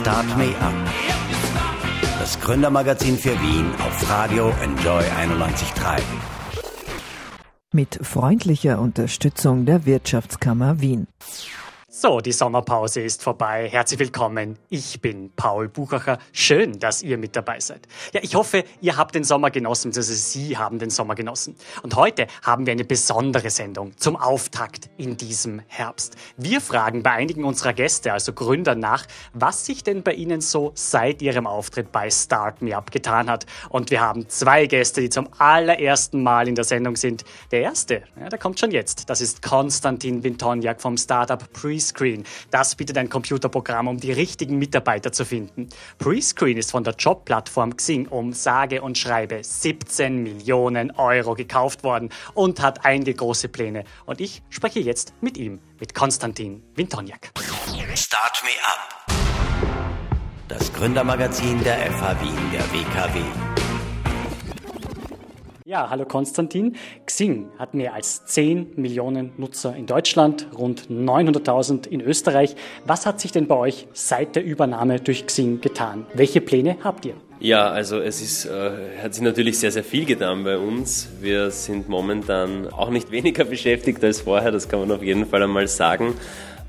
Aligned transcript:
Start 0.00 0.38
Me 0.38 0.54
Up. 0.60 0.74
Das 2.20 2.38
Gründermagazin 2.40 3.18
für 3.18 3.32
Wien 3.42 3.72
auf 3.84 4.08
Radio 4.08 4.52
Enjoy 4.62 5.02
91.3. 5.02 6.00
Mit 7.72 7.98
freundlicher 8.02 8.80
Unterstützung 8.80 9.66
der 9.66 9.86
Wirtschaftskammer 9.86 10.80
Wien. 10.80 11.08
So, 12.00 12.20
die 12.20 12.30
Sommerpause 12.30 13.00
ist 13.00 13.24
vorbei. 13.24 13.68
Herzlich 13.68 13.98
willkommen. 13.98 14.56
Ich 14.68 15.00
bin 15.00 15.32
Paul 15.34 15.68
Buchacher. 15.68 16.20
Schön, 16.30 16.78
dass 16.78 17.02
ihr 17.02 17.18
mit 17.18 17.34
dabei 17.34 17.58
seid. 17.58 17.88
Ja, 18.12 18.20
ich 18.22 18.36
hoffe, 18.36 18.62
ihr 18.80 18.96
habt 18.96 19.16
den 19.16 19.24
Sommer 19.24 19.50
genossen, 19.50 19.88
also 19.88 20.14
Sie 20.14 20.56
haben 20.56 20.78
den 20.78 20.90
Sommer 20.90 21.16
genossen. 21.16 21.56
Und 21.82 21.96
heute 21.96 22.28
haben 22.44 22.66
wir 22.66 22.72
eine 22.72 22.84
besondere 22.84 23.50
Sendung 23.50 23.96
zum 23.96 24.14
Auftakt 24.14 24.88
in 24.96 25.16
diesem 25.16 25.60
Herbst. 25.66 26.14
Wir 26.36 26.60
fragen 26.60 27.02
bei 27.02 27.10
einigen 27.10 27.42
unserer 27.42 27.72
Gäste, 27.72 28.12
also 28.12 28.32
Gründer, 28.32 28.76
nach, 28.76 29.04
was 29.32 29.66
sich 29.66 29.82
denn 29.82 30.04
bei 30.04 30.12
ihnen 30.12 30.40
so 30.40 30.70
seit 30.76 31.20
ihrem 31.20 31.48
Auftritt 31.48 31.90
bei 31.90 32.10
Start 32.10 32.62
Me 32.62 32.76
Up 32.76 32.92
getan 32.92 33.28
hat. 33.28 33.44
Und 33.70 33.90
wir 33.90 34.00
haben 34.00 34.28
zwei 34.28 34.66
Gäste, 34.66 35.00
die 35.00 35.10
zum 35.10 35.30
allerersten 35.38 36.22
Mal 36.22 36.46
in 36.46 36.54
der 36.54 36.64
Sendung 36.64 36.94
sind. 36.94 37.24
Der 37.50 37.62
erste, 37.62 38.04
ja, 38.20 38.28
der 38.28 38.38
kommt 38.38 38.60
schon 38.60 38.70
jetzt. 38.70 39.10
Das 39.10 39.20
ist 39.20 39.42
Konstantin 39.42 40.22
Wintoniak 40.22 40.80
vom 40.80 40.96
Startup 40.96 41.42
Pre 41.52 41.87
Prescreen. 41.88 42.24
Das 42.50 42.74
bietet 42.74 42.98
ein 42.98 43.08
Computerprogramm, 43.08 43.88
um 43.88 43.98
die 43.98 44.12
richtigen 44.12 44.58
Mitarbeiter 44.58 45.12
zu 45.12 45.24
finden. 45.24 45.68
Prescreen 45.98 46.56
ist 46.56 46.70
von 46.70 46.84
der 46.84 46.94
Jobplattform 46.94 47.76
Xing 47.76 48.06
um 48.08 48.32
sage 48.32 48.82
und 48.82 48.98
schreibe 48.98 49.42
17 49.42 50.22
Millionen 50.22 50.90
Euro 50.92 51.34
gekauft 51.34 51.84
worden 51.84 52.10
und 52.34 52.60
hat 52.60 52.84
einige 52.84 53.14
große 53.14 53.48
Pläne. 53.48 53.84
Und 54.06 54.20
ich 54.20 54.42
spreche 54.50 54.80
jetzt 54.80 55.14
mit 55.20 55.36
ihm, 55.36 55.60
mit 55.80 55.94
Konstantin 55.94 56.62
Wintoniak. 56.74 57.32
Start 57.94 58.42
Me 58.44 58.50
Up. 58.64 59.06
Das 60.48 60.72
Gründermagazin 60.72 61.62
der 61.62 61.78
FH 61.92 62.20
Wien, 62.20 62.50
der 62.52 62.62
WKW. 62.72 63.57
Ja, 65.68 65.90
hallo 65.90 66.06
Konstantin. 66.06 66.76
Xing 67.04 67.50
hat 67.58 67.74
mehr 67.74 67.92
als 67.92 68.24
10 68.24 68.68
Millionen 68.76 69.32
Nutzer 69.36 69.76
in 69.76 69.84
Deutschland, 69.84 70.46
rund 70.56 70.88
900.000 70.88 71.86
in 71.86 72.00
Österreich. 72.00 72.56
Was 72.86 73.04
hat 73.04 73.20
sich 73.20 73.32
denn 73.32 73.48
bei 73.48 73.54
euch 73.54 73.86
seit 73.92 74.34
der 74.34 74.44
Übernahme 74.46 74.98
durch 74.98 75.26
Xing 75.26 75.60
getan? 75.60 76.06
Welche 76.14 76.40
Pläne 76.40 76.78
habt 76.82 77.04
ihr? 77.04 77.16
Ja, 77.38 77.68
also 77.68 78.00
es 78.00 78.22
ist, 78.22 78.46
äh, 78.46 78.70
hat 79.02 79.12
sich 79.12 79.22
natürlich 79.22 79.58
sehr, 79.58 79.70
sehr 79.70 79.84
viel 79.84 80.06
getan 80.06 80.42
bei 80.42 80.56
uns. 80.56 81.10
Wir 81.20 81.50
sind 81.50 81.90
momentan 81.90 82.68
auch 82.68 82.88
nicht 82.88 83.10
weniger 83.10 83.44
beschäftigt 83.44 84.02
als 84.02 84.22
vorher, 84.22 84.50
das 84.50 84.70
kann 84.70 84.80
man 84.80 84.90
auf 84.90 85.02
jeden 85.02 85.26
Fall 85.26 85.42
einmal 85.42 85.68
sagen. 85.68 86.14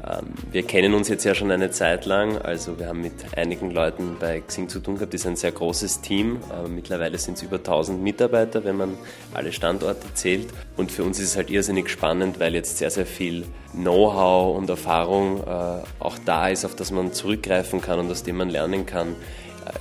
Ähm, 0.09 0.27
wir 0.51 0.63
kennen 0.63 0.93
uns 0.93 1.07
jetzt 1.07 1.23
ja 1.23 1.35
schon 1.35 1.51
eine 1.51 1.71
Zeit 1.71 2.05
lang, 2.05 2.37
also 2.37 2.79
wir 2.79 2.87
haben 2.87 3.01
mit 3.01 3.13
einigen 3.35 3.71
Leuten 3.71 4.17
bei 4.19 4.41
Xing 4.41 4.69
zu 4.69 4.79
tun 4.79 4.95
gehabt. 4.95 5.13
Das 5.13 5.21
ist 5.21 5.27
ein 5.27 5.35
sehr 5.35 5.51
großes 5.51 6.01
Team. 6.01 6.39
Mittlerweile 6.67 7.17
sind 7.17 7.37
es 7.37 7.43
über 7.43 7.57
1000 7.57 8.01
Mitarbeiter, 8.01 8.63
wenn 8.63 8.77
man 8.77 8.97
alle 9.33 9.51
Standorte 9.51 10.13
zählt. 10.13 10.47
Und 10.77 10.91
für 10.91 11.03
uns 11.03 11.19
ist 11.19 11.29
es 11.29 11.35
halt 11.35 11.49
irrsinnig 11.49 11.89
spannend, 11.89 12.39
weil 12.39 12.55
jetzt 12.55 12.77
sehr, 12.77 12.89
sehr 12.89 13.05
viel 13.05 13.45
Know-how 13.73 14.57
und 14.57 14.69
Erfahrung 14.69 15.43
äh, 15.43 15.83
auch 15.99 16.17
da 16.25 16.49
ist, 16.49 16.65
auf 16.65 16.75
das 16.75 16.91
man 16.91 17.13
zurückgreifen 17.13 17.81
kann 17.81 17.99
und 17.99 18.09
aus 18.09 18.23
dem 18.23 18.37
man 18.37 18.49
lernen 18.49 18.85
kann. 18.85 19.15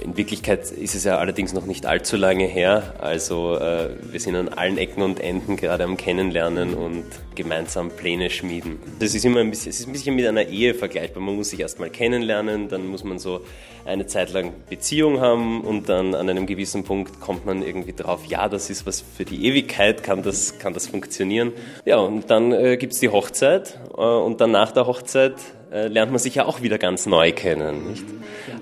In 0.02 0.16
Wirklichkeit 0.16 0.70
ist 0.70 0.94
es 0.94 1.04
ja 1.04 1.18
allerdings 1.18 1.54
noch 1.54 1.64
nicht 1.64 1.86
allzu 1.86 2.16
lange 2.16 2.44
her. 2.44 2.94
Also 2.98 3.56
äh, 3.56 3.90
wir 4.10 4.20
sind 4.20 4.36
an 4.36 4.48
allen 4.48 4.76
Ecken 4.76 5.02
und 5.02 5.20
Enden 5.20 5.56
gerade 5.56 5.84
am 5.84 5.96
Kennenlernen 5.96 6.74
und 6.74 7.04
gemeinsam 7.34 7.90
Pläne 7.90 8.28
schmieden. 8.28 8.78
Das 8.98 9.14
ist 9.14 9.24
immer 9.24 9.40
ein 9.40 9.50
bisschen, 9.50 9.70
es 9.70 9.80
ist 9.80 9.86
ein 9.86 9.92
bisschen 9.92 10.14
mit 10.14 10.26
einer 10.26 10.46
Ehe 10.46 10.74
vergleichbar. 10.74 11.22
Man 11.22 11.36
muss 11.36 11.50
sich 11.50 11.60
erstmal 11.60 11.88
kennenlernen, 11.88 12.68
dann 12.68 12.86
muss 12.86 13.04
man 13.04 13.18
so 13.18 13.40
eine 13.86 14.06
Zeit 14.06 14.32
lang 14.32 14.52
Beziehung 14.68 15.20
haben 15.20 15.62
und 15.62 15.88
dann 15.88 16.14
an 16.14 16.28
einem 16.28 16.46
gewissen 16.46 16.84
Punkt 16.84 17.20
kommt 17.20 17.46
man 17.46 17.62
irgendwie 17.62 17.94
drauf, 17.94 18.26
ja, 18.26 18.48
das 18.48 18.68
ist 18.70 18.86
was 18.86 19.00
für 19.00 19.24
die 19.24 19.46
Ewigkeit, 19.46 20.02
kann 20.02 20.22
das, 20.22 20.58
kann 20.58 20.74
das 20.74 20.86
funktionieren. 20.86 21.52
Ja, 21.86 21.96
und 21.96 22.28
dann 22.28 22.52
äh, 22.52 22.76
gibt 22.76 22.92
es 22.92 23.00
die 23.00 23.08
Hochzeit 23.08 23.78
äh, 23.96 24.00
und 24.00 24.40
dann 24.40 24.50
nach 24.50 24.72
der 24.72 24.86
Hochzeit 24.86 25.34
äh, 25.72 25.88
lernt 25.88 26.12
man 26.12 26.18
sich 26.18 26.34
ja 26.34 26.44
auch 26.44 26.62
wieder 26.62 26.78
ganz 26.78 27.06
neu 27.06 27.32
kennen. 27.32 27.88
Nicht? 27.90 28.04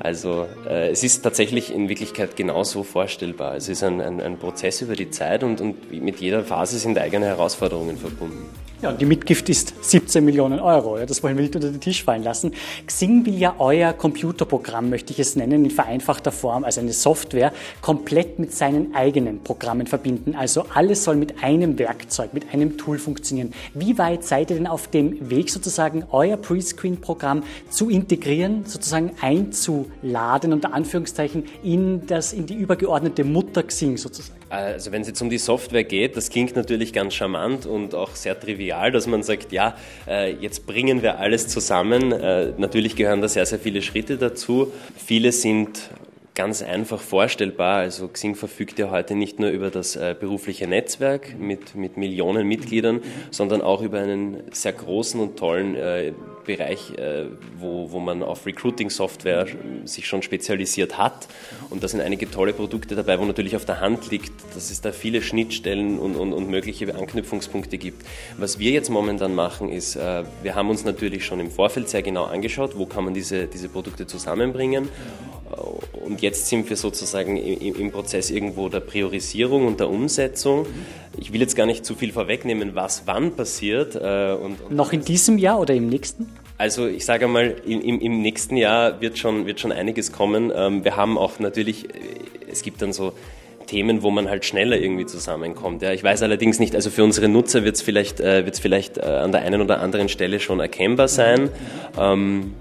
Also 0.00 0.47
äh, 0.69 0.91
es 0.91 1.05
ist 1.05 1.22
tatsächlich 1.22 1.72
in 1.72 1.89
Wirklichkeit 1.89 2.37
genauso 2.37 2.83
vorstellbar. 2.83 3.56
Es 3.56 3.69
ist 3.69 3.83
ein, 3.83 4.00
ein, 4.00 4.21
ein 4.21 4.39
Prozess 4.39 4.83
über 4.83 4.97
die 4.97 5.11
Zeit 5.11 5.43
und, 5.43 5.61
und 5.61 5.93
mit 5.93 6.21
jeder 6.21 6.43
Phase 6.44 6.78
sind 6.78 6.99
eigene 6.99 7.27
Herausforderungen 7.27 7.97
verbunden. 7.97 8.49
Ja, 8.82 8.91
und 8.91 9.00
die 9.00 9.06
Mitgift 9.06 9.48
ist 9.48 9.72
17 9.81 10.22
Millionen 10.22 10.60
Euro. 10.60 10.98
Ja, 10.98 11.06
das 11.06 11.22
wollen 11.22 11.34
wir 11.37 11.42
nicht 11.42 11.56
unter 11.56 11.70
den 11.70 11.81
Tisch 11.81 12.04
fallen 12.04 12.22
lassen. 12.22 12.53
Xing 12.87 13.25
will 13.25 13.38
ja 13.38 13.54
euer 13.59 13.94
Computerprogramm, 13.94 14.91
möchte 14.91 15.14
ich 15.14 15.19
es 15.19 15.34
nennen, 15.34 15.64
in 15.64 15.70
vereinfachter 15.70 16.31
Form, 16.31 16.62
also 16.62 16.82
eine 16.82 16.92
Software, 16.92 17.54
komplett 17.81 18.38
mit 18.38 18.53
seinen 18.53 18.94
eigenen 18.94 19.42
Programmen 19.42 19.87
verbinden. 19.87 20.34
Also 20.34 20.66
alles 20.75 21.04
soll 21.04 21.16
mit 21.16 21.42
einem 21.42 21.78
Werkzeug, 21.78 22.34
mit 22.34 22.53
einem 22.53 22.76
Tool 22.76 22.98
funktionieren. 22.98 23.54
Wie 23.72 23.97
weit 23.97 24.25
seid 24.25 24.50
ihr 24.50 24.56
denn 24.56 24.66
auf 24.66 24.88
dem 24.88 25.31
Weg, 25.31 25.48
sozusagen 25.48 26.04
euer 26.12 26.37
Prescreen-Programm 26.37 27.44
zu 27.70 27.88
integrieren, 27.88 28.66
sozusagen 28.66 29.12
einzuladen, 29.22 30.53
unter 30.53 30.75
Anführungszeichen, 30.75 31.44
in, 31.62 32.06
das, 32.06 32.34
in 32.34 32.44
die 32.44 32.54
übergeordnete 32.54 33.25
Mutter 33.25 33.62
Xing 33.62 33.97
sozusagen? 33.97 34.38
Also 34.48 34.92
wenn 34.92 35.02
es 35.02 35.08
jetzt 35.08 35.20
um 35.20 35.28
die 35.28 35.38
Software 35.38 35.82
geht, 35.82 36.16
das 36.16 36.30
klingt 36.30 36.54
natürlich 36.54 36.92
ganz 36.92 37.14
charmant 37.14 37.66
und 37.66 37.94
auch 37.94 38.14
sehr 38.14 38.38
trivial, 38.38 38.92
dass 38.92 39.08
man 39.08 39.24
sagt, 39.24 39.50
ja, 39.50 39.76
äh, 40.06 40.32
jetzt 40.34 40.66
bringen 40.66 41.02
wir 41.02 41.18
alles 41.18 41.48
zusammen. 41.48 42.12
Äh, 42.12 42.52
natürlich 42.56 42.94
gehören 42.94 43.20
da 43.20 43.28
sehr, 43.28 43.44
sehr 43.44 43.58
viele 43.58 43.82
Schritte 43.82 44.18
dazu. 44.18 44.72
Viele 44.96 45.32
sind 45.32 45.90
ganz 46.36 46.62
einfach 46.62 47.00
vorstellbar. 47.00 47.78
Also 47.78 48.06
Xing 48.06 48.36
verfügt 48.36 48.78
ja 48.78 48.90
heute 48.90 49.16
nicht 49.16 49.40
nur 49.40 49.50
über 49.50 49.70
das 49.70 49.96
äh, 49.96 50.14
berufliche 50.18 50.68
Netzwerk 50.68 51.36
mit, 51.38 51.74
mit 51.74 51.96
Millionen 51.96 52.46
Mitgliedern, 52.46 53.00
sondern 53.32 53.62
auch 53.62 53.82
über 53.82 53.98
einen 53.98 54.44
sehr 54.52 54.74
großen 54.74 55.18
und 55.18 55.36
tollen 55.36 55.74
Bereich, 56.46 56.92
äh, 56.96 57.26
wo, 57.58 57.90
wo 57.90 58.00
man 58.00 58.22
auf 58.22 58.46
Recruiting-Software 58.46 59.46
sich 59.84 60.06
schon 60.06 60.22
spezialisiert 60.22 60.96
hat. 60.96 61.28
Und 61.70 61.82
da 61.82 61.88
sind 61.88 62.00
einige 62.00 62.30
tolle 62.30 62.52
Produkte 62.52 62.94
dabei, 62.94 63.18
wo 63.18 63.24
natürlich 63.24 63.56
auf 63.56 63.64
der 63.64 63.80
Hand 63.80 64.10
liegt, 64.10 64.32
dass 64.54 64.70
es 64.70 64.80
da 64.80 64.92
viele 64.92 65.22
Schnittstellen 65.22 65.98
und, 65.98 66.16
und, 66.16 66.32
und 66.32 66.48
mögliche 66.48 66.94
Anknüpfungspunkte 66.94 67.78
gibt. 67.78 68.06
Was 68.38 68.58
wir 68.58 68.70
jetzt 68.70 68.90
momentan 68.90 69.34
machen, 69.34 69.70
ist, 69.70 69.96
äh, 69.96 70.24
wir 70.42 70.54
haben 70.54 70.70
uns 70.70 70.84
natürlich 70.84 71.24
schon 71.24 71.40
im 71.40 71.50
Vorfeld 71.50 71.88
sehr 71.88 72.02
genau 72.02 72.24
angeschaut, 72.24 72.78
wo 72.78 72.86
kann 72.86 73.04
man 73.04 73.14
diese, 73.14 73.46
diese 73.46 73.68
Produkte 73.68 74.06
zusammenbringen. 74.06 74.88
Und 76.04 76.22
jetzt 76.22 76.48
sind 76.48 76.68
wir 76.68 76.76
sozusagen 76.76 77.36
im 77.36 77.90
Prozess 77.92 78.30
irgendwo 78.30 78.68
der 78.68 78.80
Priorisierung 78.80 79.66
und 79.66 79.80
der 79.80 79.88
Umsetzung. 79.88 80.66
Ich 81.18 81.32
will 81.32 81.40
jetzt 81.40 81.56
gar 81.56 81.66
nicht 81.66 81.84
zu 81.84 81.94
viel 81.94 82.12
vorwegnehmen, 82.12 82.74
was 82.74 83.02
wann 83.06 83.32
passiert. 83.32 83.94
Äh, 83.94 84.34
und, 84.34 84.60
und 84.60 84.72
Noch 84.72 84.92
in 84.92 85.02
diesem 85.02 85.38
Jahr 85.38 85.60
oder 85.60 85.74
im 85.74 85.88
nächsten? 85.88 86.26
Also 86.59 86.87
ich 86.87 87.05
sage 87.05 87.28
mal, 87.28 87.56
im, 87.67 88.00
im, 88.00 88.22
nächsten 88.22 88.56
Jahr 88.56 89.00
wird 89.00 89.19
schon, 89.19 89.47
wird 89.47 89.61
schon 89.61 89.72
einiges 89.72 90.12
kommen. 90.12 90.50
Ähm, 90.55 90.84
wir 90.84 90.97
haben 90.97 91.19
auch 91.19 91.39
natürlich, 91.39 91.84
äh, 91.84 91.99
es 92.50 92.62
gibt 92.62 92.81
dann 92.81 92.93
so 92.93 93.12
Themen, 93.67 94.03
wo 94.03 94.11
man 94.11 94.31
halt 94.31 94.44
schneller 94.44 94.78
irgendwie 94.78 95.06
zusammenkommt. 95.06 95.83
Ja, 95.83 95.93
ich 95.93 96.03
weiß 96.03 96.22
allerdings 96.22 96.59
nicht, 96.59 96.75
also 96.75 96.89
für 96.89 97.05
unsere 97.05 97.28
Nutzer 97.28 97.65
wird 97.65 97.77
es 97.77 97.83
vielleicht, 97.83 98.21
äh, 98.21 98.44
wird's 98.47 98.61
vielleicht 98.61 99.03
an 99.03 99.33
der 99.33 99.43
einen 99.43 99.61
oder 99.61 99.81
anderen 99.81 100.09
Stelle 100.09 100.41
schon 100.41 100.61
erkennbar 100.61 101.09
sein. 101.09 101.50
Ähm, 101.99 102.55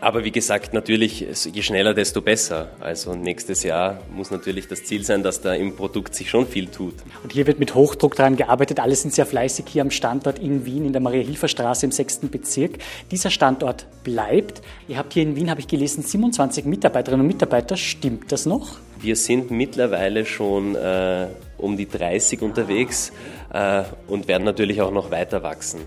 aber 0.00 0.24
wie 0.24 0.30
gesagt, 0.30 0.72
natürlich, 0.72 1.26
je 1.52 1.62
schneller, 1.62 1.94
desto 1.94 2.22
besser. 2.22 2.68
Also 2.80 3.14
nächstes 3.14 3.62
Jahr 3.62 4.00
muss 4.10 4.30
natürlich 4.30 4.66
das 4.66 4.84
Ziel 4.84 5.04
sein, 5.04 5.22
dass 5.22 5.40
da 5.40 5.54
im 5.54 5.76
Produkt 5.76 6.14
sich 6.14 6.30
schon 6.30 6.46
viel 6.46 6.66
tut. 6.66 6.94
Und 7.22 7.32
hier 7.32 7.46
wird 7.46 7.58
mit 7.58 7.74
Hochdruck 7.74 8.16
daran 8.16 8.36
gearbeitet. 8.36 8.80
Alle 8.80 8.94
sind 8.94 9.12
sehr 9.14 9.26
fleißig 9.26 9.66
hier 9.68 9.82
am 9.82 9.90
Standort 9.90 10.38
in 10.38 10.64
Wien, 10.64 10.86
in 10.86 10.92
der 10.92 11.02
Maria-Hilfer-Straße 11.02 11.86
im 11.86 11.92
6. 11.92 12.20
Bezirk. 12.30 12.78
Dieser 13.10 13.30
Standort 13.30 13.86
bleibt. 14.02 14.62
Ihr 14.88 14.96
habt 14.96 15.12
hier 15.12 15.22
in 15.22 15.36
Wien, 15.36 15.50
habe 15.50 15.60
ich 15.60 15.68
gelesen, 15.68 16.02
27 16.02 16.64
Mitarbeiterinnen 16.64 17.20
und 17.20 17.32
Mitarbeiter. 17.32 17.76
Stimmt 17.76 18.32
das 18.32 18.46
noch? 18.46 18.78
Wir 19.00 19.16
sind 19.16 19.50
mittlerweile 19.50 20.26
schon 20.26 20.74
äh, 20.74 21.26
um 21.56 21.76
die 21.76 21.88
30 21.88 22.42
unterwegs 22.42 23.12
äh, 23.52 23.82
und 24.06 24.28
werden 24.28 24.44
natürlich 24.44 24.80
auch 24.82 24.90
noch 24.90 25.10
weiter 25.10 25.42
wachsen. 25.42 25.80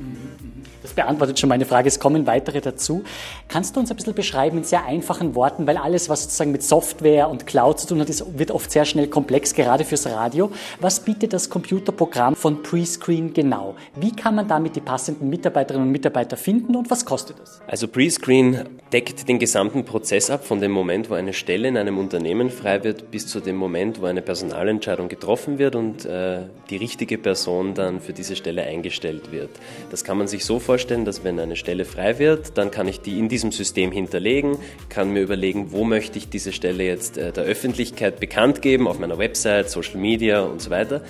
Das 0.84 0.94
beantwortet 0.94 1.40
schon 1.40 1.48
meine 1.48 1.66
Frage. 1.66 1.88
Es 1.88 2.00
kommen 2.00 2.28
weitere 2.28 2.60
dazu. 2.60 3.04
Kannst 3.48 3.76
du 3.76 3.80
uns 3.80 3.90
ein 3.90 3.96
bisschen 3.96 4.14
beschreiben 4.14 4.58
in 4.58 4.64
sehr 4.66 4.86
einfachen 4.86 5.34
Worten, 5.34 5.66
weil 5.66 5.78
alles, 5.78 6.10
was 6.10 6.24
sozusagen 6.24 6.52
mit 6.52 6.62
Software 6.62 7.30
und 7.30 7.48
Cloud 7.48 7.80
zu 7.80 7.88
tun 7.88 8.02
hat, 8.02 8.10
ist, 8.10 8.38
wird 8.38 8.52
oft 8.52 8.70
sehr 8.70 8.84
schnell 8.84 9.08
komplex, 9.08 9.54
gerade 9.54 9.86
fürs 9.86 10.06
Radio. 10.06 10.52
Was 10.82 11.00
bietet 11.00 11.32
das 11.32 11.50
Computerprogramm 11.50 12.36
von 12.36 12.62
Prescreen 12.64 13.34
genau? 13.34 13.76
Wie 13.96 14.12
kann 14.12 14.36
man 14.36 14.50
damit 14.50 14.76
die 14.76 14.82
passenden 14.82 15.30
Mitarbeiterinnen 15.30 15.88
und 15.88 15.92
Mitarbeiter 15.92 16.36
finden 16.36 16.76
und 16.76 16.92
was 16.92 17.06
kostet 17.06 17.38
es? 17.42 17.62
Also 17.66 17.88
Prescreen 17.88 18.66
deckt 18.92 19.28
den 19.30 19.40
gesamten 19.40 19.86
Prozess 19.86 20.30
ab, 20.30 20.46
von 20.46 20.60
dem 20.60 20.72
Moment, 20.72 21.10
wo 21.10 21.14
eine 21.14 21.32
Stelle 21.32 21.70
in 21.70 21.78
einem 21.78 21.98
Unternehmen 21.98 22.50
frei 22.50 22.84
wird, 22.84 23.10
bis 23.10 23.28
zu 23.28 23.40
dem 23.40 23.56
Moment, 23.56 24.02
wo 24.02 24.06
eine 24.06 24.22
Personalentscheidung 24.22 25.08
getroffen 25.08 25.60
wird 25.60 25.76
und 25.76 26.06
äh, 26.06 26.42
die 26.70 26.78
richtige 26.78 27.18
Person 27.18 27.53
Person 27.54 27.74
dann 27.76 28.00
für 28.00 28.14
diese 28.14 28.36
Stelle 28.36 28.64
eingestellt 28.64 29.32
wird. 29.32 29.50
Das 29.92 30.04
kann 30.04 30.18
man 30.18 30.28
sich 30.28 30.44
so 30.44 30.60
vorstellen, 30.60 31.06
dass 31.06 31.24
wenn 31.24 31.40
eine 31.40 31.56
Stelle 31.56 31.86
frei 31.86 32.18
wird, 32.18 32.58
dann 32.58 32.72
kann 32.72 32.88
ich 32.88 33.02
die 33.02 33.20
in 33.20 33.30
diesem 33.30 33.52
System 33.52 33.92
hinterlegen, 33.92 34.58
kann 34.90 35.12
mir 35.12 35.22
überlegen, 35.22 35.72
wo 35.72 35.84
möchte 35.84 36.18
ich 36.18 36.30
diese 36.30 36.52
Stelle 36.52 36.84
jetzt 36.84 37.18
äh, 37.18 37.32
der 37.32 37.44
Öffentlichkeit 37.44 38.20
bekannt 38.20 38.62
geben, 38.64 38.88
auf 38.88 38.98
meiner 38.98 39.20
Website, 39.20 39.70
Social 39.70 39.98
Media 39.98 40.42
und 40.42 40.62
so 40.62 40.72
weiter. 40.72 41.02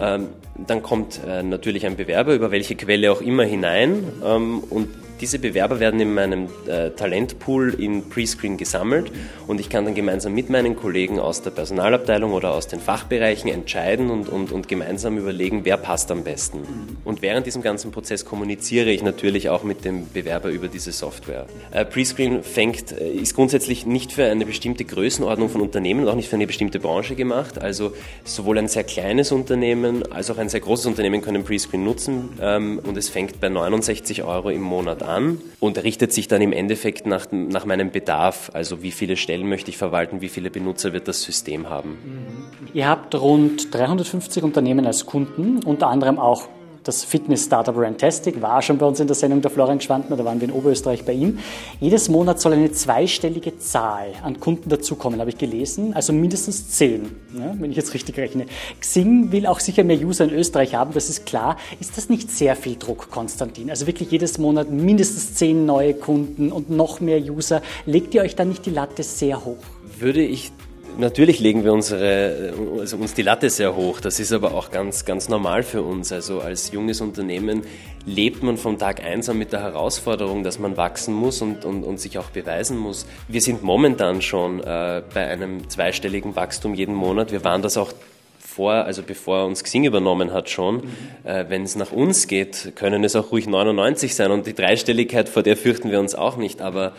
Ähm, 0.00 0.28
dann 0.66 0.82
kommt 0.82 1.20
äh, 1.26 1.42
natürlich 1.42 1.84
ein 1.84 1.96
Bewerber 1.96 2.34
über 2.34 2.50
welche 2.50 2.74
Quelle 2.74 3.12
auch 3.12 3.20
immer 3.20 3.44
hinein 3.44 4.04
ähm, 4.24 4.60
und 4.60 4.88
diese 5.22 5.38
Bewerber 5.38 5.78
werden 5.78 6.00
in 6.00 6.12
meinem 6.12 6.48
äh, 6.66 6.90
Talentpool 6.90 7.74
in 7.74 8.08
Prescreen 8.08 8.56
gesammelt 8.56 9.12
und 9.46 9.60
ich 9.60 9.70
kann 9.70 9.84
dann 9.84 9.94
gemeinsam 9.94 10.34
mit 10.34 10.50
meinen 10.50 10.74
Kollegen 10.74 11.20
aus 11.20 11.42
der 11.42 11.52
Personalabteilung 11.52 12.32
oder 12.32 12.52
aus 12.52 12.66
den 12.66 12.80
Fachbereichen 12.80 13.48
entscheiden 13.48 14.10
und, 14.10 14.28
und, 14.28 14.50
und 14.50 14.66
gemeinsam 14.66 15.16
überlegen, 15.18 15.64
wer 15.64 15.76
passt 15.76 16.10
am 16.10 16.24
besten. 16.24 16.98
Und 17.04 17.22
während 17.22 17.46
diesem 17.46 17.62
ganzen 17.62 17.92
Prozess 17.92 18.24
kommuniziere 18.24 18.90
ich 18.90 19.04
natürlich 19.04 19.48
auch 19.48 19.62
mit 19.62 19.84
dem 19.84 20.08
Bewerber 20.12 20.48
über 20.48 20.66
diese 20.66 20.90
Software. 20.90 21.46
Äh, 21.70 21.84
Prescreen 21.84 22.42
fängt, 22.42 22.90
äh, 22.90 23.12
ist 23.12 23.36
grundsätzlich 23.36 23.86
nicht 23.86 24.10
für 24.10 24.24
eine 24.24 24.44
bestimmte 24.44 24.84
Größenordnung 24.84 25.50
von 25.50 25.60
Unternehmen, 25.60 26.08
auch 26.08 26.16
nicht 26.16 26.30
für 26.30 26.36
eine 26.36 26.48
bestimmte 26.48 26.80
Branche 26.80 27.14
gemacht. 27.14 27.60
Also 27.60 27.92
sowohl 28.24 28.58
ein 28.58 28.66
sehr 28.66 28.82
kleines 28.82 29.30
Unternehmen 29.30 30.02
als 30.12 30.32
auch 30.32 30.38
ein 30.38 30.48
sehr 30.48 30.60
großes 30.60 30.86
Unternehmen 30.86 31.22
können 31.22 31.44
Prescreen 31.44 31.84
nutzen 31.84 32.30
ähm, 32.40 32.80
und 32.82 32.96
es 32.96 33.08
fängt 33.08 33.40
bei 33.40 33.48
69 33.48 34.24
Euro 34.24 34.50
im 34.50 34.62
Monat 34.62 35.04
an 35.04 35.11
an 35.12 35.38
und 35.60 35.82
richtet 35.82 36.12
sich 36.12 36.28
dann 36.28 36.42
im 36.42 36.52
Endeffekt 36.52 37.06
nach, 37.06 37.26
nach 37.30 37.64
meinem 37.64 37.90
Bedarf, 37.90 38.50
also 38.52 38.82
wie 38.82 38.90
viele 38.90 39.16
Stellen 39.16 39.48
möchte 39.48 39.70
ich 39.70 39.76
verwalten, 39.76 40.20
wie 40.20 40.28
viele 40.28 40.50
Benutzer 40.50 40.92
wird 40.92 41.06
das 41.08 41.22
System 41.22 41.70
haben. 41.70 41.90
Mhm. 41.90 42.68
Ihr 42.74 42.88
habt 42.88 43.14
rund 43.14 43.72
350 43.72 44.42
Unternehmen 44.42 44.86
als 44.86 45.06
Kunden, 45.06 45.62
unter 45.64 45.88
anderem 45.88 46.18
auch 46.18 46.48
das 46.84 47.04
Fitness-Startup 47.04 47.76
Rantastic 47.76 48.40
war 48.42 48.62
schon 48.62 48.78
bei 48.78 48.86
uns 48.86 49.00
in 49.00 49.06
der 49.06 49.14
Sendung 49.16 49.40
der 49.40 49.50
Florian 49.50 49.80
Schwantner, 49.80 50.16
da 50.16 50.24
waren 50.24 50.40
wir 50.40 50.48
in 50.48 50.54
Oberösterreich 50.54 51.04
bei 51.04 51.12
ihm. 51.12 51.38
Jedes 51.80 52.08
Monat 52.08 52.40
soll 52.40 52.52
eine 52.52 52.72
zweistellige 52.72 53.58
Zahl 53.58 54.08
an 54.22 54.40
Kunden 54.40 54.68
dazukommen, 54.68 55.20
habe 55.20 55.30
ich 55.30 55.38
gelesen, 55.38 55.94
also 55.94 56.12
mindestens 56.12 56.70
zehn, 56.70 57.14
ja, 57.38 57.54
wenn 57.58 57.70
ich 57.70 57.76
jetzt 57.76 57.94
richtig 57.94 58.18
rechne. 58.18 58.46
Xing 58.80 59.32
will 59.32 59.46
auch 59.46 59.60
sicher 59.60 59.84
mehr 59.84 59.98
User 59.98 60.24
in 60.24 60.30
Österreich 60.30 60.74
haben, 60.74 60.92
das 60.94 61.08
ist 61.08 61.26
klar. 61.26 61.56
Ist 61.80 61.96
das 61.96 62.08
nicht 62.08 62.30
sehr 62.30 62.56
viel 62.56 62.76
Druck, 62.76 63.10
Konstantin? 63.10 63.70
Also 63.70 63.86
wirklich 63.86 64.10
jedes 64.10 64.38
Monat 64.38 64.70
mindestens 64.70 65.34
zehn 65.34 65.66
neue 65.66 65.94
Kunden 65.94 66.52
und 66.52 66.70
noch 66.70 67.00
mehr 67.00 67.20
User. 67.20 67.62
Legt 67.86 68.14
ihr 68.14 68.22
euch 68.22 68.36
da 68.36 68.44
nicht 68.44 68.66
die 68.66 68.70
Latte 68.70 69.02
sehr 69.02 69.44
hoch? 69.44 69.56
Würde 69.98 70.22
ich 70.22 70.52
Natürlich 70.98 71.40
legen 71.40 71.64
wir 71.64 71.72
unsere, 71.72 72.54
also 72.78 72.96
uns 72.96 73.14
die 73.14 73.22
Latte 73.22 73.50
sehr 73.50 73.74
hoch. 73.74 74.00
Das 74.00 74.20
ist 74.20 74.32
aber 74.32 74.54
auch 74.54 74.70
ganz, 74.70 75.04
ganz 75.04 75.28
normal 75.28 75.62
für 75.62 75.82
uns. 75.82 76.12
Also 76.12 76.40
als 76.40 76.70
junges 76.72 77.00
Unternehmen 77.00 77.62
lebt 78.04 78.42
man 78.42 78.56
von 78.56 78.78
Tag 78.78 79.02
eins 79.02 79.28
an 79.28 79.38
mit 79.38 79.52
der 79.52 79.60
Herausforderung, 79.62 80.42
dass 80.42 80.58
man 80.58 80.76
wachsen 80.76 81.14
muss 81.14 81.40
und, 81.40 81.64
und, 81.64 81.84
und 81.84 81.98
sich 81.98 82.18
auch 82.18 82.30
beweisen 82.30 82.76
muss. 82.76 83.06
Wir 83.28 83.40
sind 83.40 83.62
momentan 83.62 84.22
schon 84.22 84.60
äh, 84.60 85.02
bei 85.14 85.28
einem 85.28 85.68
zweistelligen 85.68 86.36
Wachstum 86.36 86.74
jeden 86.74 86.94
Monat. 86.94 87.32
Wir 87.32 87.44
waren 87.44 87.62
das 87.62 87.76
auch 87.76 87.92
vor, 88.38 88.72
also 88.72 89.02
bevor 89.02 89.46
uns 89.46 89.64
Xing 89.64 89.84
übernommen 89.84 90.32
hat 90.32 90.50
schon. 90.50 90.76
Mhm. 90.76 90.82
Äh, 91.24 91.48
Wenn 91.48 91.62
es 91.62 91.74
nach 91.74 91.92
uns 91.92 92.28
geht, 92.28 92.72
können 92.76 93.02
es 93.04 93.16
auch 93.16 93.32
ruhig 93.32 93.46
99 93.46 94.14
sein 94.14 94.30
und 94.30 94.46
die 94.46 94.54
Dreistelligkeit, 94.54 95.28
vor 95.28 95.42
der 95.42 95.56
fürchten 95.56 95.90
wir 95.90 96.00
uns 96.00 96.14
auch 96.14 96.36
nicht. 96.36 96.60
Aber 96.60 96.92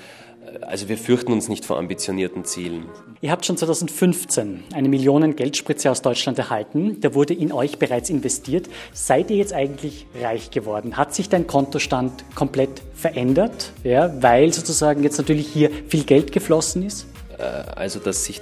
also 0.61 0.89
wir 0.89 0.97
fürchten 0.97 1.31
uns 1.31 1.49
nicht 1.49 1.65
vor 1.65 1.77
ambitionierten 1.77 2.45
Zielen. 2.45 2.85
Ihr 3.21 3.31
habt 3.31 3.45
schon 3.45 3.57
2015 3.57 4.63
eine 4.73 4.89
Millionen 4.89 5.35
Geldspritze 5.35 5.89
aus 5.89 6.01
Deutschland 6.01 6.37
erhalten. 6.37 6.99
Da 7.01 7.13
wurde 7.13 7.33
in 7.33 7.51
euch 7.51 7.79
bereits 7.79 8.09
investiert. 8.09 8.69
Seid 8.91 9.31
ihr 9.31 9.37
jetzt 9.37 9.53
eigentlich 9.53 10.05
reich 10.21 10.51
geworden? 10.51 10.97
Hat 10.97 11.13
sich 11.13 11.29
dein 11.29 11.47
Kontostand 11.47 12.25
komplett 12.35 12.81
verändert? 12.93 13.71
Ja, 13.83 14.13
weil 14.21 14.53
sozusagen 14.53 15.03
jetzt 15.03 15.17
natürlich 15.17 15.47
hier 15.47 15.69
viel 15.87 16.03
Geld 16.03 16.31
geflossen 16.31 16.83
ist? 16.83 17.07
Äh, 17.37 17.43
also, 17.43 17.99
dass 17.99 18.25
sich 18.25 18.41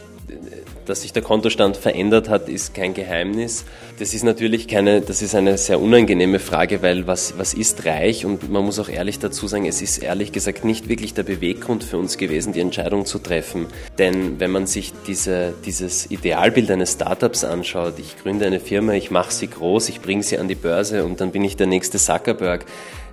dass 0.86 1.02
sich 1.02 1.14
der 1.14 1.22
Kontostand 1.22 1.78
verändert 1.78 2.30
hat, 2.30 2.50
ist 2.50 2.74
kein 2.74 2.94
Geheimnis. 2.94 3.66
Das 4.00 4.14
ist 4.14 4.24
natürlich 4.24 4.68
keine, 4.68 5.02
das 5.02 5.22
ist 5.22 5.36
eine 5.36 5.58
sehr 5.58 5.80
unangenehme 5.80 6.40
Frage, 6.40 6.82
weil 6.82 7.08
was, 7.08 7.38
was 7.38 7.54
ist 7.54 7.86
reich? 7.86 8.26
Und 8.26 8.50
man 8.50 8.66
muss 8.66 8.80
auch 8.80 8.90
ehrlich 8.90 9.20
dazu 9.20 9.48
sagen, 9.48 9.66
es 9.66 9.82
ist 9.82 9.98
ehrlich 10.00 10.32
gesagt 10.32 10.66
nicht 10.66 10.90
wirklich 10.90 11.14
der 11.14 11.24
Beweggrund 11.24 11.84
für 11.84 11.98
uns 11.98 12.18
gewesen, 12.18 12.54
die 12.54 12.60
Entscheidung 12.60 13.06
zu 13.06 13.20
treffen. 13.20 13.68
Denn 13.98 14.40
wenn 14.40 14.52
man 14.52 14.68
sich 14.68 14.94
diese, 15.08 15.54
dieses 15.66 16.10
Idealbild 16.10 16.72
eines 16.72 16.94
Startups 16.94 17.44
anschaut, 17.44 17.96
ich 18.00 18.18
gründe 18.22 18.46
eine 18.46 18.60
Firma, 18.60 18.94
ich 18.94 19.12
mache 19.12 19.32
sie 19.32 19.48
groß, 19.48 19.90
ich 19.90 20.02
bringe 20.02 20.24
sie 20.24 20.38
an 20.38 20.48
die 20.48 20.56
Börse 20.56 21.06
und 21.06 21.22
dann 21.22 21.32
bin 21.32 21.44
ich 21.44 21.56
der 21.56 21.68
nächste 21.68 21.98
Zuckerberg 21.98 22.66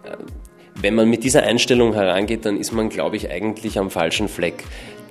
äh, 0.04 0.16
wenn 0.80 0.94
man 0.94 1.10
mit 1.10 1.24
dieser 1.24 1.42
Einstellung 1.42 1.94
herangeht, 1.94 2.44
dann 2.44 2.56
ist 2.56 2.72
man, 2.72 2.88
glaube 2.88 3.16
ich, 3.16 3.30
eigentlich 3.30 3.78
am 3.78 3.90
falschen 3.90 4.28
Fleck. 4.28 4.64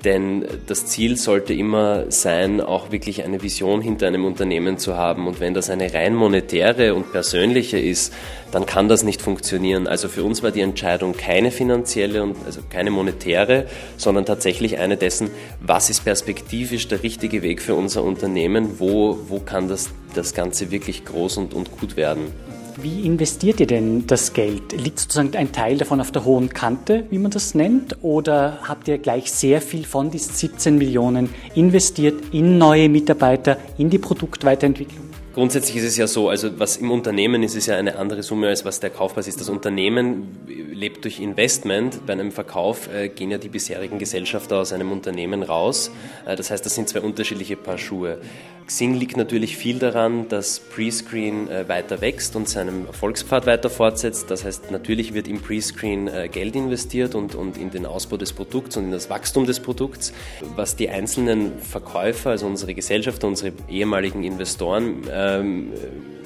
Denn 0.04 0.46
das 0.68 0.86
Ziel 0.86 1.18
sollte 1.18 1.54
immer 1.54 2.12
sein, 2.12 2.62
auch 2.62 2.92
wirklich 2.92 3.24
eine 3.24 3.42
Vision 3.42 3.82
hinter 3.82 4.08
einem 4.08 4.26
Unternehmen 4.26 4.78
zu 4.78 4.96
haben. 4.96 5.28
Und 5.28 5.40
wenn 5.40 5.54
das 5.54 5.70
eine 5.70 5.94
rein 5.94 6.14
monetäre 6.14 6.94
und 6.94 7.12
persönliche 7.12 7.80
ist, 7.80 8.14
dann 8.52 8.66
kann 8.66 8.88
das 8.88 9.04
nicht 9.04 9.22
funktionieren. 9.22 9.88
Also 9.88 10.08
für 10.08 10.24
uns 10.24 10.44
war 10.44 10.52
die 10.52 10.62
Entscheidung 10.62 11.14
keine 11.14 11.52
finanzielle 11.52 12.24
und 12.24 12.36
also 12.46 12.62
keine 12.70 12.92
monetäre, 12.92 13.66
sondern 13.98 14.26
tatsächlich 14.26 14.78
eine 14.78 14.98
dessen, 14.98 15.30
was 15.62 15.90
ist 15.90 16.06
perspektivisch 16.06 16.88
der 16.88 17.04
richtige 17.04 17.42
Weg 17.42 17.62
für 17.62 17.76
unser 17.76 18.04
Unternehmen, 18.04 18.80
wo, 18.80 19.18
wo 19.28 19.40
kann 19.40 19.68
das, 19.68 19.90
das 20.14 20.34
Ganze 20.34 20.72
wirklich 20.72 21.06
groß 21.06 21.38
und, 21.38 21.54
und 21.54 21.72
gut 21.78 21.98
werden. 21.98 22.32
Wie 22.80 23.08
investiert 23.08 23.60
ihr 23.60 23.66
denn 23.66 24.06
das 24.06 24.34
Geld? 24.34 24.72
Liegt 24.72 25.00
sozusagen 25.00 25.36
ein 25.36 25.52
Teil 25.52 25.80
davon 25.80 26.00
auf 26.00 26.12
der 26.12 26.26
hohen 26.26 26.50
Kante, 26.50 27.06
wie 27.10 27.18
man 27.18 27.32
das 27.32 27.56
nennt? 27.56 28.04
Oder 28.04 28.60
habt 28.68 28.88
ihr 28.88 29.00
gleich 29.00 29.32
sehr 29.32 29.62
viel 29.62 29.84
von 29.84 30.12
diesen 30.12 30.36
17 30.36 30.78
Millionen 30.78 31.30
investiert 31.56 32.22
in 32.34 32.60
neue 32.60 32.88
Mitarbeiter, 32.88 33.58
in 33.80 33.90
die 33.90 33.98
Produktweiterentwicklung? 33.98 35.07
Grundsätzlich 35.38 35.76
ist 35.76 35.84
es 35.84 35.98
ja 35.98 36.08
so, 36.08 36.30
also 36.30 36.60
was 36.60 36.78
im 36.78 36.90
Unternehmen 36.90 37.44
ist, 37.44 37.54
ist 37.54 37.68
ja 37.68 37.78
eine 37.78 37.98
andere 37.98 38.24
Summe, 38.24 38.48
als 38.48 38.66
was 38.66 38.80
der 38.80 38.90
Kaufpreis 38.90 39.28
ist. 39.28 39.40
Das 39.40 39.50
Unternehmen 39.50 40.36
lebt 40.48 41.04
durch 41.04 41.20
Investment. 41.20 42.08
Bei 42.08 42.14
einem 42.14 42.32
Verkauf 42.32 42.92
äh, 42.92 43.08
gehen 43.08 43.30
ja 43.30 43.38
die 43.38 43.50
bisherigen 43.50 44.00
Gesellschafter 44.00 44.58
aus 44.58 44.74
einem 44.74 44.92
Unternehmen 44.92 45.44
raus. 45.44 45.92
Äh, 46.26 46.36
das 46.36 46.50
heißt, 46.50 46.66
das 46.66 46.74
sind 46.74 46.90
zwei 46.90 47.02
unterschiedliche 47.02 47.56
Paar 47.56 47.78
Schuhe. 47.78 48.20
Xing 48.68 48.96
liegt 48.96 49.16
natürlich 49.16 49.56
viel 49.56 49.80
daran, 49.80 50.28
dass 50.28 50.60
Prescreen 50.60 51.50
äh, 51.50 51.70
weiter 51.70 52.02
wächst 52.02 52.36
und 52.36 52.50
seinem 52.50 52.86
Erfolgspfad 52.86 53.46
weiter 53.46 53.70
fortsetzt. 53.70 54.30
Das 54.30 54.44
heißt, 54.44 54.72
natürlich 54.72 55.14
wird 55.14 55.30
im 55.30 55.42
Prescreen 55.42 56.10
äh, 56.10 56.28
Geld 56.28 56.54
investiert 56.56 57.16
und, 57.16 57.34
und 57.34 57.58
in 57.58 57.72
den 57.72 57.86
Ausbau 57.86 58.18
des 58.18 58.34
Produkts 58.34 58.76
und 58.76 58.86
in 58.86 58.92
das 58.92 59.10
Wachstum 59.10 59.46
des 59.46 59.62
Produkts. 59.62 60.12
Was 60.58 60.76
die 60.76 60.90
einzelnen 60.90 61.60
Verkäufer, 61.60 62.32
also 62.32 62.46
unsere 62.46 62.74
Gesellschafter, 62.74 63.28
unsere 63.28 63.54
ehemaligen 63.70 64.26
Investoren 64.26 65.08
ähm, 65.28 65.74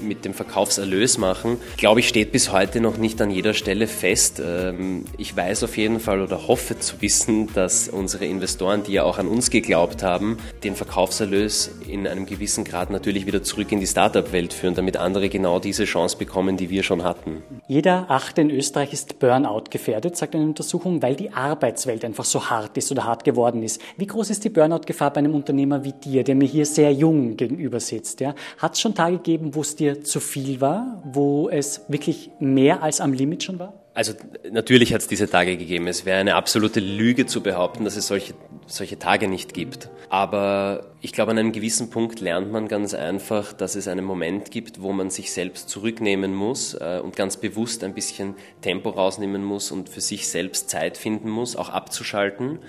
mit 0.02 0.26
dem 0.26 0.34
Verkaufserlös 0.34 1.18
machen, 1.18 1.58
glaube 1.78 2.00
ich, 2.00 2.08
steht 2.08 2.32
bis 2.32 2.52
heute 2.52 2.82
noch 2.82 2.98
nicht 2.98 3.22
an 3.22 3.32
jeder 3.32 3.54
Stelle 3.54 3.88
fest. 3.88 4.42
Ähm, 4.44 5.06
ich 5.18 5.36
weiß 5.36 5.64
auf 5.64 5.78
jeden 5.78 6.00
Fall 6.00 6.22
oder 6.22 6.48
hoffe 6.48 6.80
zu 6.80 7.02
wissen, 7.02 7.50
dass 7.54 7.90
unsere 7.90 8.26
Investoren, 8.26 8.84
die 8.84 8.94
ja 8.94 9.04
auch 9.04 9.18
an 9.18 9.28
uns 9.28 9.50
geglaubt 9.50 10.04
haben, 10.04 10.38
den 10.64 10.76
Verkaufserlös 10.76 11.72
in 11.88 12.08
einem 12.08 12.26
gewissen 12.26 12.64
Grad 12.64 12.90
natürlich 12.90 13.26
wieder 13.26 13.44
zurück 13.44 13.72
in 13.72 13.80
die 13.80 13.88
Startup-Welt 13.88 14.54
führen, 14.54 14.76
damit 14.76 14.98
andere 14.98 15.30
genau 15.30 15.60
diese 15.60 15.86
Chance 15.86 16.18
bekommen, 16.18 16.58
die 16.58 16.70
wir 16.70 16.84
schon 16.84 17.04
hatten. 17.04 17.44
Jeder 17.68 18.06
Achte 18.10 18.42
in 18.42 18.50
Österreich 18.50 18.94
ist 18.94 19.20
Burnout 19.20 19.66
gefährdet, 19.70 20.18
sagt 20.18 20.36
eine 20.36 20.44
Untersuchung, 20.44 21.02
weil 21.02 21.16
die 21.16 21.32
Arbeitswelt 21.32 22.04
einfach 22.06 22.26
so 22.26 22.50
hart 22.50 22.78
ist 22.78 22.92
oder 22.92 23.06
hart 23.06 23.24
geworden 23.24 23.64
ist. 23.64 23.82
Wie 23.98 24.08
groß 24.08 24.30
ist 24.30 24.44
die 24.44 24.50
Burnout-Gefahr 24.50 25.12
bei 25.12 25.20
einem 25.20 25.36
Unternehmer 25.36 25.84
wie 25.84 25.94
dir, 25.94 26.24
der 26.24 26.36
mir 26.36 26.48
hier 26.48 26.66
sehr 26.66 26.92
jung 26.92 27.38
gegenüber 27.38 27.80
sitzt? 27.80 28.20
Ja? 28.20 28.36
Hat 28.58 28.74
es 28.74 28.82
schon 28.82 28.96
Tage 28.96 29.18
gegeben, 29.18 29.56
wo 29.56 29.62
es 29.62 29.76
dir 29.76 29.91
zu 30.04 30.20
viel 30.20 30.62
war, 30.62 31.02
wo 31.06 31.50
es 31.50 31.82
wirklich 31.88 32.32
mehr 32.40 32.82
als 32.84 33.02
am 33.02 33.14
Limit 33.14 33.44
schon 33.44 33.60
war? 33.60 33.74
Also 33.94 34.14
natürlich 34.50 34.94
hat 34.94 35.02
es 35.02 35.08
diese 35.08 35.30
Tage 35.30 35.58
gegeben. 35.58 35.88
Es 35.88 36.06
wäre 36.06 36.18
eine 36.20 36.36
absolute 36.36 36.80
Lüge 36.80 37.26
zu 37.26 37.42
behaupten, 37.42 37.84
dass 37.84 37.98
es 37.98 38.08
solche, 38.08 38.34
solche 38.66 38.98
Tage 38.98 39.28
nicht 39.28 39.54
gibt. 39.54 39.90
Aber 40.10 40.92
ich 41.02 41.12
glaube, 41.12 41.32
an 41.32 41.38
einem 41.38 41.52
gewissen 41.52 41.90
Punkt 41.90 42.22
lernt 42.22 42.54
man 42.54 42.70
ganz 42.70 42.94
einfach, 42.94 43.52
dass 43.52 43.76
es 43.76 43.90
einen 43.90 44.06
Moment 44.06 44.50
gibt, 44.50 44.82
wo 44.82 44.94
man 44.94 45.10
sich 45.10 45.34
selbst 45.34 45.70
zurücknehmen 45.70 46.34
muss 46.34 46.74
äh, 46.74 47.02
und 47.04 47.18
ganz 47.18 47.36
bewusst 47.36 47.84
ein 47.84 47.94
bisschen 47.94 48.36
Tempo 48.62 48.92
rausnehmen 48.92 49.44
muss 49.44 49.72
und 49.72 49.90
für 49.90 50.02
sich 50.02 50.30
selbst 50.30 50.70
Zeit 50.70 50.98
finden 50.98 51.30
muss, 51.30 51.58
auch 51.58 51.70
abzuschalten 51.70 52.60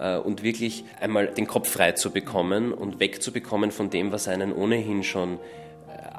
äh, 0.00 0.16
und 0.16 0.42
wirklich 0.42 0.84
einmal 1.00 1.28
den 1.28 1.46
Kopf 1.46 1.70
frei 1.70 1.92
zu 1.92 2.10
bekommen 2.10 2.72
und 2.72 2.98
wegzubekommen 2.98 3.70
von 3.70 3.88
dem, 3.88 4.10
was 4.10 4.26
einen 4.26 4.52
ohnehin 4.52 5.04
schon 5.04 5.38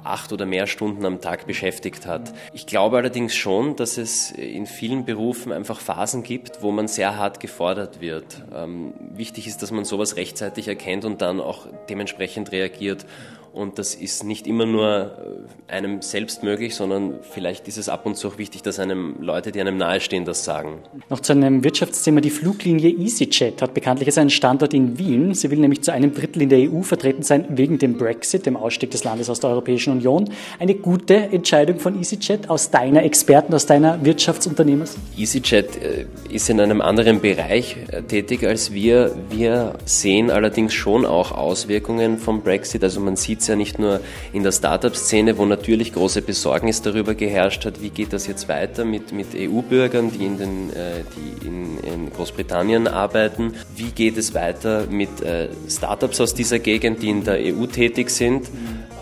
acht 0.03 0.33
oder 0.33 0.45
mehr 0.45 0.67
Stunden 0.67 1.05
am 1.05 1.21
Tag 1.21 1.47
beschäftigt 1.47 2.05
hat. 2.05 2.33
Ich 2.51 2.65
glaube 2.65 2.97
allerdings 2.97 3.35
schon, 3.35 3.75
dass 3.75 3.97
es 3.97 4.31
in 4.31 4.65
vielen 4.65 5.05
Berufen 5.05 5.51
einfach 5.51 5.79
Phasen 5.79 6.23
gibt, 6.23 6.61
wo 6.61 6.71
man 6.71 6.87
sehr 6.87 7.17
hart 7.17 7.39
gefordert 7.39 8.01
wird. 8.01 8.43
Ähm, 8.53 8.93
wichtig 8.99 9.47
ist, 9.47 9.61
dass 9.61 9.71
man 9.71 9.85
sowas 9.85 10.15
rechtzeitig 10.15 10.67
erkennt 10.67 11.05
und 11.05 11.21
dann 11.21 11.39
auch 11.39 11.67
dementsprechend 11.89 12.51
reagiert. 12.51 13.05
Und 13.53 13.77
das 13.77 13.93
ist 13.93 14.23
nicht 14.23 14.47
immer 14.47 14.65
nur 14.65 15.45
äh, 15.69 15.71
einem 15.71 16.01
selbst 16.01 16.41
möglich, 16.41 16.73
sondern 16.73 17.19
vielleicht 17.21 17.67
ist 17.67 17.77
es 17.77 17.87
ab 17.87 18.07
und 18.07 18.17
zu 18.17 18.27
auch 18.27 18.39
wichtig, 18.39 18.63
dass 18.63 18.79
einem 18.79 19.17
Leute, 19.21 19.51
die 19.51 19.61
einem 19.61 19.77
nahestehen, 19.77 20.25
das 20.25 20.43
sagen. 20.43 20.79
Noch 21.11 21.19
zu 21.19 21.33
einem 21.33 21.63
Wirtschaftsthema. 21.63 22.19
Die 22.19 22.31
Fluglinie 22.31 22.89
EasyJet 22.89 23.61
hat 23.61 23.75
bekanntlich 23.75 24.07
jetzt 24.07 24.17
einen 24.17 24.31
Standort 24.31 24.73
in 24.73 24.97
Wien. 24.97 25.35
Sie 25.35 25.51
will 25.51 25.59
nämlich 25.59 25.83
zu 25.83 25.93
einem 25.93 26.15
Drittel 26.15 26.41
in 26.41 26.49
der 26.49 26.71
EU 26.71 26.81
vertreten 26.81 27.21
sein 27.21 27.45
wegen 27.49 27.77
dem 27.77 27.95
Brexit, 27.97 28.47
dem 28.47 28.57
Ausstieg 28.57 28.89
des 28.89 29.03
Landes 29.03 29.29
aus 29.29 29.39
der 29.39 29.51
Europäischen 29.51 29.93
Union. 29.93 30.31
Eine 30.57 30.73
gute 30.73 31.15
Entscheidung 31.15 31.77
von 31.77 31.99
EasyJet 31.99 32.49
aus 32.49 32.71
deiner 32.71 33.03
Experten, 33.03 33.53
aus 33.53 33.67
deiner 33.67 34.03
Wirtschaftsunternehmers? 34.03 34.97
EasyJet 35.15 35.75
äh, 35.75 36.05
ist 36.31 36.49
in 36.49 36.59
einem 36.59 36.81
anderen 36.81 37.21
Bereich 37.21 37.77
äh, 37.91 38.01
tätig 38.01 38.47
als 38.47 38.73
wir. 38.73 39.15
Wir 39.29 39.75
sehen 39.85 40.31
allerdings 40.31 40.73
schon 40.73 41.05
auch 41.05 41.31
Auswirkungen 41.31 42.17
vom 42.17 42.41
Brexit. 42.41 42.83
Also 42.83 42.99
man 42.99 43.15
sieht 43.15 43.42
es 43.43 43.47
ja 43.47 43.55
nicht 43.55 43.77
nur 43.77 43.99
in 44.31 44.43
der 44.43 44.51
Startup-Szene, 44.51 45.37
wo 45.37 45.45
natürlich 45.45 45.93
große 45.93 46.21
Besorgnis 46.21 46.81
darüber 46.81 47.13
geherrscht 47.13 47.65
hat, 47.65 47.81
wie 47.81 47.89
geht 47.89 48.13
das 48.13 48.25
jetzt 48.25 48.47
weiter 48.47 48.85
mit, 48.85 49.11
mit 49.11 49.27
EU-Bürgern, 49.35 50.11
die, 50.11 50.25
in, 50.25 50.37
den, 50.37 50.69
äh, 50.71 51.03
die 51.15 51.47
in, 51.47 51.77
in, 51.79 52.13
Großbritannien 52.13 52.87
arbeiten. 52.87 53.53
Wie 53.75 53.91
geht 53.91 54.17
es 54.17 54.33
weiter 54.33 54.87
mit 54.89 55.21
äh, 55.21 55.49
Startups 55.69 56.19
aus 56.21 56.33
dieser 56.33 56.59
Gegend, 56.59 57.01
die 57.01 57.09
in 57.09 57.23
der 57.23 57.37
EU 57.39 57.65
tätig 57.65 58.09
sind? 58.09 58.49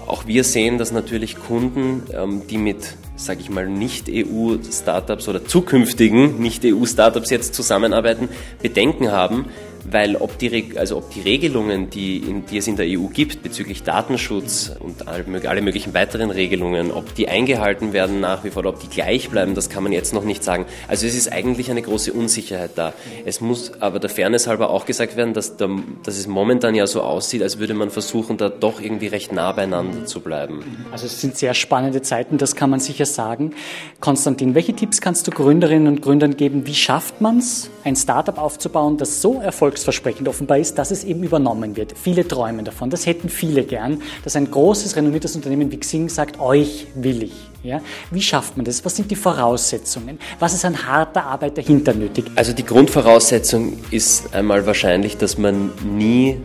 Auch 0.07 0.27
wir 0.27 0.43
sehen, 0.43 0.77
dass 0.77 0.91
natürlich 0.91 1.37
Kunden, 1.37 2.03
ähm, 2.13 2.41
die 2.49 2.57
mit, 2.57 2.97
sage 3.15 3.39
ich 3.41 3.49
mal, 3.49 3.67
Nicht-EU-Startups 3.67 5.27
oder 5.29 5.45
zukünftigen 5.45 6.39
Nicht-EU-Startups 6.39 7.29
jetzt 7.29 7.53
zusammenarbeiten, 7.53 8.27
Bedenken 8.61 9.11
haben, 9.11 9.45
weil 9.89 10.15
ob 10.15 10.37
die, 10.37 10.77
also 10.77 10.97
ob 10.97 11.11
die 11.11 11.21
Regelungen, 11.21 11.89
die, 11.89 12.17
in, 12.17 12.45
die 12.45 12.57
es 12.57 12.67
in 12.67 12.75
der 12.75 12.85
EU 12.87 13.07
gibt 13.07 13.43
bezüglich 13.43 13.83
Datenschutz 13.83 14.71
und 14.79 15.07
alle 15.07 15.61
möglichen 15.61 15.93
weiteren 15.93 16.29
Regelungen, 16.29 16.91
ob 16.91 17.15
die 17.15 17.27
eingehalten 17.27 17.93
werden 17.93 18.19
nach 18.19 18.43
wie 18.43 18.49
vor 18.49 18.61
oder 18.61 18.69
ob 18.69 18.79
die 18.79 18.87
gleich 18.87 19.29
bleiben, 19.29 19.55
das 19.55 19.69
kann 19.69 19.83
man 19.83 19.91
jetzt 19.91 20.13
noch 20.13 20.23
nicht 20.23 20.43
sagen. 20.43 20.65
Also 20.87 21.07
es 21.07 21.15
ist 21.15 21.31
eigentlich 21.31 21.71
eine 21.71 21.81
große 21.81 22.13
Unsicherheit 22.13 22.71
da. 22.75 22.93
Es 23.25 23.41
muss 23.41 23.73
aber 23.79 23.99
der 23.99 24.09
Fairness 24.09 24.47
halber 24.47 24.69
auch 24.69 24.85
gesagt 24.85 25.15
werden, 25.15 25.33
dass, 25.33 25.57
der, 25.57 25.69
dass 26.03 26.17
es 26.17 26.27
momentan 26.27 26.75
ja 26.75 26.85
so 26.87 27.01
aussieht, 27.01 27.41
als 27.41 27.59
würde 27.59 27.73
man 27.73 27.89
versuchen, 27.89 28.37
da 28.37 28.49
doch 28.49 28.81
irgendwie 28.81 29.07
recht 29.07 29.31
nah 29.31 29.51
beieinander 29.51 30.05
zu 30.05 30.21
bleiben. 30.21 30.85
Also 30.91 31.05
es 31.05 31.19
sind 31.19 31.37
sehr 31.37 31.53
spannende 31.53 32.01
Zeiten, 32.01 32.37
das 32.37 32.55
kann 32.55 32.69
man 32.69 32.79
sicher 32.79 33.05
sagen. 33.05 33.53
Konstantin, 33.99 34.55
welche 34.55 34.73
Tipps 34.73 35.01
kannst 35.01 35.27
du 35.27 35.31
Gründerinnen 35.31 35.87
und 35.87 36.01
Gründern 36.01 36.37
geben? 36.37 36.67
Wie 36.67 36.75
schafft 36.75 37.21
man 37.21 37.39
es, 37.39 37.69
ein 37.83 37.95
Startup 37.95 38.37
aufzubauen, 38.37 38.97
das 38.97 39.21
so 39.21 39.39
erfolgreich 39.41 39.70
erfolgsversprechend 39.71 40.27
offenbar 40.27 40.57
ist, 40.57 40.77
dass 40.77 40.91
es 40.91 41.03
eben 41.03 41.23
übernommen 41.23 41.77
wird. 41.77 41.93
Viele 41.97 42.27
träumen 42.27 42.65
davon. 42.65 42.89
Das 42.89 43.05
hätten 43.05 43.29
viele 43.29 43.63
gern, 43.63 44.01
dass 44.23 44.35
ein 44.35 44.49
großes, 44.51 44.95
renommiertes 44.95 45.35
Unternehmen 45.35 45.71
wie 45.71 45.77
Xing 45.77 46.09
sagt, 46.09 46.39
euch 46.39 46.87
will 46.95 47.23
ich. 47.23 47.33
Ja? 47.63 47.79
Wie 48.09 48.21
schafft 48.21 48.57
man 48.57 48.65
das? 48.65 48.83
Was 48.83 48.95
sind 48.95 49.09
die 49.09 49.15
Voraussetzungen? 49.15 50.19
Was 50.39 50.53
ist 50.53 50.65
an 50.65 50.85
harter 50.85 51.23
Arbeit 51.23 51.57
dahinter 51.57 51.93
nötig? 51.93 52.25
Also 52.35 52.53
die 52.53 52.65
Grundvoraussetzung 52.65 53.77
ist 53.91 54.33
einmal 54.33 54.65
wahrscheinlich, 54.65 55.17
dass 55.17 55.37
man 55.37 55.71
nie 55.83 56.37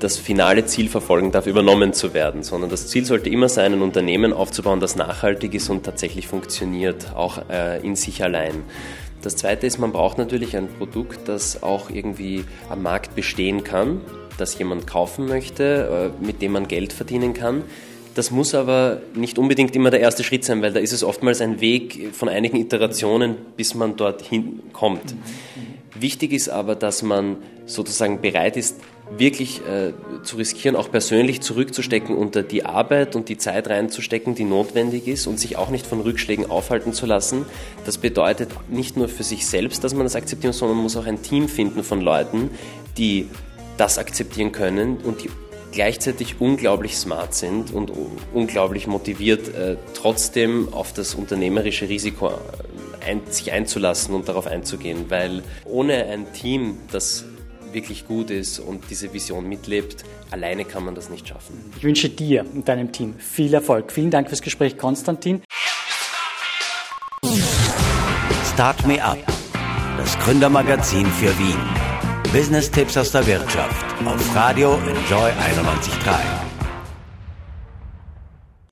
das 0.00 0.18
finale 0.18 0.66
Ziel 0.66 0.90
verfolgen 0.90 1.32
darf, 1.32 1.46
übernommen 1.46 1.94
zu 1.94 2.12
werden, 2.12 2.42
sondern 2.42 2.68
das 2.68 2.88
Ziel 2.88 3.06
sollte 3.06 3.30
immer 3.30 3.48
sein, 3.48 3.72
ein 3.72 3.80
Unternehmen 3.80 4.34
aufzubauen, 4.34 4.78
das 4.78 4.96
nachhaltig 4.96 5.54
ist 5.54 5.70
und 5.70 5.84
tatsächlich 5.84 6.28
funktioniert, 6.28 7.14
auch 7.14 7.48
äh, 7.48 7.80
in 7.80 7.96
sich 7.96 8.22
allein. 8.22 8.64
Das 9.26 9.34
Zweite 9.34 9.66
ist, 9.66 9.78
man 9.78 9.90
braucht 9.90 10.18
natürlich 10.18 10.56
ein 10.56 10.68
Produkt, 10.68 11.26
das 11.26 11.60
auch 11.64 11.90
irgendwie 11.90 12.44
am 12.68 12.84
Markt 12.84 13.16
bestehen 13.16 13.64
kann, 13.64 14.00
das 14.38 14.56
jemand 14.56 14.86
kaufen 14.86 15.26
möchte, 15.26 16.12
äh, 16.22 16.24
mit 16.24 16.42
dem 16.42 16.52
man 16.52 16.68
Geld 16.68 16.92
verdienen 16.92 17.34
kann. 17.34 17.64
Das 18.14 18.30
muss 18.30 18.54
aber 18.54 19.00
nicht 19.16 19.36
unbedingt 19.36 19.74
immer 19.74 19.90
der 19.90 19.98
erste 19.98 20.22
Schritt 20.22 20.44
sein, 20.44 20.62
weil 20.62 20.72
da 20.72 20.78
ist 20.78 20.92
es 20.92 21.02
oftmals 21.02 21.40
ein 21.40 21.60
Weg 21.60 22.14
von 22.14 22.28
einigen 22.28 22.56
Iterationen, 22.56 23.34
bis 23.56 23.74
man 23.74 23.96
dorthin 23.96 24.62
kommt. 24.72 25.16
Wichtig 25.98 26.32
ist 26.32 26.48
aber, 26.48 26.76
dass 26.76 27.02
man 27.02 27.38
sozusagen 27.66 28.20
bereit 28.20 28.56
ist, 28.56 28.76
wirklich 29.10 29.60
äh, 29.66 29.92
zu 30.22 30.36
riskieren, 30.36 30.76
auch 30.76 30.90
persönlich 30.90 31.40
zurückzustecken 31.40 32.16
unter 32.16 32.42
die 32.42 32.64
Arbeit 32.64 33.14
und 33.14 33.28
die 33.28 33.38
Zeit 33.38 33.68
reinzustecken, 33.68 34.34
die 34.34 34.44
notwendig 34.44 35.06
ist 35.06 35.26
und 35.26 35.38
sich 35.38 35.56
auch 35.56 35.70
nicht 35.70 35.86
von 35.86 36.00
Rückschlägen 36.00 36.50
aufhalten 36.50 36.92
zu 36.92 37.06
lassen. 37.06 37.46
Das 37.84 37.98
bedeutet 37.98 38.50
nicht 38.68 38.96
nur 38.96 39.08
für 39.08 39.22
sich 39.22 39.46
selbst, 39.46 39.84
dass 39.84 39.94
man 39.94 40.04
das 40.04 40.16
akzeptieren 40.16 40.50
muss, 40.50 40.58
sondern 40.58 40.76
man 40.76 40.84
muss 40.84 40.96
auch 40.96 41.06
ein 41.06 41.22
Team 41.22 41.48
finden 41.48 41.84
von 41.84 42.00
Leuten, 42.00 42.50
die 42.98 43.28
das 43.76 43.98
akzeptieren 43.98 44.52
können 44.52 44.98
und 44.98 45.22
die 45.22 45.30
gleichzeitig 45.72 46.40
unglaublich 46.40 46.96
smart 46.96 47.34
sind 47.34 47.72
und 47.72 47.92
unglaublich 48.32 48.86
motiviert, 48.86 49.54
äh, 49.54 49.76
trotzdem 49.94 50.72
auf 50.72 50.94
das 50.94 51.14
unternehmerische 51.14 51.88
Risiko 51.88 52.28
äh, 52.28 52.30
ein, 53.06 53.20
sich 53.28 53.52
einzulassen 53.52 54.14
und 54.14 54.26
darauf 54.28 54.46
einzugehen, 54.46 55.04
weil 55.10 55.42
ohne 55.66 56.06
ein 56.06 56.32
Team, 56.32 56.78
das 56.90 57.26
wirklich 57.72 58.06
gut 58.06 58.30
ist 58.30 58.58
und 58.58 58.84
diese 58.90 59.12
Vision 59.12 59.48
mitlebt, 59.48 60.04
alleine 60.30 60.64
kann 60.64 60.84
man 60.84 60.94
das 60.94 61.10
nicht 61.10 61.28
schaffen. 61.28 61.72
Ich 61.76 61.82
wünsche 61.82 62.08
dir 62.08 62.44
und 62.54 62.68
deinem 62.68 62.92
Team 62.92 63.14
viel 63.18 63.52
Erfolg. 63.54 63.92
Vielen 63.92 64.10
Dank 64.10 64.28
fürs 64.28 64.42
Gespräch, 64.42 64.76
Konstantin. 64.76 65.42
Start 68.52 68.86
Me 68.86 69.02
Up, 69.02 69.18
das 69.98 70.18
Gründermagazin 70.20 71.06
für 71.06 71.36
Wien. 71.38 71.58
Business-Tipps 72.32 72.96
aus 72.96 73.12
der 73.12 73.26
Wirtschaft 73.26 73.86
auf 74.04 74.36
Radio 74.36 74.74
Enjoy 74.74 75.30
91.3. 75.30 76.46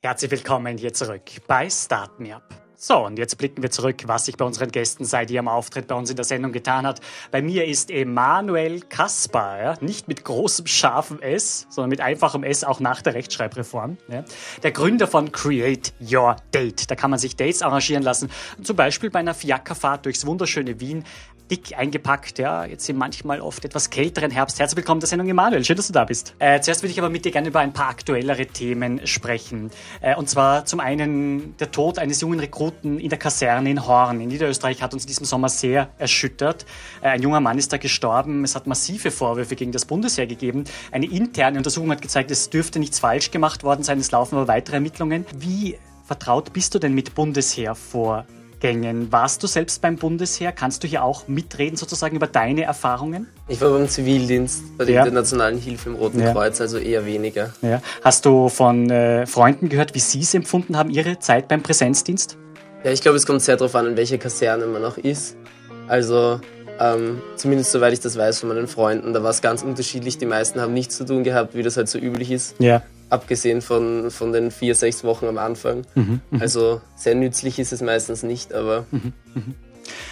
Herzlich 0.03 0.31
willkommen 0.31 0.77
hier 0.77 0.93
zurück 0.93 1.23
bei 1.47 1.71
Start 1.71 2.21
Me 2.21 2.35
Up. 2.35 2.64
So, 2.77 3.07
und 3.07 3.19
jetzt 3.19 3.39
blicken 3.39 3.63
wir 3.63 3.71
zurück, 3.71 4.03
was 4.07 4.27
sich 4.27 4.37
bei 4.37 4.45
unseren 4.45 4.71
Gästen 4.71 5.05
seit 5.05 5.31
ihrem 5.31 5.49
Auftritt 5.49 5.87
bei 5.87 5.95
uns 5.95 6.11
in 6.11 6.17
der 6.17 6.25
Sendung 6.25 6.53
getan 6.53 6.87
hat. 6.87 7.01
Bei 7.31 7.41
mir 7.41 7.67
ist 7.67 7.91
Emanuel 7.91 8.81
Kaspar, 8.81 9.63
ja? 9.63 9.75
nicht 9.81 10.09
mit 10.09 10.25
großem 10.25 10.67
scharfen 10.67 11.23
S, 11.23 11.67
sondern 11.71 11.91
mit 11.91 12.01
einfachem 12.01 12.43
S 12.43 12.65
auch 12.65 12.81
nach 12.81 13.01
der 13.03 13.15
Rechtschreibreform. 13.15 13.97
Ja? 14.09 14.25
Der 14.63 14.73
Gründer 14.73 15.07
von 15.07 15.31
Create 15.31 15.93
Your 16.01 16.37
Date. 16.53 16.91
Da 16.91 16.97
kann 16.97 17.11
man 17.11 17.19
sich 17.19 17.37
Dates 17.37 17.63
arrangieren 17.63 18.03
lassen, 18.03 18.31
zum 18.63 18.77
Beispiel 18.77 19.11
bei 19.11 19.21
einer 19.21 19.35
Fiakerfahrt 19.35 20.05
durchs 20.05 20.27
wunderschöne 20.27 20.81
Wien 20.81 21.05
dick 21.51 21.77
eingepackt, 21.77 22.39
ja, 22.39 22.65
jetzt 22.65 22.89
im 22.89 22.97
manchmal 22.97 23.41
oft 23.41 23.65
etwas 23.65 23.91
kälteren 23.91 24.31
Herbst. 24.31 24.59
Herzlich 24.59 24.79
willkommen 24.79 25.01
der 25.01 25.09
Sendung 25.09 25.29
Emanuel, 25.29 25.65
schön, 25.65 25.77
dass 25.77 25.89
du 25.89 25.93
da 25.93 26.05
bist. 26.05 26.35
Äh, 26.39 26.61
zuerst 26.61 26.83
würde 26.83 26.93
ich 26.93 26.99
aber 26.99 27.11
mit 27.11 27.25
dir 27.25 27.33
gerne 27.33 27.49
über 27.49 27.61
ein 27.61 27.73
paar 27.73 27.89
aktuellere 27.89 28.47
Themen 28.47 29.07
sprechen. 29.07 29.71
Äh, 30.01 30.17
und 30.17 30.31
zwar 30.31 30.65
zum 30.65 30.81
einen 30.81 31.57
der 31.59 31.71
Tod 31.71 31.99
eines 31.99 32.21
jungen 32.23 32.41
Rekruten 32.41 32.99
in 32.99 33.11
der 33.11 33.19
Kaserne 33.19 33.71
in 33.71 33.87
Horn 33.87 34.21
in 34.21 34.29
Niederösterreich 34.29 34.83
hat 34.83 34.95
uns 34.95 35.05
in 35.05 35.09
diesem 35.09 35.27
Sommer 35.27 35.51
sehr 35.51 35.91
erschüttert. 35.99 36.65
Äh, 37.03 37.09
ein 37.09 37.23
junger 37.23 37.41
Mann 37.41 37.59
ist 37.59 37.73
da 37.73 37.77
gestorben, 37.77 38.43
es 38.45 38.55
hat 38.55 38.67
massive 38.67 39.11
Vorwürfe 39.11 39.55
gegen 39.55 39.73
das 39.73 39.85
Bundesheer 39.85 40.27
gegeben. 40.27 40.65
Eine 40.93 41.07
interne 41.07 41.59
Untersuchung 41.59 41.91
hat 41.91 42.01
gezeigt, 42.01 42.31
es 42.31 42.49
dürfte 42.49 42.79
nichts 42.79 42.99
falsch 42.99 43.31
gemacht 43.31 43.65
worden 43.65 43.83
sein, 43.83 43.99
es 43.99 44.11
laufen 44.11 44.37
aber 44.37 44.49
weitere 44.49 44.77
Ermittlungen. 44.77 45.27
Wie 45.37 45.77
vertraut 46.05 46.53
bist 46.55 46.75
du 46.75 46.79
denn 46.79 46.95
mit 46.95 47.15
Bundesheer 47.15 47.75
vor 47.75 48.25
Gängen. 48.65 49.13
Warst 49.13 49.43
du 49.43 49.47
selbst 49.47 49.83
beim 49.83 49.97
Bundesheer? 49.97 50.51
Kannst 50.51 50.83
du 50.83 50.89
hier 50.89 51.05
auch 51.05 51.29
mitreden 51.29 51.77
sozusagen 51.77 52.17
über 52.17 52.27
deine 52.27 52.63
Erfahrungen? 52.63 53.27
Ich 53.47 53.61
war 53.61 53.69
beim 53.69 53.87
Zivildienst 53.87 54.79
bei 54.79 54.87
der 54.87 54.95
ja. 54.95 55.01
Internationalen 55.03 55.59
Hilfe 55.59 55.91
im 55.91 55.97
Roten 55.97 56.19
ja. 56.19 56.33
Kreuz, 56.33 56.63
also 56.63 56.79
eher 56.79 57.05
weniger. 57.05 57.53
Ja. 57.61 57.83
Hast 58.03 58.25
du 58.25 58.49
von 58.49 58.89
äh, 58.89 59.27
Freunden 59.27 59.69
gehört, 59.69 59.95
wie 59.95 59.99
sie 59.99 60.21
es 60.21 60.33
empfunden 60.33 60.79
haben, 60.79 60.89
ihre 60.89 61.19
Zeit 61.19 61.47
beim 61.49 61.63
Präsenzdienst? 61.63 62.39
Ja, 62.85 62.91
ich 62.91 63.03
glaube, 63.03 63.19
es 63.19 63.27
kommt 63.27 63.43
sehr 63.43 63.59
darauf 63.59 63.75
an, 63.75 63.87
in 63.87 63.99
welcher 63.99 64.17
Kaserne 64.17 64.65
man 64.65 64.83
auch 64.83 64.97
ist. 64.97 65.37
Also 65.87 66.41
ähm, 66.81 67.21
zumindest 67.37 67.71
soweit 67.71 67.93
ich 67.93 68.01
das 68.01 68.17
weiß 68.17 68.39
von 68.39 68.49
meinen 68.49 68.67
Freunden, 68.67 69.13
da 69.13 69.23
war 69.23 69.29
es 69.29 69.43
ganz 69.43 69.63
unterschiedlich. 69.63 70.17
Die 70.17 70.25
meisten 70.25 70.63
haben 70.63 70.73
nichts 70.73 70.97
zu 70.97 71.05
tun 71.05 71.23
gehabt, 71.23 71.55
wie 71.55 71.63
das 71.63 71.77
halt 71.77 71.91
so 71.91 71.99
üblich 71.99 72.31
ist. 72.31 72.55
Ja 72.61 72.83
abgesehen 73.15 73.63
von, 73.63 74.11
von 74.11 74.33
den 74.33 74.51
vier, 74.51 74.75
sechs 74.75 75.05
Wochen 75.05 75.27
am 75.27 75.39
Anfang. 75.39 75.83
Mhm, 75.95 76.21
mh. 76.31 76.41
Also 76.41 76.81
sehr 76.97 77.15
nützlich 77.15 77.59
ist 77.59 77.73
es 77.73 77.81
meistens 77.81 78.23
nicht, 78.23 78.53
aber. 78.53 78.85
Mhm, 78.91 79.13
mh. 79.35 79.43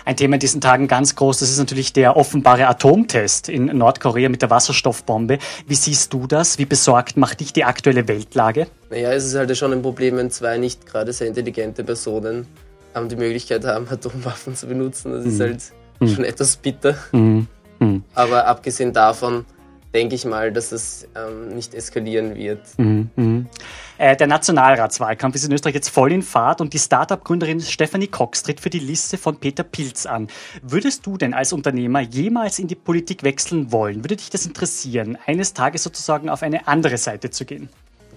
Ein 0.04 0.16
Thema 0.16 0.34
in 0.34 0.40
diesen 0.40 0.60
Tagen 0.60 0.88
ganz 0.88 1.14
groß, 1.14 1.38
das 1.38 1.50
ist 1.50 1.58
natürlich 1.58 1.92
der 1.92 2.16
offenbare 2.16 2.66
Atomtest 2.66 3.48
in 3.48 3.66
Nordkorea 3.66 4.28
mit 4.28 4.42
der 4.42 4.50
Wasserstoffbombe. 4.50 5.38
Wie 5.66 5.74
siehst 5.74 6.12
du 6.12 6.26
das? 6.26 6.58
Wie 6.58 6.66
besorgt 6.66 7.16
macht 7.16 7.40
dich 7.40 7.52
die 7.52 7.64
aktuelle 7.64 8.08
Weltlage? 8.08 8.66
Naja, 8.90 9.12
es 9.12 9.24
ist 9.24 9.34
halt 9.34 9.56
schon 9.56 9.72
ein 9.72 9.82
Problem, 9.82 10.16
wenn 10.16 10.30
zwei 10.30 10.58
nicht 10.58 10.86
gerade 10.86 11.12
sehr 11.12 11.28
intelligente 11.28 11.84
Personen 11.84 12.46
haben 12.94 13.08
die 13.08 13.16
Möglichkeit 13.16 13.64
haben, 13.64 13.86
Atomwaffen 13.90 14.54
zu 14.54 14.66
benutzen. 14.66 15.12
Das 15.12 15.24
mhm. 15.24 15.30
ist 15.30 15.40
halt 15.40 15.62
mhm. 16.00 16.08
schon 16.08 16.24
etwas 16.24 16.56
bitter. 16.56 16.96
Mhm. 17.12 17.46
mhm. 17.78 18.04
Aber 18.14 18.46
abgesehen 18.46 18.92
davon 18.92 19.46
denke 19.94 20.14
ich 20.14 20.24
mal, 20.24 20.52
dass 20.52 20.72
es 20.72 21.06
ähm, 21.16 21.54
nicht 21.54 21.74
eskalieren 21.74 22.34
wird. 22.34 22.60
Mhm, 22.78 23.10
mh. 23.16 23.44
äh, 23.98 24.16
der 24.16 24.26
Nationalratswahlkampf 24.26 25.34
ist 25.34 25.44
in 25.44 25.52
Österreich 25.52 25.74
jetzt 25.74 25.90
voll 25.90 26.12
in 26.12 26.22
Fahrt 26.22 26.60
und 26.60 26.72
die 26.72 26.78
Start-up-Gründerin 26.78 27.60
Stephanie 27.60 28.08
Cox 28.08 28.42
tritt 28.42 28.60
für 28.60 28.70
die 28.70 28.78
Liste 28.78 29.18
von 29.18 29.38
Peter 29.38 29.64
Pilz 29.64 30.06
an. 30.06 30.28
Würdest 30.62 31.06
du 31.06 31.16
denn 31.16 31.34
als 31.34 31.52
Unternehmer 31.52 32.00
jemals 32.00 32.58
in 32.58 32.68
die 32.68 32.74
Politik 32.74 33.22
wechseln 33.22 33.72
wollen? 33.72 34.04
Würde 34.04 34.16
dich 34.16 34.30
das 34.30 34.46
interessieren, 34.46 35.18
eines 35.26 35.54
Tages 35.54 35.82
sozusagen 35.82 36.28
auf 36.28 36.42
eine 36.42 36.66
andere 36.68 36.98
Seite 36.98 37.30
zu 37.30 37.44
gehen? 37.44 37.68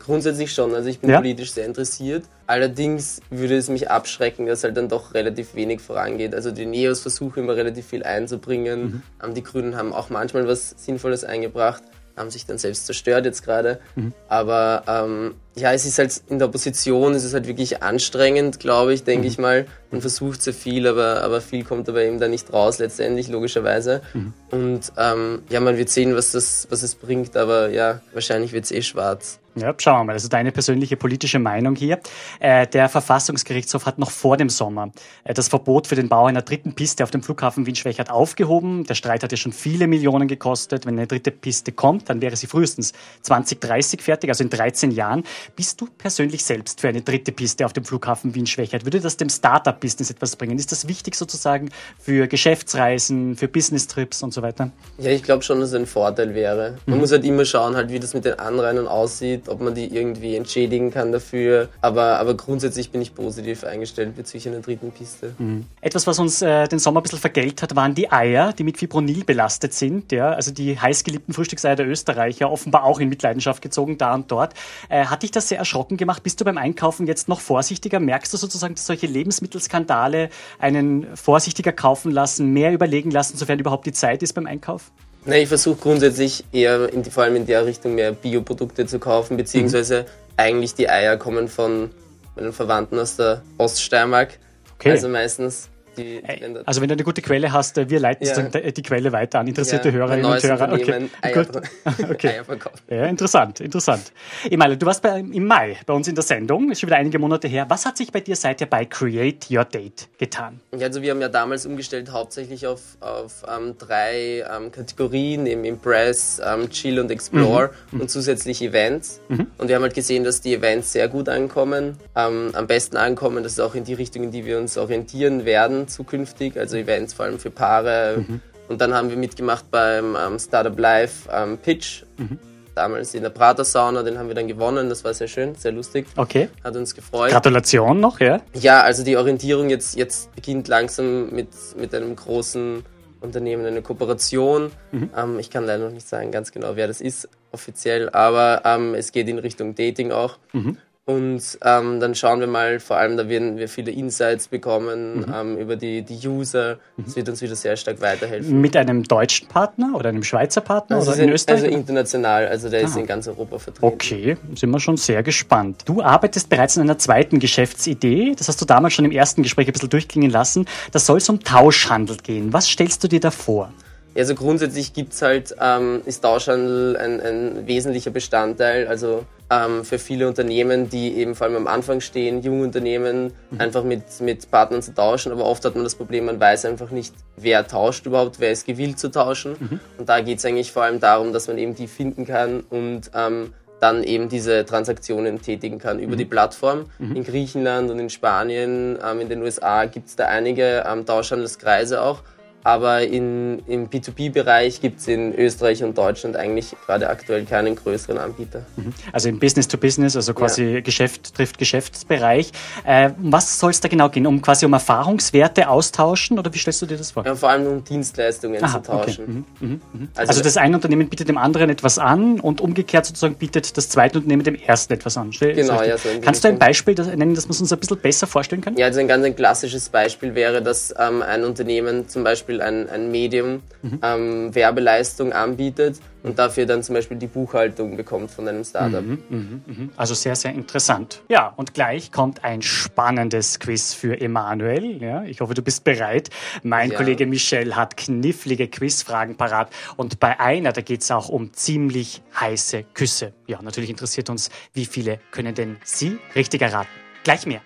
Grundsätzlich 0.06 0.54
schon. 0.54 0.74
Also 0.76 0.88
ich 0.88 1.00
bin 1.00 1.10
ja? 1.10 1.18
politisch 1.18 1.52
sehr 1.52 1.66
interessiert. 1.66 2.26
Allerdings 2.48 3.22
würde 3.30 3.58
es 3.58 3.70
mich 3.70 3.90
abschrecken, 3.90 4.46
dass 4.46 4.64
halt 4.64 4.78
dann 4.78 4.88
doch 4.88 5.14
relativ 5.14 5.56
wenig 5.56 5.82
vorangeht. 5.82 6.36
Also 6.36 6.52
die 6.52 6.66
Neos 6.66 7.00
versuchen 7.00 7.44
immer 7.44 7.56
relativ 7.56 7.88
viel 7.88 8.04
einzubringen. 8.04 9.04
Mhm. 9.24 9.34
Die 9.34 9.44
Grünen 9.44 9.76
haben 9.76 9.94
auch 9.94 10.10
manchmal 10.10 10.48
was 10.48 10.76
Sinnvolles 10.78 11.24
eingebracht 11.24 11.82
haben 12.18 12.30
sich 12.30 12.46
dann 12.46 12.58
selbst 12.58 12.86
zerstört 12.86 13.26
jetzt 13.26 13.44
gerade. 13.44 13.80
Mhm. 13.96 14.14
Aber 14.28 14.84
ähm, 14.88 15.36
ja, 15.56 15.72
es 15.72 15.86
ist 15.86 15.98
halt 16.00 16.22
in 16.28 16.40
der 16.40 16.50
Opposition, 16.50 17.14
es 17.14 17.24
ist 17.24 17.34
halt 17.34 17.48
wirklich 17.48 17.82
anstrengend, 17.82 18.60
glaube 18.60 18.94
ich, 18.94 19.04
denke 19.04 19.26
mhm. 19.26 19.32
ich 19.32 19.38
mal. 19.38 19.66
Man 19.90 20.02
versucht 20.02 20.42
sehr 20.42 20.54
viel, 20.54 20.86
aber, 20.88 21.22
aber 21.22 21.40
viel 21.40 21.64
kommt 21.64 21.88
aber 21.88 22.04
eben 22.04 22.20
da 22.20 22.28
nicht 22.28 22.52
raus 22.52 22.80
letztendlich, 22.80 23.30
logischerweise. 23.30 24.02
Mhm. 24.14 24.34
Und 24.52 24.92
ähm, 24.98 25.44
ja, 25.50 25.62
man 25.62 25.78
wird 25.78 25.90
sehen, 25.90 26.16
was, 26.16 26.34
das, 26.34 26.68
was 26.70 26.84
es 26.84 26.96
bringt, 26.96 27.38
aber 27.38 27.70
ja, 27.70 28.02
wahrscheinlich 28.14 28.52
wird 28.52 28.66
es 28.66 28.72
eh 28.72 28.82
schwarz. 28.82 29.40
Ja, 29.58 29.74
schauen 29.78 30.02
wir 30.02 30.04
mal. 30.04 30.14
Also 30.14 30.28
deine 30.28 30.52
persönliche 30.52 30.98
politische 30.98 31.40
Meinung 31.40 31.78
hier. 31.78 32.00
Äh, 32.42 32.68
der 32.68 32.90
Verfassungsgerichtshof 32.90 33.86
hat 33.86 33.98
noch 33.98 34.12
vor 34.12 34.36
dem 34.36 34.50
Sommer 34.50 34.92
äh, 35.24 35.34
das 35.34 35.48
Verbot 35.48 35.88
für 35.88 35.96
den 35.96 36.10
Bau 36.10 36.26
einer 36.26 36.42
dritten 36.42 36.76
Piste 36.76 37.04
auf 37.04 37.12
dem 37.12 37.24
Flughafen 37.24 37.66
Wien-Schwächert 37.66 38.10
aufgehoben. 38.10 38.84
Der 38.84 38.96
Streit 38.96 39.24
hat 39.24 39.32
ja 39.32 39.38
schon 39.38 39.54
viele 39.54 39.88
Millionen 39.88 40.28
gekostet. 40.28 40.86
Wenn 40.86 40.98
eine 40.98 41.08
dritte 41.08 41.32
Piste 41.32 41.72
kommt, 41.72 42.10
dann 42.10 42.22
wäre 42.22 42.36
sie 42.36 42.48
frühestens 42.48 42.92
2030 43.22 44.02
fertig, 44.02 44.30
also 44.30 44.44
in 44.44 44.50
13 44.50 44.92
Jahren. 44.92 45.24
Bist 45.56 45.82
du 45.82 45.88
persönlich 45.98 46.46
selbst 46.46 46.82
für 46.82 46.90
eine 46.90 47.02
dritte 47.02 47.32
Piste 47.32 47.66
auf 47.66 47.74
dem 47.74 47.86
Flughafen 47.86 48.36
Wien-Schwächert? 48.36 48.86
Würde 48.86 49.00
das 49.00 49.18
dem 49.18 49.30
Startup-Business 49.30 50.12
etwas 50.12 50.36
bringen? 50.36 50.58
Ist 50.58 50.72
das 50.72 50.88
wichtig 50.88 51.16
sozusagen 51.16 51.70
für 52.00 52.28
Geschäftsreisen, 52.28 53.36
für 53.36 53.48
Business-Trips 53.48 54.22
und 54.24 54.34
so 54.34 54.42
weiter? 54.42 54.72
Ja, 54.98 55.12
ich 55.12 55.24
glaube 55.24 55.44
schon, 55.44 55.60
dass 55.60 55.70
es 55.70 55.76
ein 55.76 55.86
Vorteil 55.86 56.36
wäre. 56.36 56.78
Man 56.86 56.98
mhm. 56.98 57.02
muss 57.02 57.12
halt 57.12 57.26
immer 57.26 57.46
schauen, 57.46 57.76
halt, 57.76 57.90
wie 57.90 58.00
das 58.00 58.14
mit 58.14 58.26
den 58.26 58.40
Anrainern 58.40 58.88
aussieht 58.88 59.46
ob 59.48 59.62
man 59.62 59.74
die 59.74 59.96
irgendwie 59.96 60.36
entschädigen 60.36 60.92
kann 60.92 61.12
dafür. 61.12 61.70
Aber, 61.82 62.20
aber 62.20 62.36
grundsätzlich 62.36 62.92
bin 62.92 63.02
ich 63.02 63.16
positiv 63.16 63.64
eingestellt 63.64 64.16
bezüglich 64.16 64.48
einer 64.48 64.62
dritten 64.62 64.92
Piste. 64.92 65.34
Mhm. 65.38 65.66
Etwas, 65.82 66.08
was 66.08 66.20
uns 66.20 66.42
äh, 66.42 66.68
den 66.68 66.80
Sommer 66.80 67.00
ein 67.00 67.04
bisschen 67.04 67.20
vergällt 67.20 67.62
hat, 67.62 67.76
waren 67.76 67.96
die 67.96 68.12
Eier, 68.12 68.54
die 68.54 68.64
mit 68.64 68.78
Fibronil 68.78 69.24
belastet 69.24 69.74
sind. 69.74 70.12
Ja? 70.12 70.32
Also 70.32 70.52
die 70.52 70.80
heißgeliebten 70.80 71.34
Frühstückseier 71.34 71.76
der 71.76 71.88
Österreicher, 71.88 72.52
offenbar 72.52 72.84
auch 72.84 73.00
in 73.00 73.10
Mitleidenschaft 73.10 73.62
gezogen, 73.62 73.98
da 73.98 74.14
und 74.14 74.32
dort. 74.32 74.54
Äh, 74.90 75.06
hat 75.06 75.24
dich 75.24 75.32
das 75.36 75.50
sehr 75.50 75.58
erschrocken 75.58 75.98
gemacht? 75.98 76.24
Bist 76.24 76.40
du 76.40 76.46
beim 76.46 76.58
Einkaufen 76.58 77.08
jetzt 77.08 77.28
noch 77.28 77.40
vorsichtiger? 77.40 78.00
Merkst 78.00 78.34
du 78.34 78.38
sozusagen, 78.38 78.76
dass 78.76 78.86
solche 78.86 79.08
Lebensmittelskandale 79.08 80.30
einen 80.60 81.16
vorsichtiger 81.16 81.72
kaufen 81.72 82.12
lassen, 82.12 82.52
mehr 82.54 82.72
überlegen 82.72 83.12
lassen, 83.12 83.38
sofern 83.38 83.60
überhaupt 83.60 83.86
die 83.86 83.94
Zeit 83.94 84.24
ist 84.24 84.34
beim 84.34 84.48
Einkauf? 84.48 84.92
Nein, 85.26 85.42
ich 85.42 85.48
versuche 85.48 85.78
grundsätzlich 85.78 86.46
eher 86.52 86.92
in, 86.94 87.04
vor 87.04 87.24
allem 87.24 87.36
in 87.36 87.46
der 87.46 87.66
Richtung 87.66 87.96
mehr 87.96 88.12
Bioprodukte 88.12 88.86
zu 88.86 89.00
kaufen, 89.00 89.38
beziehungsweise 89.38 90.02
mhm. 90.02 90.06
eigentlich 90.38 90.76
die 90.76 90.88
Eier 90.88 91.18
kommen 91.18 91.48
von 91.48 91.90
meinen 92.36 92.54
Verwandten 92.54 93.00
aus 93.00 93.16
der 93.16 93.42
Oststeiermark. 93.58 94.38
Okay. 94.76 94.92
Also 94.92 95.10
meistens 95.10 95.70
die, 95.98 96.22
wenn 96.40 96.66
also 96.66 96.82
wenn 96.82 96.90
du 96.90 96.94
eine 96.94 97.04
gute 97.04 97.22
Quelle 97.22 97.52
hast, 97.52 97.78
äh, 97.78 97.90
wir 97.90 98.00
leiten 98.00 98.26
ja. 98.26 98.72
die 98.72 98.82
Quelle 98.82 99.12
weiter 99.12 99.40
an 99.40 99.48
interessierte 99.48 99.90
ja, 99.90 99.96
Hörerinnen 99.96 100.26
und 100.26 100.44
Hörer. 100.44 100.74
Okay. 100.74 101.10
Eier, 101.22 101.46
okay. 102.10 102.42
Ja, 102.90 103.06
interessant, 103.06 103.60
interessant. 103.60 104.12
Emanuel, 104.50 104.78
du 104.78 104.86
warst 104.86 105.02
bei, 105.02 105.20
im 105.20 105.46
Mai 105.46 105.78
bei 105.86 105.94
uns 105.94 106.08
in 106.08 106.16
der 106.16 106.24
Sendung, 106.24 106.72
ist 106.72 106.82
schon 106.82 106.90
wieder 106.90 106.98
einige 106.98 107.20
Monate 107.20 107.48
her. 107.48 107.66
Was 107.70 107.86
hat 107.86 107.98
sich 107.98 108.12
bei 108.12 108.20
dir 108.20 108.36
seither 108.36 108.66
bei 108.66 108.86
Create 108.86 109.48
Your 109.50 109.66
Date 109.66 110.08
getan? 110.18 110.60
Ja, 110.78 110.88
also 110.88 111.02
wir 111.02 111.12
haben 111.12 111.22
ja 111.22 111.30
damals 111.30 111.66
umgestellt 111.66 112.12
hauptsächlich 112.12 112.68
auf, 112.68 112.82
auf 113.00 113.44
ähm, 113.48 113.76
drei 113.78 114.46
ähm, 114.52 114.72
Kategorien, 114.72 115.46
eben 115.46 115.64
Impress, 115.66 116.42
ähm, 116.44 116.70
Chill 116.70 117.00
und 117.00 117.12
Explore 117.12 117.72
mhm. 117.92 118.02
und 118.02 118.12
zusätzlich 118.12 118.62
Events. 118.62 119.22
Mhm. 119.30 119.48
Und 119.58 119.68
wir 119.68 119.76
haben 119.76 119.84
halt 119.84 119.94
gesehen, 119.94 120.24
dass 120.24 120.42
die 120.42 120.54
Events 120.54 120.92
sehr 120.92 121.08
gut 121.08 121.30
ankommen, 121.30 121.98
am 122.14 122.68
besten 122.68 122.98
ankommen. 122.98 123.44
Das 123.44 123.54
ist 123.54 123.60
auch 123.60 123.76
in 123.76 123.84
die 123.84 123.94
Richtung, 123.94 124.24
in 124.24 124.32
die 124.32 124.46
wir 124.46 124.58
uns 124.58 124.78
orientieren 124.78 125.46
werden 125.46 125.85
zukünftig, 125.88 126.58
also 126.58 126.78
Events 126.78 127.14
vor 127.14 127.26
allem 127.26 127.40
für 127.40 127.52
Paare. 127.52 128.26
Mhm. 128.28 128.42
Und 128.68 128.82
dann 128.82 128.94
haben 128.94 129.10
wir 129.10 129.18
mitgemacht 129.18 129.70
beim 129.70 130.16
ähm, 130.16 130.40
Startup 130.40 130.78
Live 130.78 131.28
ähm, 131.32 131.58
Pitch. 131.58 132.04
Mhm. 132.18 132.40
Damals 132.74 133.14
in 133.14 133.24
der 133.24 133.30
Prater 133.30 133.64
Sauna, 133.64 134.04
den 134.04 134.18
haben 134.18 134.28
wir 134.28 134.36
dann 134.36 134.48
gewonnen. 134.48 134.90
Das 134.90 135.04
war 135.06 135.14
sehr 135.14 135.30
schön, 135.30 135.56
sehr 135.56 135.72
lustig. 135.72 136.08
Okay. 136.18 136.50
Hat 136.62 136.76
uns 136.76 136.94
gefreut. 136.94 137.32
Gratulation 137.32 138.02
noch, 138.02 138.20
ja? 138.20 138.42
Ja, 138.54 138.82
also 138.82 139.04
die 139.04 139.16
Orientierung 139.16 139.70
jetzt, 139.70 139.96
jetzt 139.96 140.36
beginnt 140.36 140.68
langsam 140.68 141.30
mit, 141.30 141.48
mit 141.78 141.96
einem 141.96 142.16
großen 142.16 142.84
Unternehmen, 143.22 143.66
eine 143.66 143.82
Kooperation. 143.82 144.72
Mhm. 144.92 145.10
Ähm, 145.16 145.40
ich 145.40 145.50
kann 145.50 145.66
leider 145.66 145.86
noch 145.86 145.94
nicht 145.94 146.08
sagen 146.08 146.32
ganz 146.32 146.52
genau, 146.52 146.76
wer 146.76 146.88
das 146.88 147.00
ist 147.00 147.30
offiziell, 147.52 148.10
aber 148.10 148.62
ähm, 148.66 148.94
es 148.94 149.12
geht 149.14 149.30
in 149.30 149.40
Richtung 149.40 149.76
Dating 149.76 150.12
auch. 150.12 150.38
Mhm. 150.52 150.78
Und 151.08 151.60
ähm, 151.64 152.00
dann 152.00 152.16
schauen 152.16 152.40
wir 152.40 152.48
mal, 152.48 152.80
vor 152.80 152.98
allem 152.98 153.16
da 153.16 153.30
werden 153.30 153.58
wir 153.58 153.70
viele 153.70 153.92
Insights 153.92 154.48
bekommen 154.48 155.20
mhm. 155.20 155.34
ähm, 155.36 155.58
über 155.58 155.76
die, 155.76 156.02
die 156.02 156.28
User. 156.28 156.80
Das 156.98 157.10
mhm. 157.10 157.16
wird 157.16 157.30
uns 157.30 157.42
wieder 157.44 157.56
sehr 157.56 157.78
stark 157.78 158.02
weiterhelfen. 158.02 158.60
Mit 158.60 158.76
einem 158.76 159.04
deutschen 159.04 159.48
Partner 159.48 159.94
oder 159.96 160.10
einem 160.10 160.24
Schweizer 160.24 160.62
Partner 160.62 160.96
also 160.96 161.12
oder 161.12 161.22
in, 161.22 161.30
Österreich? 161.30 161.64
Also 161.64 161.76
international, 161.76 162.48
also 162.48 162.70
der 162.70 162.82
ah. 162.82 162.86
ist 162.86 162.98
in 162.98 163.06
ganz 163.06 163.28
Europa 163.28 163.60
vertreten. 163.60 163.86
Okay, 163.86 164.38
sind 164.56 164.72
wir 164.72 164.80
schon 164.80 164.98
sehr 164.98 165.22
gespannt. 165.22 165.84
Du 165.86 166.02
arbeitest 166.02 166.50
bereits 166.50 166.76
an 166.76 166.84
einer 166.84 166.98
zweiten 166.98 167.38
Geschäftsidee. 167.38 168.34
Das 168.36 168.48
hast 168.48 168.60
du 168.60 168.66
damals 168.66 168.96
schon 168.96 169.06
im 169.06 169.12
ersten 169.12 169.44
Gespräch 169.44 169.68
ein 169.68 169.74
bisschen 169.74 169.92
durchklingen 169.92 170.32
lassen. 170.32 170.66
Das 170.92 171.06
soll 171.06 171.18
es 171.18 171.30
um 171.30 171.40
Tauschhandel 171.40 172.18
gehen. 172.18 172.52
Was 172.52 172.68
stellst 172.68 173.04
du 173.04 173.08
dir 173.08 173.20
da 173.20 173.30
vor? 173.30 173.72
Also 174.18 174.34
grundsätzlich 174.34 174.94
gibt's 174.94 175.22
halt, 175.22 175.56
ähm, 175.60 176.02
ist 176.06 176.22
Tauschhandel 176.22 176.96
ein, 176.98 177.20
ein 177.20 177.68
wesentlicher 177.68 178.12
Bestandteil. 178.12 178.88
Also 178.88 179.26
ähm, 179.50 179.84
für 179.84 180.00
viele 180.00 180.28
Unternehmen, 180.28 180.90
die 180.90 181.16
eben 181.16 181.36
vor 181.36 181.48
allem 181.48 181.58
am 181.58 181.68
Anfang 181.68 182.02
stehen, 182.02 182.42
junge 182.42 182.64
Unternehmen, 182.64 183.34
mhm. 183.52 183.62
einfach 183.62 183.84
mit, 183.84 184.04
mit 184.22 184.50
Partnern 184.50 184.82
zu 184.82 184.94
tauschen. 184.94 185.32
Aber 185.32 185.46
oft 185.46 185.64
hat 185.66 185.76
man 185.76 185.84
das 185.84 185.96
Problem, 185.96 186.26
man 186.26 186.40
weiß 186.40 186.66
einfach 186.66 186.92
nicht, 186.92 187.14
wer 187.36 187.68
tauscht 187.68 188.06
überhaupt, 188.06 188.40
wer 188.40 188.52
ist 188.52 188.66
gewillt 188.66 189.00
zu 189.00 189.12
tauschen. 189.12 189.56
Mhm. 189.60 189.80
Und 189.98 190.10
da 190.10 190.22
geht's 190.22 190.46
eigentlich 190.46 190.72
vor 190.72 190.84
allem 190.84 191.00
darum, 191.00 191.34
dass 191.34 191.48
man 191.48 191.58
eben 191.58 191.76
die 191.76 191.88
finden 191.88 192.26
kann 192.26 192.62
und 192.62 193.12
ähm, 193.14 193.54
dann 193.82 194.04
eben 194.04 194.30
diese 194.30 194.66
Transaktionen 194.66 195.42
tätigen 195.42 195.78
kann 195.78 196.00
über 196.00 196.14
mhm. 196.14 196.18
die 196.18 196.26
Plattform. 196.26 196.86
Mhm. 196.98 197.16
In 197.18 197.24
Griechenland 197.24 197.92
und 197.92 198.00
in 198.00 198.10
Spanien, 198.10 198.98
ähm, 199.06 199.20
in 199.20 199.30
den 199.30 199.42
USA 199.44 199.86
gibt's 199.86 200.16
da 200.16 200.26
einige 200.26 200.86
ähm, 200.88 201.06
Tauschhandelskreise 201.06 202.02
auch. 202.02 202.24
Aber 202.66 203.02
in, 203.04 203.60
im 203.68 203.90
B2B-Bereich 203.90 204.82
gibt 204.82 205.00
es 205.00 205.08
in 205.08 205.36
Österreich 205.36 205.84
und 205.84 205.96
Deutschland 205.96 206.36
eigentlich 206.36 206.76
gerade 206.88 207.08
aktuell 207.08 207.46
keinen 207.46 207.76
größeren 207.76 208.18
Anbieter. 208.18 208.66
Mhm. 208.76 208.92
Also 209.12 209.30
im 209.30 209.38
Business 209.38 209.68
to 209.68 209.78
Business, 209.78 210.16
also 210.16 210.34
quasi 210.34 210.64
ja. 210.64 210.80
Geschäft 210.82 211.36
trifft 211.36 211.60
Geschäftsbereich. 211.60 212.52
Äh, 212.84 213.12
was 213.20 213.60
soll 213.60 213.70
es 213.70 213.82
da 213.82 213.88
genau 213.88 214.10
gehen? 214.10 214.26
Um 214.26 214.42
quasi 214.42 214.66
um 214.66 214.74
Erfahrungswerte 214.74 215.70
austauschen 215.70 216.40
oder 216.40 216.52
wie 216.52 216.58
stellst 216.58 216.82
du 216.82 216.88
dir 216.88 216.98
das 216.98 217.12
vor? 217.12 217.24
Ja, 217.24 217.36
vor 217.36 217.50
allem 217.50 217.68
um 217.68 217.84
Dienstleistungen 217.84 218.64
Aha, 218.64 218.82
zu 218.82 218.92
tauschen. 218.92 219.24
Okay. 219.24 219.32
Mhm, 219.60 219.70
mhm, 219.70 219.82
mhm. 219.94 220.10
Also, 220.16 220.30
also, 220.30 220.42
das 220.42 220.58
eine 220.58 220.76
Unternehmen 220.76 221.08
bietet 221.08 221.30
dem 221.30 221.38
anderen 221.38 221.70
etwas 221.70 222.00
an 222.00 222.40
und 222.40 222.62
umgekehrt 222.62 223.06
sozusagen 223.06 223.36
bietet 223.36 223.78
das 223.78 223.90
zweite 223.90 224.18
Unternehmen 224.18 224.44
dem 224.44 224.56
ersten 224.56 224.92
etwas 224.92 225.18
an. 225.18 225.30
Genau, 225.30 225.84
ja, 225.84 226.00
so 226.00 226.10
Kannst 226.20 226.44
du 226.44 226.48
ein 226.48 226.58
Beispiel 226.58 226.96
nennen, 226.96 227.36
dass 227.36 227.46
wir 227.48 227.60
uns 227.60 227.72
ein 227.72 227.78
bisschen 227.78 228.00
besser 228.00 228.26
vorstellen 228.26 228.62
können? 228.62 228.78
Ja, 228.78 228.88
also 228.88 229.00
ein 229.02 229.08
ganz 229.08 229.24
ein 229.24 229.36
klassisches 229.36 229.90
Beispiel 229.90 230.34
wäre, 230.34 230.64
dass 230.64 230.92
ähm, 230.98 231.22
ein 231.22 231.44
Unternehmen 231.44 232.10
zum 232.10 232.24
Beispiel 232.24 232.55
Beispiel 232.58 232.62
ein, 232.62 232.90
ein 232.90 233.12
Medium 233.12 233.62
mhm. 233.82 234.00
ähm, 234.02 234.56
Werbeleistung 234.56 235.34
anbietet 235.34 236.00
und 236.24 236.40
dafür 236.40 236.66
dann 236.66 236.84
zum 236.84 236.96
Beispiel 236.96 237.18
die 237.18 237.28
Buchhaltung 237.28 237.98
bekommt 237.98 238.32
von 238.32 238.48
einem 238.48 238.64
Startup. 238.64 239.04
Mhm, 239.04 239.22
mh, 239.30 239.40
mh. 239.66 239.90
Also 239.96 240.14
sehr, 240.14 240.36
sehr 240.36 240.54
interessant. 240.54 241.22
Ja, 241.30 241.54
und 241.56 241.74
gleich 241.74 242.12
kommt 242.12 242.44
ein 242.44 242.62
spannendes 242.62 243.60
Quiz 243.60 243.94
für 243.94 244.20
Emanuel. 244.20 245.02
Ja, 245.02 245.24
ich 245.24 245.42
hoffe, 245.42 245.54
du 245.54 245.62
bist 245.62 245.84
bereit. 245.84 246.30
Mein 246.64 246.92
ja. 246.92 246.98
Kollege 246.98 247.26
Michel 247.26 247.76
hat 247.76 247.98
knifflige 247.98 248.68
Quizfragen 248.68 249.36
parat 249.38 249.70
und 249.98 250.20
bei 250.20 250.40
einer, 250.40 250.72
da 250.72 250.82
geht 250.82 251.02
es 251.02 251.12
auch 251.12 251.30
um 251.30 251.54
ziemlich 251.54 252.24
heiße 252.40 252.84
Küsse. 252.94 253.34
Ja, 253.48 253.62
natürlich 253.62 253.90
interessiert 253.90 254.30
uns, 254.30 254.50
wie 254.74 254.86
viele 254.86 255.20
können 255.32 255.54
denn 255.54 255.78
Sie 255.84 256.18
richtig 256.36 256.62
erraten? 256.62 256.90
Gleich 257.24 257.46
mehr. 257.46 257.62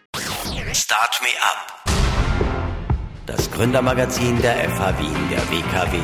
Start 0.73 1.19
me 1.21 1.30
up 1.43 2.09
das 3.29 3.51
Gründermagazin 3.51 4.41
der 4.41 4.55
FH 4.55 4.99
Wien, 4.99 5.29
der 5.29 5.39
WKW. 5.51 5.99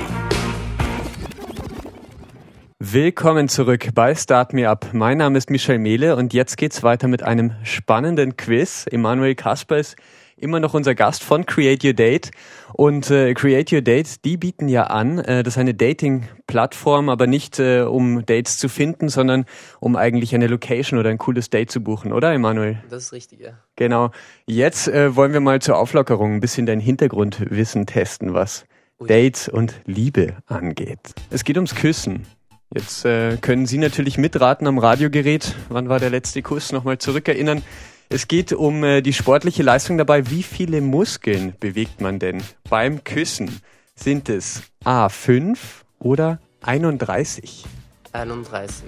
Willkommen 2.77 3.49
zurück 3.49 3.89
bei 3.95 4.13
Start 4.13 4.53
Me 4.53 4.69
Up. 4.69 4.89
Mein 4.93 5.17
Name 5.17 5.39
ist 5.39 5.49
Michel 5.49 5.79
Mehle 5.79 6.17
und 6.17 6.35
jetzt 6.35 6.55
geht's 6.55 6.83
weiter 6.83 7.07
mit 7.07 7.23
einem 7.23 7.53
spannenden 7.63 8.37
Quiz. 8.37 8.85
Emanuel 8.91 9.33
Kasper 9.33 9.77
ist 9.77 9.95
immer 10.37 10.59
noch 10.59 10.73
unser 10.73 10.95
Gast 10.95 11.23
von 11.23 11.45
Create 11.45 11.83
Your 11.83 11.93
Date. 11.93 12.31
Und 12.73 13.09
äh, 13.09 13.33
Create 13.33 13.71
Your 13.71 13.81
Date, 13.81 14.25
die 14.25 14.37
bieten 14.37 14.67
ja 14.67 14.83
an, 14.85 15.19
äh, 15.19 15.43
das 15.43 15.55
ist 15.55 15.57
eine 15.57 15.73
Dating-Plattform, 15.73 17.09
aber 17.09 17.27
nicht 17.27 17.59
äh, 17.59 17.81
um 17.81 18.25
Dates 18.25 18.57
zu 18.57 18.67
finden, 18.67 19.09
sondern 19.09 19.45
um 19.79 19.95
eigentlich 19.95 20.35
eine 20.35 20.47
Location 20.47 20.99
oder 20.99 21.09
ein 21.09 21.17
cooles 21.17 21.49
Date 21.49 21.71
zu 21.71 21.81
buchen, 21.81 22.11
oder 22.11 22.33
Emanuel? 22.33 22.83
Das 22.89 23.03
ist 23.03 23.13
richtig, 23.13 23.39
ja. 23.39 23.59
Genau. 23.75 24.11
Jetzt 24.45 24.87
äh, 24.87 25.15
wollen 25.15 25.33
wir 25.33 25.39
mal 25.39 25.61
zur 25.61 25.77
Auflockerung 25.77 26.35
ein 26.35 26.39
bisschen 26.41 26.65
dein 26.65 26.79
Hintergrundwissen 26.79 27.85
testen, 27.85 28.33
was 28.33 28.65
Ui. 28.99 29.07
Dates 29.07 29.47
und 29.47 29.73
Liebe 29.85 30.35
angeht. 30.47 30.99
Es 31.29 31.43
geht 31.43 31.55
ums 31.55 31.75
Küssen. 31.75 32.25
Jetzt 32.73 33.05
äh, 33.05 33.37
können 33.37 33.65
Sie 33.65 33.77
natürlich 33.77 34.17
mitraten 34.17 34.67
am 34.67 34.79
Radiogerät. 34.79 35.55
Wann 35.69 35.87
war 35.87 35.99
der 35.99 36.09
letzte 36.09 36.41
Kuss? 36.41 36.73
Nochmal 36.73 36.97
zurückerinnern. 36.97 37.61
Es 38.09 38.27
geht 38.27 38.53
um 38.53 38.83
äh, 38.83 39.01
die 39.01 39.13
sportliche 39.13 39.63
Leistung 39.63 39.97
dabei. 39.97 40.29
Wie 40.29 40.43
viele 40.43 40.81
Muskeln 40.81 41.55
bewegt 41.59 42.01
man 42.01 42.19
denn 42.19 42.43
beim 42.69 43.03
Küssen? 43.03 43.61
Sind 43.95 44.29
es 44.29 44.61
A5 44.83 45.57
oder 45.99 46.39
31? 46.61 47.65
31. 48.11 48.85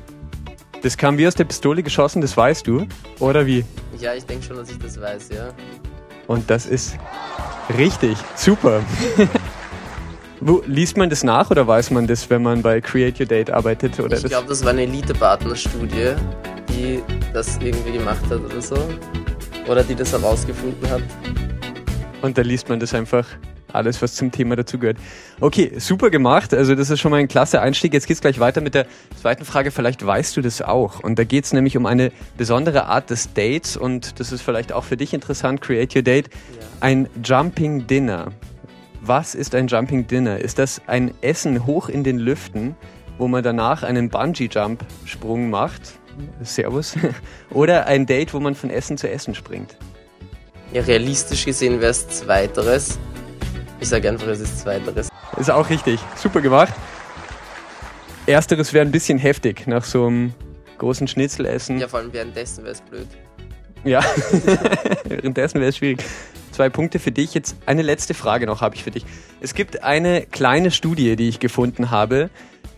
Das 0.84 0.98
kam 0.98 1.18
wie 1.18 1.28
aus 1.28 1.34
der 1.34 1.46
Pistole 1.46 1.82
geschossen, 1.82 2.22
das 2.22 2.38
weißt 2.38 2.68
du, 2.68 2.88
oder 3.20 3.46
wie? 3.46 3.66
Ja, 4.00 4.14
ich 4.14 4.26
denke 4.26 4.46
schon, 4.46 4.58
dass 4.58 4.70
ich 4.70 4.78
das 4.78 5.02
weiß, 5.02 5.30
ja. 5.30 5.54
Und 6.28 6.50
das 6.50 6.66
ist 6.68 6.98
richtig, 7.78 8.18
super. 8.36 8.84
Wo, 10.40 10.62
liest 10.68 10.98
man 10.98 11.10
das 11.10 11.24
nach 11.24 11.50
oder 11.50 11.68
weiß 11.68 11.90
man 11.92 12.06
das, 12.06 12.30
wenn 12.30 12.44
man 12.44 12.62
bei 12.62 12.80
Create 12.80 13.20
Your 13.20 13.26
Date 13.26 13.50
arbeitet? 13.50 14.00
Oder 14.00 14.18
ich 14.18 14.24
glaube, 14.24 14.48
das 14.48 14.64
war 14.64 14.70
eine 14.70 14.84
Elite-Partner-Studie, 14.84 16.14
die 16.70 17.02
das 17.34 17.58
irgendwie 17.58 17.94
gemacht 17.94 18.24
hat 18.30 18.40
oder 18.42 18.62
so. 18.62 18.78
Oder 19.68 19.84
die 19.84 19.96
das 19.96 20.12
herausgefunden 20.12 20.90
hat. 20.90 21.02
Und 22.22 22.38
da 22.38 22.44
liest 22.44 22.70
man 22.70 22.80
das 22.80 22.94
einfach 22.94 23.26
alles, 23.74 24.02
was 24.02 24.14
zum 24.14 24.32
Thema 24.32 24.56
dazugehört. 24.56 24.98
Okay, 25.40 25.74
super 25.80 26.10
gemacht. 26.10 26.54
Also 26.54 26.76
das 26.76 26.90
ist 26.90 27.00
schon 27.00 27.12
mal 27.12 27.18
ein 27.18 27.28
klasse 27.28 27.60
Einstieg. 27.60 27.94
Jetzt 27.94 28.08
geht's 28.08 28.22
gleich 28.22 28.40
weiter 28.40 28.62
mit 28.62 28.76
der 28.76 28.86
zweiten 29.20 29.44
Frage. 29.44 29.72
Vielleicht 29.72 30.06
weißt 30.06 30.38
du 30.38 30.42
das 30.42 30.62
auch. 30.62 31.00
Und 31.00 31.18
da 31.18 31.24
geht's 31.24 31.52
nämlich 31.52 31.78
um 31.78 31.86
eine 31.86 32.12
besondere 32.38 32.86
Art 32.86 33.10
des 33.10 33.34
Dates. 33.34 33.76
Und 33.76 34.20
das 34.20 34.32
ist 34.32 34.42
vielleicht 34.42 34.72
auch 34.72 34.84
für 34.84 34.98
dich 34.98 35.14
interessant, 35.14 35.62
Create 35.62 35.96
Your 35.96 36.04
Date. 36.04 36.28
Ja. 36.28 36.68
Ein 36.82 37.10
Jumping 37.24 37.88
Dinner. 37.88 38.32
Was 39.02 39.36
ist 39.36 39.54
ein 39.56 39.68
Jumping 39.68 40.08
Dinner? 40.08 40.40
Ist 40.40 40.60
das 40.60 40.82
ein 40.88 41.14
Essen 41.22 41.66
hoch 41.66 41.90
in 41.90 42.04
den 42.04 42.18
Lüften, 42.18 42.76
wo 43.18 43.28
man 43.28 43.44
danach 43.44 43.84
einen 43.84 44.10
Bungee-Jump-Sprung 44.10 45.50
macht? 45.50 46.00
Servus. 46.42 46.96
Oder 47.52 47.86
ein 47.86 48.06
Date, 48.06 48.34
wo 48.34 48.40
man 48.40 48.56
von 48.56 48.70
Essen 48.70 48.98
zu 48.98 49.10
Essen 49.10 49.36
springt? 49.36 49.78
Ja, 50.74 50.82
realistisch 50.82 51.46
gesehen 51.46 51.80
wäre 51.80 51.92
es 51.92 52.08
Zweiteres. 52.08 53.00
Ich 53.80 53.88
sage 53.88 54.10
einfach, 54.10 54.28
es 54.28 54.40
ist 54.40 54.60
Zweiteres. 54.60 55.10
Ist 55.38 55.52
auch 55.52 55.70
richtig. 55.70 56.00
Super 56.16 56.42
gemacht. 56.42 56.74
Ersteres 58.26 58.74
wäre 58.74 58.86
ein 58.86 58.92
bisschen 58.92 59.20
heftig 59.20 59.68
nach 59.68 59.84
so 59.84 60.08
einem 60.08 60.34
großen 60.80 61.08
Schnitzelessen. 61.08 61.80
Ja, 61.80 61.88
vor 61.88 62.00
allem 62.00 62.12
währenddessen 62.12 62.64
wäre 62.64 62.74
es 62.74 62.82
blöd. 62.82 63.08
Ja, 63.84 64.04
währenddessen 65.06 65.60
wäre 65.62 65.70
es 65.70 65.78
schwierig 65.78 66.04
zwei 66.58 66.70
Punkte 66.70 67.00
für 67.00 67.12
dich. 67.12 67.34
Jetzt 67.34 67.56
eine 67.66 67.84
letzte 67.84 68.14
Frage 68.14 68.48
noch 68.48 68.62
habe 68.62 68.76
ich 68.76 68.84
für 68.84 68.92
dich. 68.92 69.06
Es 69.42 69.54
gibt 69.54 69.84
eine 69.84 70.22
kleine 70.22 70.72
Studie, 70.72 71.16
die 71.16 71.30
ich 71.30 71.40
gefunden 71.40 71.92
habe 71.92 72.30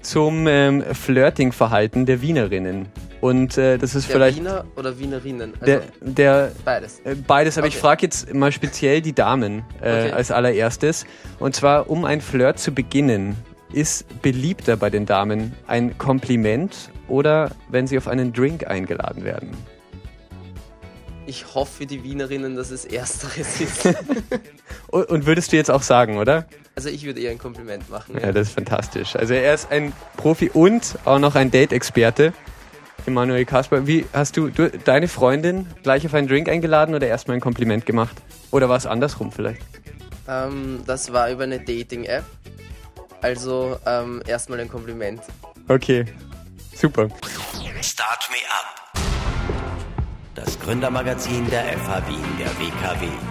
zum 0.01 0.47
ähm, 0.47 0.83
Flirting-Verhalten 0.93 2.05
der 2.05 2.21
Wienerinnen. 2.21 2.87
Und 3.21 3.57
äh, 3.57 3.77
das 3.77 3.95
ist 3.95 4.07
der 4.09 4.15
vielleicht. 4.15 4.37
Wiener 4.37 4.65
oder 4.75 4.99
Wienerinnen? 4.99 5.53
Also 5.59 5.65
der, 5.65 5.81
der, 6.01 6.51
beides. 6.63 6.99
Äh, 7.05 7.15
beides, 7.15 7.57
aber 7.57 7.67
okay. 7.67 7.75
ich 7.75 7.81
frage 7.81 8.01
jetzt 8.03 8.33
mal 8.33 8.51
speziell 8.51 9.01
die 9.01 9.13
Damen 9.13 9.63
äh, 9.81 10.07
okay. 10.07 10.11
als 10.11 10.31
allererstes. 10.31 11.05
Und 11.39 11.55
zwar, 11.55 11.89
um 11.89 12.05
ein 12.05 12.21
Flirt 12.21 12.59
zu 12.59 12.73
beginnen, 12.73 13.35
ist 13.71 14.21
beliebter 14.21 14.75
bei 14.77 14.89
den 14.89 15.05
Damen 15.05 15.53
ein 15.67 15.97
Kompliment 15.97 16.91
oder 17.07 17.51
wenn 17.69 17.87
sie 17.87 17.97
auf 17.97 18.07
einen 18.07 18.33
Drink 18.33 18.67
eingeladen 18.67 19.23
werden? 19.23 19.51
Ich 21.29 21.53
hoffe 21.53 21.71
für 21.71 21.85
die 21.85 22.03
Wienerinnen, 22.03 22.55
dass 22.55 22.71
es 22.71 22.85
Ersteres 22.85 23.61
ist. 23.61 23.85
und 24.87 25.27
würdest 25.27 25.51
du 25.51 25.57
jetzt 25.57 25.69
auch 25.69 25.83
sagen, 25.83 26.17
oder? 26.17 26.47
Also 26.73 26.89
ich 26.89 27.05
würde 27.05 27.21
eher 27.21 27.29
ein 27.29 27.37
Kompliment 27.37 27.87
machen. 27.87 28.15
Ja, 28.15 28.21
ja 28.21 28.31
das 28.31 28.47
ist 28.47 28.55
fantastisch. 28.55 29.15
Also 29.15 29.35
er 29.35 29.53
ist 29.53 29.69
ein 29.71 29.93
Profi 30.17 30.49
und 30.49 30.97
auch 31.05 31.19
noch 31.19 31.35
ein 31.35 31.51
Date-Experte. 31.51 32.33
Emanuel 33.05 33.45
Kasper, 33.45 33.85
wie 33.85 34.07
hast 34.11 34.37
du, 34.37 34.49
du, 34.49 34.71
deine 34.71 35.07
Freundin 35.07 35.67
gleich 35.83 36.03
auf 36.03 36.15
einen 36.15 36.27
Drink 36.27 36.49
eingeladen 36.49 36.95
oder 36.95 37.05
erstmal 37.05 37.37
ein 37.37 37.41
Kompliment 37.41 37.85
gemacht? 37.85 38.17
Oder 38.49 38.67
war 38.67 38.77
es 38.77 38.87
andersrum 38.87 39.31
vielleicht? 39.31 39.61
Ähm, 40.27 40.81
das 40.87 41.13
war 41.13 41.29
über 41.29 41.43
eine 41.43 41.59
Dating-App. 41.59 42.25
Also 43.21 43.77
ähm, 43.85 44.23
erstmal 44.25 44.59
ein 44.61 44.69
Kompliment. 44.69 45.21
Okay, 45.67 46.05
super. 46.73 47.07
Start 47.83 48.29
me 48.31 48.37
up 48.49 48.88
das 50.35 50.59
Gründermagazin 50.59 51.49
der 51.49 51.63
FH 51.77 52.07
Wien, 52.07 52.37
der 52.37 52.49
WKW. 52.59 53.28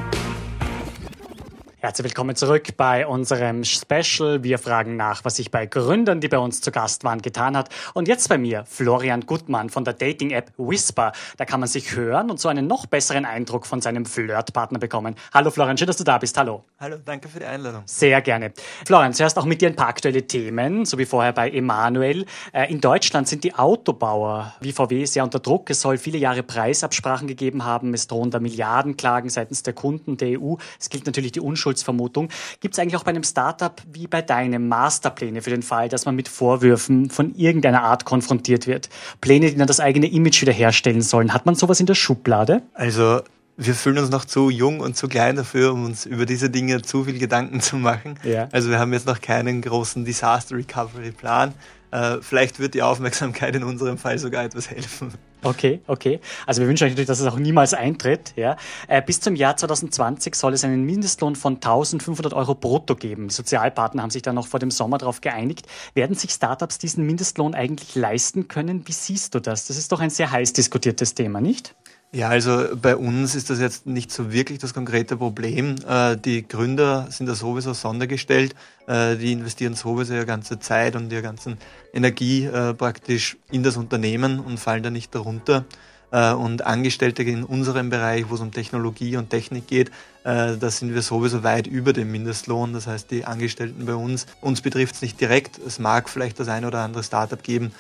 Herzlich 1.80 2.06
willkommen 2.06 2.34
zurück 2.34 2.76
bei 2.76 3.06
unserem 3.06 3.62
Special. 3.62 4.42
Wir 4.42 4.58
fragen 4.58 4.96
nach, 4.96 5.24
was 5.24 5.36
sich 5.36 5.52
bei 5.52 5.66
Gründern, 5.66 6.20
die 6.20 6.26
bei 6.26 6.38
uns 6.38 6.60
zu 6.60 6.72
Gast 6.72 7.04
waren, 7.04 7.22
getan 7.22 7.56
hat. 7.56 7.68
Und 7.94 8.08
jetzt 8.08 8.28
bei 8.28 8.36
mir 8.36 8.64
Florian 8.66 9.26
Gutmann 9.26 9.70
von 9.70 9.84
der 9.84 9.94
Dating-App 9.94 10.50
Whisper. 10.58 11.12
Da 11.36 11.44
kann 11.44 11.60
man 11.60 11.68
sich 11.68 11.94
hören 11.94 12.32
und 12.32 12.40
so 12.40 12.48
einen 12.48 12.66
noch 12.66 12.86
besseren 12.86 13.24
Eindruck 13.24 13.64
von 13.64 13.80
seinem 13.80 14.06
Flirtpartner 14.06 14.80
bekommen. 14.80 15.14
Hallo 15.32 15.52
Florian, 15.52 15.78
schön, 15.78 15.86
dass 15.86 15.98
du 15.98 16.02
da 16.02 16.18
bist. 16.18 16.36
Hallo. 16.36 16.64
Hallo, 16.80 16.96
danke 17.04 17.28
für 17.28 17.38
die 17.38 17.44
Einladung. 17.44 17.82
Sehr 17.86 18.22
gerne. 18.22 18.52
Florian, 18.84 19.14
zuerst 19.14 19.38
auch 19.38 19.44
mit 19.44 19.60
dir 19.60 19.68
ein 19.68 19.76
paar 19.76 19.86
aktuelle 19.86 20.26
Themen, 20.26 20.84
so 20.84 20.98
wie 20.98 21.06
vorher 21.06 21.32
bei 21.32 21.48
Emanuel. 21.48 22.26
Äh, 22.52 22.72
in 22.72 22.80
Deutschland 22.80 23.28
sind 23.28 23.44
die 23.44 23.54
Autobauer 23.54 24.52
wie 24.60 24.72
VW 24.72 25.04
sehr 25.04 25.22
unter 25.22 25.38
Druck. 25.38 25.70
Es 25.70 25.80
soll 25.82 25.96
viele 25.96 26.18
Jahre 26.18 26.42
Preisabsprachen 26.42 27.28
gegeben 27.28 27.64
haben. 27.64 27.94
Es 27.94 28.08
drohen 28.08 28.32
da 28.32 28.40
Milliardenklagen 28.40 29.30
seitens 29.30 29.62
der 29.62 29.74
Kunden 29.74 30.16
der 30.16 30.40
EU. 30.40 30.56
Es 30.80 30.90
gilt 30.90 31.06
natürlich 31.06 31.30
die 31.30 31.40
Unschuld 31.40 31.67
Unschuldsvermutung. 31.68 32.28
Gibt 32.60 32.74
es 32.74 32.78
eigentlich 32.78 32.96
auch 32.96 33.04
bei 33.04 33.10
einem 33.10 33.24
Startup 33.24 33.80
wie 33.92 34.06
bei 34.06 34.22
deinem 34.22 34.68
Masterpläne 34.68 35.42
für 35.42 35.50
den 35.50 35.62
Fall, 35.62 35.88
dass 35.88 36.06
man 36.06 36.16
mit 36.16 36.28
Vorwürfen 36.28 37.10
von 37.10 37.34
irgendeiner 37.34 37.82
Art 37.82 38.04
konfrontiert 38.04 38.66
wird? 38.66 38.88
Pläne, 39.20 39.50
die 39.50 39.56
dann 39.56 39.66
das 39.66 39.80
eigene 39.80 40.06
Image 40.06 40.40
wiederherstellen 40.40 41.02
sollen. 41.02 41.32
Hat 41.32 41.46
man 41.46 41.54
sowas 41.54 41.80
in 41.80 41.86
der 41.86 41.94
Schublade? 41.94 42.62
Also 42.74 43.20
wir 43.56 43.74
fühlen 43.74 43.98
uns 43.98 44.10
noch 44.10 44.24
zu 44.24 44.50
jung 44.50 44.80
und 44.80 44.96
zu 44.96 45.08
klein 45.08 45.36
dafür, 45.36 45.72
um 45.72 45.84
uns 45.84 46.06
über 46.06 46.26
diese 46.26 46.48
Dinge 46.48 46.80
zu 46.82 47.04
viel 47.04 47.18
Gedanken 47.18 47.60
zu 47.60 47.76
machen. 47.76 48.18
Ja. 48.22 48.48
Also 48.52 48.70
wir 48.70 48.78
haben 48.78 48.92
jetzt 48.92 49.06
noch 49.06 49.20
keinen 49.20 49.60
großen 49.60 50.04
Disaster 50.04 50.56
Recovery 50.56 51.10
Plan. 51.10 51.54
Äh, 51.90 52.18
vielleicht 52.20 52.58
wird 52.58 52.74
die 52.74 52.82
Aufmerksamkeit 52.82 53.54
in 53.56 53.64
unserem 53.64 53.98
Fall 53.98 54.18
sogar 54.18 54.44
etwas 54.44 54.70
helfen. 54.70 55.12
Okay, 55.42 55.80
okay. 55.86 56.20
Also 56.46 56.60
wir 56.60 56.68
wünschen 56.68 56.84
euch 56.84 56.90
natürlich, 56.90 57.06
dass 57.06 57.20
es 57.20 57.26
auch 57.26 57.38
niemals 57.38 57.72
eintritt. 57.72 58.32
Ja. 58.36 58.56
Äh, 58.88 59.00
bis 59.02 59.20
zum 59.20 59.36
Jahr 59.36 59.56
2020 59.56 60.34
soll 60.34 60.52
es 60.52 60.64
einen 60.64 60.84
Mindestlohn 60.84 61.36
von 61.36 61.54
1500 61.54 62.34
Euro 62.34 62.54
brutto 62.54 62.96
geben. 62.96 63.30
Sozialpartner 63.30 64.02
haben 64.02 64.10
sich 64.10 64.22
da 64.22 64.32
noch 64.32 64.48
vor 64.48 64.58
dem 64.58 64.72
Sommer 64.72 64.98
darauf 64.98 65.20
geeinigt. 65.20 65.66
Werden 65.94 66.16
sich 66.16 66.32
Startups 66.32 66.78
diesen 66.78 67.06
Mindestlohn 67.06 67.54
eigentlich 67.54 67.94
leisten 67.94 68.48
können? 68.48 68.86
Wie 68.88 68.92
siehst 68.92 69.34
du 69.34 69.40
das? 69.40 69.66
Das 69.66 69.76
ist 69.76 69.92
doch 69.92 70.00
ein 70.00 70.10
sehr 70.10 70.32
heiß 70.32 70.52
diskutiertes 70.54 71.14
Thema, 71.14 71.40
nicht? 71.40 71.74
Ja, 72.10 72.30
also 72.30 72.74
bei 72.80 72.96
uns 72.96 73.34
ist 73.34 73.50
das 73.50 73.60
jetzt 73.60 73.84
nicht 73.84 74.10
so 74.10 74.32
wirklich 74.32 74.58
das 74.58 74.72
konkrete 74.72 75.18
Problem. 75.18 75.76
Äh, 75.86 76.16
die 76.16 76.48
Gründer 76.48 77.06
sind 77.10 77.26
da 77.26 77.34
sowieso 77.34 77.74
sondergestellt. 77.74 78.54
Äh, 78.86 79.16
die 79.16 79.32
investieren 79.32 79.74
sowieso 79.74 80.14
ihre 80.14 80.24
ganze 80.24 80.58
Zeit 80.58 80.96
und 80.96 81.12
ihre 81.12 81.20
ganze 81.20 81.58
Energie 81.92 82.46
äh, 82.46 82.72
praktisch 82.72 83.36
in 83.50 83.62
das 83.62 83.76
Unternehmen 83.76 84.40
und 84.40 84.58
fallen 84.58 84.82
da 84.82 84.90
nicht 84.90 85.14
darunter. 85.14 85.64
Und 86.10 86.64
Angestellte 86.64 87.22
in 87.22 87.44
unserem 87.44 87.90
Bereich, 87.90 88.30
wo 88.30 88.36
es 88.36 88.40
um 88.40 88.50
Technologie 88.50 89.18
und 89.18 89.28
Technik 89.28 89.66
geht, 89.66 89.90
da 90.24 90.70
sind 90.70 90.94
wir 90.94 91.02
sowieso 91.02 91.42
weit 91.42 91.66
über 91.66 91.92
dem 91.92 92.10
Mindestlohn. 92.10 92.72
Das 92.72 92.86
heißt, 92.86 93.10
die 93.10 93.26
Angestellten 93.26 93.84
bei 93.84 93.94
uns, 93.94 94.24
uns 94.40 94.62
betrifft 94.62 94.94
es 94.94 95.02
nicht 95.02 95.20
direkt. 95.20 95.58
Es 95.58 95.78
mag 95.78 96.08
vielleicht 96.08 96.40
das 96.40 96.48
ein 96.48 96.64
oder 96.64 96.78
andere 96.78 97.02
Startup 97.02 97.42
geben, 97.42 97.72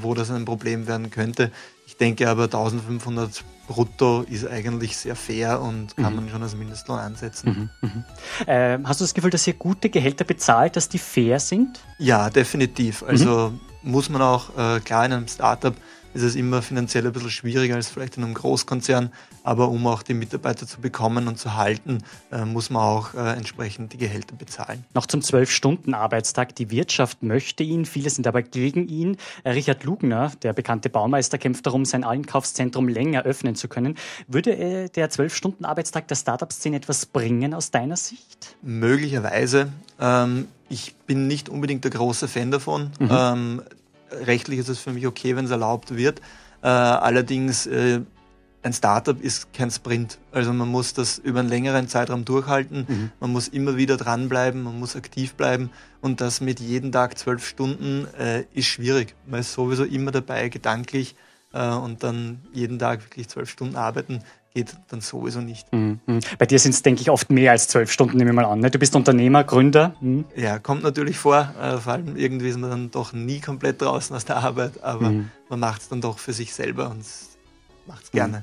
wo 0.00 0.14
das 0.14 0.30
ein 0.30 0.44
Problem 0.44 0.86
werden 0.86 1.10
könnte. 1.10 1.50
Ich 1.86 1.96
denke 1.96 2.28
aber 2.28 2.44
1500 2.44 3.44
brutto 3.68 4.22
ist 4.22 4.46
eigentlich 4.46 4.96
sehr 4.96 5.14
fair 5.14 5.60
und 5.60 5.96
kann 5.96 6.14
mhm. 6.14 6.20
man 6.20 6.30
schon 6.30 6.42
als 6.42 6.56
Mindestlohn 6.56 6.98
ansetzen. 6.98 7.70
Mhm, 7.80 7.88
mhm. 7.88 8.04
Äh, 8.46 8.78
hast 8.82 9.00
du 9.00 9.04
das 9.04 9.14
Gefühl, 9.14 9.30
dass 9.30 9.46
ihr 9.46 9.52
gute 9.52 9.90
Gehälter 9.90 10.24
bezahlt, 10.24 10.74
dass 10.76 10.88
die 10.88 10.98
fair 10.98 11.38
sind? 11.38 11.80
Ja, 11.98 12.30
definitiv. 12.30 13.02
Also 13.02 13.50
mhm. 13.50 13.90
muss 13.90 14.08
man 14.08 14.22
auch, 14.22 14.56
äh, 14.56 14.80
klar 14.80 15.04
in 15.04 15.12
einem 15.12 15.28
Startup 15.28 15.74
ist 16.18 16.24
es 16.24 16.34
immer 16.34 16.62
finanziell 16.62 17.06
ein 17.06 17.12
bisschen 17.12 17.30
schwieriger 17.30 17.76
als 17.76 17.88
vielleicht 17.88 18.16
in 18.16 18.24
einem 18.24 18.34
Großkonzern. 18.34 19.12
Aber 19.44 19.68
um 19.68 19.86
auch 19.86 20.02
die 20.02 20.14
Mitarbeiter 20.14 20.66
zu 20.66 20.80
bekommen 20.80 21.28
und 21.28 21.38
zu 21.38 21.54
halten, 21.56 21.98
äh, 22.32 22.44
muss 22.44 22.70
man 22.70 22.82
auch 22.82 23.14
äh, 23.14 23.34
entsprechend 23.34 23.92
die 23.92 23.98
Gehälter 23.98 24.34
bezahlen. 24.34 24.84
Noch 24.94 25.06
zum 25.06 25.22
Zwölf-Stunden-Arbeitstag. 25.22 26.56
Die 26.56 26.70
Wirtschaft 26.70 27.22
möchte 27.22 27.62
ihn, 27.62 27.84
viele 27.84 28.10
sind 28.10 28.26
aber 28.26 28.42
gegen 28.42 28.88
ihn. 28.88 29.16
Äh, 29.44 29.50
Richard 29.50 29.84
Lugner, 29.84 30.32
der 30.42 30.52
bekannte 30.52 30.90
Baumeister, 30.90 31.38
kämpft 31.38 31.66
darum, 31.66 31.84
sein 31.84 32.02
Einkaufszentrum 32.02 32.88
länger 32.88 33.22
öffnen 33.22 33.54
zu 33.54 33.68
können. 33.68 33.96
Würde 34.26 34.88
der 34.88 35.10
Zwölf-Stunden-Arbeitstag 35.10 36.08
der 36.08 36.16
Startup-Szene 36.16 36.76
etwas 36.76 37.06
bringen 37.06 37.54
aus 37.54 37.70
deiner 37.70 37.96
Sicht? 37.96 38.56
Möglicherweise. 38.62 39.72
Ähm, 40.00 40.48
ich 40.68 40.94
bin 41.06 41.26
nicht 41.26 41.48
unbedingt 41.48 41.84
der 41.84 41.90
große 41.90 42.28
Fan 42.28 42.50
davon. 42.50 42.90
Mhm. 42.98 43.08
Ähm, 43.10 43.62
rechtlich 44.10 44.58
ist 44.58 44.68
es 44.68 44.78
für 44.78 44.92
mich 44.92 45.06
okay, 45.06 45.36
wenn 45.36 45.44
es 45.44 45.50
erlaubt 45.50 45.96
wird. 45.96 46.20
Äh, 46.62 46.68
allerdings 46.68 47.66
äh, 47.66 48.00
ein 48.62 48.72
Startup 48.72 49.20
ist 49.20 49.52
kein 49.52 49.70
Sprint. 49.70 50.18
Also 50.32 50.52
man 50.52 50.68
muss 50.68 50.92
das 50.92 51.18
über 51.18 51.40
einen 51.40 51.48
längeren 51.48 51.88
Zeitraum 51.88 52.24
durchhalten. 52.24 52.86
Mhm. 52.88 53.12
Man 53.20 53.32
muss 53.32 53.48
immer 53.48 53.76
wieder 53.76 53.96
dranbleiben, 53.96 54.62
man 54.62 54.78
muss 54.78 54.96
aktiv 54.96 55.34
bleiben. 55.34 55.70
Und 56.00 56.20
das 56.20 56.40
mit 56.40 56.60
jeden 56.60 56.92
Tag 56.92 57.18
zwölf 57.18 57.46
Stunden 57.46 58.06
äh, 58.18 58.44
ist 58.54 58.66
schwierig. 58.66 59.14
Man 59.26 59.40
ist 59.40 59.52
sowieso 59.52 59.84
immer 59.84 60.10
dabei, 60.10 60.48
gedanklich. 60.48 61.14
Äh, 61.52 61.70
und 61.70 62.02
dann 62.02 62.40
jeden 62.52 62.78
Tag 62.78 63.04
wirklich 63.04 63.28
zwölf 63.28 63.48
Stunden 63.48 63.76
arbeiten, 63.76 64.20
geht 64.54 64.74
dann 64.88 65.00
sowieso 65.00 65.40
nicht. 65.40 65.72
Mhm. 65.72 66.00
mhm. 66.06 66.20
Bei 66.38 66.46
dir 66.46 66.58
sind 66.58 66.72
es, 66.72 66.82
denke 66.82 67.00
ich, 67.02 67.10
oft 67.10 67.30
mehr 67.30 67.52
als 67.52 67.68
zwölf 67.68 67.90
Stunden, 67.92 68.16
nehme 68.16 68.30
ich 68.30 68.36
mal 68.36 68.44
an. 68.44 68.60
Ne? 68.60 68.70
Du 68.70 68.78
bist 68.78 68.94
Unternehmer, 68.96 69.44
Gründer. 69.44 69.94
Mhm. 70.00 70.24
Ja, 70.36 70.58
kommt 70.58 70.82
natürlich 70.82 71.18
vor. 71.18 71.54
Äh, 71.60 71.78
vor 71.78 71.92
allem 71.92 72.16
irgendwie 72.16 72.48
ist 72.48 72.58
man 72.58 72.70
dann 72.70 72.90
doch 72.90 73.12
nie 73.12 73.40
komplett 73.40 73.80
draußen 73.82 74.14
aus 74.14 74.24
der 74.24 74.36
Arbeit, 74.38 74.82
aber 74.82 75.10
mhm. 75.10 75.30
man 75.48 75.60
macht 75.60 75.82
es 75.82 75.88
dann 75.88 76.00
doch 76.00 76.18
für 76.18 76.32
sich 76.32 76.54
selber 76.54 76.90
und 76.90 77.04
macht's 77.88 78.10
gerne. 78.12 78.42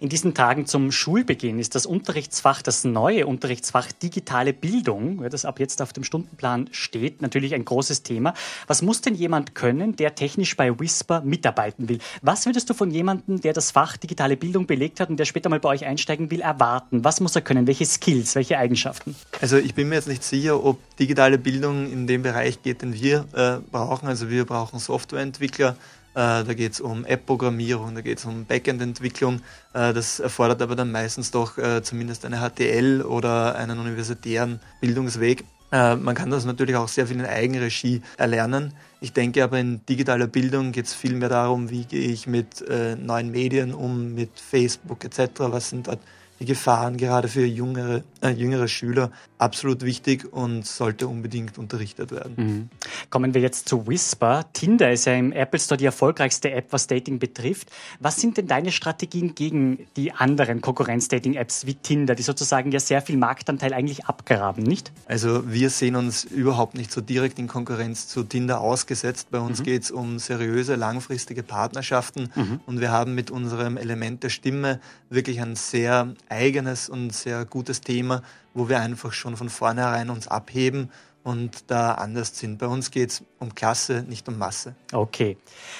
In 0.00 0.08
diesen 0.08 0.34
Tagen 0.34 0.66
zum 0.66 0.92
Schulbeginn 0.92 1.58
ist 1.58 1.74
das 1.74 1.84
Unterrichtsfach, 1.84 2.62
das 2.62 2.84
neue 2.84 3.26
Unterrichtsfach 3.26 3.92
digitale 3.92 4.52
Bildung, 4.52 5.28
das 5.28 5.44
ab 5.44 5.60
jetzt 5.60 5.82
auf 5.82 5.92
dem 5.92 6.04
Stundenplan 6.04 6.68
steht, 6.72 7.20
natürlich 7.20 7.54
ein 7.54 7.64
großes 7.64 8.02
Thema. 8.02 8.34
Was 8.66 8.82
muss 8.82 9.00
denn 9.00 9.14
jemand 9.14 9.54
können, 9.54 9.96
der 9.96 10.14
technisch 10.14 10.56
bei 10.56 10.78
Whisper 10.78 11.20
mitarbeiten 11.22 11.88
will? 11.88 11.98
Was 12.22 12.46
würdest 12.46 12.70
du 12.70 12.74
von 12.74 12.90
jemandem, 12.90 13.40
der 13.40 13.52
das 13.52 13.72
Fach 13.72 13.96
digitale 13.96 14.36
Bildung 14.36 14.66
belegt 14.66 15.00
hat 15.00 15.10
und 15.10 15.18
der 15.18 15.24
später 15.24 15.48
mal 15.48 15.60
bei 15.60 15.68
euch 15.70 15.84
einsteigen 15.84 16.30
will, 16.30 16.40
erwarten? 16.40 17.04
Was 17.04 17.20
muss 17.20 17.34
er 17.34 17.42
können? 17.42 17.66
Welche 17.66 17.86
Skills, 17.86 18.34
welche 18.34 18.58
Eigenschaften? 18.58 19.16
Also 19.40 19.56
ich 19.56 19.74
bin 19.74 19.88
mir 19.88 19.96
jetzt 19.96 20.08
nicht 20.08 20.22
sicher, 20.22 20.64
ob 20.64 20.78
digitale 20.96 21.38
Bildung 21.38 21.90
in 21.90 22.06
dem 22.06 22.22
Bereich 22.22 22.62
geht, 22.62 22.82
den 22.82 22.94
wir 22.94 23.26
äh, 23.34 23.58
brauchen. 23.70 24.08
Also 24.08 24.30
wir 24.30 24.44
brauchen 24.44 24.78
Softwareentwickler, 24.78 25.76
da 26.14 26.54
geht 26.54 26.72
es 26.72 26.80
um 26.80 27.04
App-Programmierung, 27.04 27.94
da 27.94 28.00
geht 28.00 28.18
es 28.18 28.24
um 28.24 28.44
Backend-Entwicklung. 28.44 29.40
Äh, 29.72 29.92
das 29.92 30.20
erfordert 30.20 30.62
aber 30.62 30.76
dann 30.76 30.92
meistens 30.92 31.30
doch 31.30 31.58
äh, 31.58 31.82
zumindest 31.82 32.24
eine 32.24 32.38
HTL 32.38 33.02
oder 33.02 33.56
einen 33.56 33.78
universitären 33.78 34.60
Bildungsweg. 34.80 35.44
Man 35.70 36.14
kann 36.14 36.30
das 36.30 36.44
natürlich 36.44 36.76
auch 36.76 36.86
sehr 36.86 37.08
viel 37.08 37.18
in 37.18 37.26
Eigenregie 37.26 38.00
erlernen. 38.16 38.74
Ich 39.00 39.12
denke 39.12 39.42
aber 39.42 39.58
in 39.58 39.84
digitaler 39.86 40.28
Bildung 40.28 40.70
geht 40.70 40.86
es 40.86 40.94
viel 40.94 41.16
mehr 41.16 41.30
darum, 41.30 41.68
wie 41.68 41.84
gehe 41.84 42.12
ich 42.12 42.28
mit 42.28 42.64
neuen 42.68 43.32
Medien 43.32 43.74
um, 43.74 44.14
mit 44.14 44.38
Facebook 44.38 45.04
etc. 45.04 45.32
Was 45.38 45.70
sind 45.70 45.88
dort 45.88 45.98
die 46.40 46.46
Gefahren 46.46 46.96
gerade 46.96 47.28
für 47.28 47.44
jüngere, 47.44 48.02
äh, 48.20 48.30
jüngere 48.30 48.68
Schüler 48.68 49.10
absolut 49.38 49.82
wichtig 49.82 50.32
und 50.32 50.66
sollte 50.66 51.06
unbedingt 51.06 51.58
unterrichtet 51.58 52.10
werden. 52.10 52.34
Mhm. 52.36 52.68
Kommen 53.10 53.34
wir 53.34 53.40
jetzt 53.40 53.68
zu 53.68 53.86
Whisper. 53.86 54.46
Tinder 54.52 54.90
ist 54.90 55.04
ja 55.04 55.14
im 55.14 55.32
Apple 55.32 55.60
Store 55.60 55.76
die 55.76 55.84
erfolgreichste 55.84 56.50
App, 56.50 56.68
was 56.70 56.86
Dating 56.86 57.18
betrifft. 57.18 57.70
Was 58.00 58.16
sind 58.16 58.36
denn 58.36 58.46
deine 58.46 58.72
Strategien 58.72 59.34
gegen 59.34 59.86
die 59.96 60.12
anderen 60.12 60.60
Konkurrenz-Dating-Apps 60.60 61.66
wie 61.66 61.74
Tinder, 61.74 62.14
die 62.14 62.22
sozusagen 62.22 62.72
ja 62.72 62.80
sehr 62.80 63.02
viel 63.02 63.16
Marktanteil 63.16 63.74
eigentlich 63.74 64.06
abgraben, 64.06 64.64
nicht? 64.64 64.92
Also 65.06 65.50
wir 65.50 65.70
sehen 65.70 65.96
uns 65.96 66.24
überhaupt 66.24 66.74
nicht 66.74 66.90
so 66.90 67.00
direkt 67.00 67.38
in 67.38 67.46
Konkurrenz 67.46 68.08
zu 68.08 68.24
Tinder 68.24 68.60
ausgesetzt. 68.60 69.28
Bei 69.30 69.40
uns 69.40 69.60
mhm. 69.60 69.64
geht 69.64 69.82
es 69.84 69.90
um 69.90 70.18
seriöse, 70.18 70.74
langfristige 70.74 71.42
Partnerschaften 71.42 72.30
mhm. 72.34 72.60
und 72.66 72.80
wir 72.80 72.90
haben 72.90 73.14
mit 73.14 73.30
unserem 73.30 73.76
Element 73.76 74.22
der 74.22 74.30
Stimme 74.30 74.80
wirklich 75.10 75.40
ein 75.40 75.54
sehr 75.54 76.14
eigenes 76.28 76.88
und 76.88 77.12
sehr 77.12 77.44
gutes 77.44 77.80
Thema, 77.80 78.22
wo 78.52 78.68
wir 78.68 78.80
einfach 78.80 79.12
schon 79.12 79.36
von 79.36 79.48
vornherein 79.48 80.10
uns 80.10 80.28
abheben 80.28 80.90
und 81.22 81.70
da 81.70 81.92
anders 81.92 82.38
sind. 82.38 82.58
Bei 82.58 82.66
uns 82.66 82.90
geht 82.90 83.10
es 83.10 83.24
um 83.40 83.54
Klasse, 83.54 84.04
nicht 84.08 84.28
um 84.28 84.38
Masse. 84.38 84.74
Okay. 84.92 85.36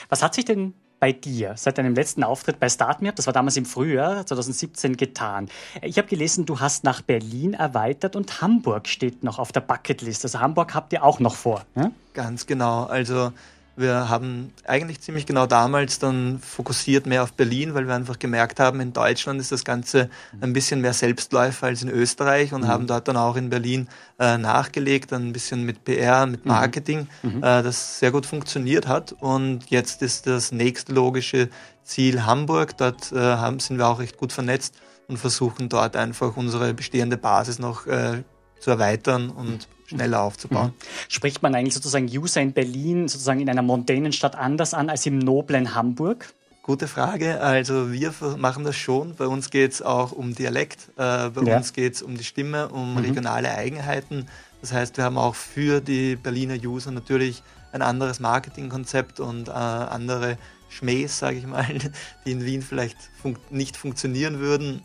Was 0.09 0.23
hat 0.23 0.35
sich 0.35 0.45
denn 0.45 0.75
bei 0.99 1.13
dir 1.13 1.53
seit 1.57 1.77
deinem 1.77 1.95
letzten 1.95 2.25
Auftritt 2.25 2.59
bei 2.59 2.69
StartMap, 2.69 3.15
das 3.15 3.27
war 3.27 3.35
damals 3.35 3.59
im 3.59 3.67
Frühjahr 3.67 4.25
2017, 4.25 4.97
getan? 4.97 5.51
Ich 5.83 5.99
habe 5.99 6.09
gelesen, 6.09 6.47
du 6.47 6.61
hast 6.61 6.83
nach 6.83 7.03
Berlin 7.03 7.53
erweitert 7.53 8.17
und 8.17 8.41
Hamburg 8.41 8.89
steht 8.89 9.23
noch 9.23 9.39
auf 9.39 9.53
der 9.53 9.61
Bucketlist. 9.61 10.25
Also 10.25 10.41
Hamburg 10.41 10.75
habt 10.75 10.95
ihr 10.95 11.05
auch 11.05 11.21
noch 11.21 11.35
vor. 11.35 11.67
Ne? 11.75 11.93
Ganz 12.15 12.47
genau. 12.47 12.85
Also 12.85 13.33
wir 13.77 14.09
haben 14.09 14.53
eigentlich 14.65 15.01
ziemlich 15.01 15.27
genau 15.27 15.47
damals 15.47 15.99
dann 15.99 16.39
fokussiert 16.39 17.07
mehr 17.07 17.23
auf 17.23 17.33
Berlin, 17.33 17.75
weil 17.75 17.87
wir 17.87 17.95
einfach 17.95 18.19
gemerkt 18.19 18.61
haben, 18.61 18.81
in 18.81 18.93
Deutschland 18.93 19.41
ist 19.41 19.53
das 19.53 19.65
Ganze 19.65 20.11
ein 20.41 20.53
bisschen 20.53 20.81
mehr 20.81 20.93
Selbstläufer 20.93 21.67
als 21.67 21.83
in 21.83 21.89
Österreich 21.89 22.53
und 22.53 22.63
mhm. 22.63 22.69
haben 22.69 22.87
dort 22.87 23.09
dann 23.09 23.17
auch 23.17 23.37
in 23.37 23.51
Berlin 23.51 23.89
äh, 24.19 24.39
nachgelegt, 24.39 25.13
ein 25.13 25.33
bisschen 25.33 25.65
mit 25.65 25.85
PR, 25.85 26.27
mit 26.27 26.45
mhm. 26.45 26.53
Marketing, 26.53 27.09
mhm. 27.23 27.39
äh, 27.39 27.63
das 27.63 27.99
sehr 27.99 28.13
gut 28.13 28.27
funktioniert 28.27 28.87
hat. 28.87 29.13
Und 29.13 29.71
jetzt 29.71 30.03
ist 30.03 30.27
das 30.27 30.53
nächste 30.53 30.93
logische 30.93 31.49
Ziel 31.83 32.25
Hamburg. 32.25 32.77
Dort 32.77 33.13
äh, 33.13 33.19
haben, 33.19 33.59
sind 33.59 33.79
wir 33.79 33.89
auch 33.89 33.99
recht 33.99 34.17
gut 34.17 34.33
vernetzt 34.33 34.75
und 35.09 35.19
versuchen 35.19 35.69
dort 35.69 35.97
einfach 35.97 36.37
unsere 36.37 36.75
bestehende 36.75 37.17
Basis 37.17 37.59
noch 37.59 37.87
äh, 37.87 38.23
zu 38.61 38.71
erweitern 38.71 39.31
und 39.31 39.69
schneller 39.87 40.23
aufzubauen. 40.23 40.69
Mhm. 40.69 40.73
Spricht 41.09 41.43
man 41.43 41.55
eigentlich 41.55 41.75
sozusagen 41.75 42.07
User 42.07 42.41
in 42.41 42.53
Berlin 42.53 43.09
sozusagen 43.09 43.41
in 43.41 43.49
einer 43.49 43.63
mondänen 43.63 44.13
Stadt 44.13 44.37
anders 44.37 44.75
an 44.75 44.91
als 44.91 45.07
im 45.07 45.19
noblen 45.19 45.75
Hamburg? 45.75 46.33
Gute 46.63 46.89
Frage. 46.89 47.41
Also 47.41 47.93
wir 47.93 48.15
machen 48.39 48.65
das 48.65 48.77
schon. 48.77 49.15
Bei 49.17 49.27
uns 49.27 49.51
geht 49.51 49.73
es 49.73 49.83
auch 49.83 50.13
um 50.13 50.35
Dialekt, 50.35 50.89
äh, 50.97 51.29
bei 51.29 51.43
ja. 51.43 51.59
uns 51.59 51.75
geht 51.75 51.95
es 51.95 52.03
um 52.03 52.17
die 52.17 52.25
Stimme, 52.25 52.69
um 52.69 52.93
mhm. 52.93 52.99
regionale 52.99 53.55
Eigenheiten. 53.55 54.27
Das 54.63 54.73
heißt, 54.73 54.97
wir 54.97 55.05
haben 55.05 55.19
auch 55.19 55.35
für 55.35 55.83
die 55.83 56.17
Berliner 56.17 56.55
User 56.55 56.91
natürlich 56.91 57.43
ein 57.73 57.83
anderes 57.83 58.19
Marketingkonzept 58.19 59.21
und 59.21 59.49
äh, 59.49 59.53
andere 59.53 60.39
Schmähs, 60.71 61.19
sage 61.19 61.37
ich 61.37 61.47
mal, 61.47 61.67
die 62.25 62.33
in 62.33 62.45
Wien 62.47 62.63
vielleicht 62.63 62.97
fun 63.21 63.37
nicht 63.51 63.77
funktionieren 63.77 64.39
würden 64.39 64.81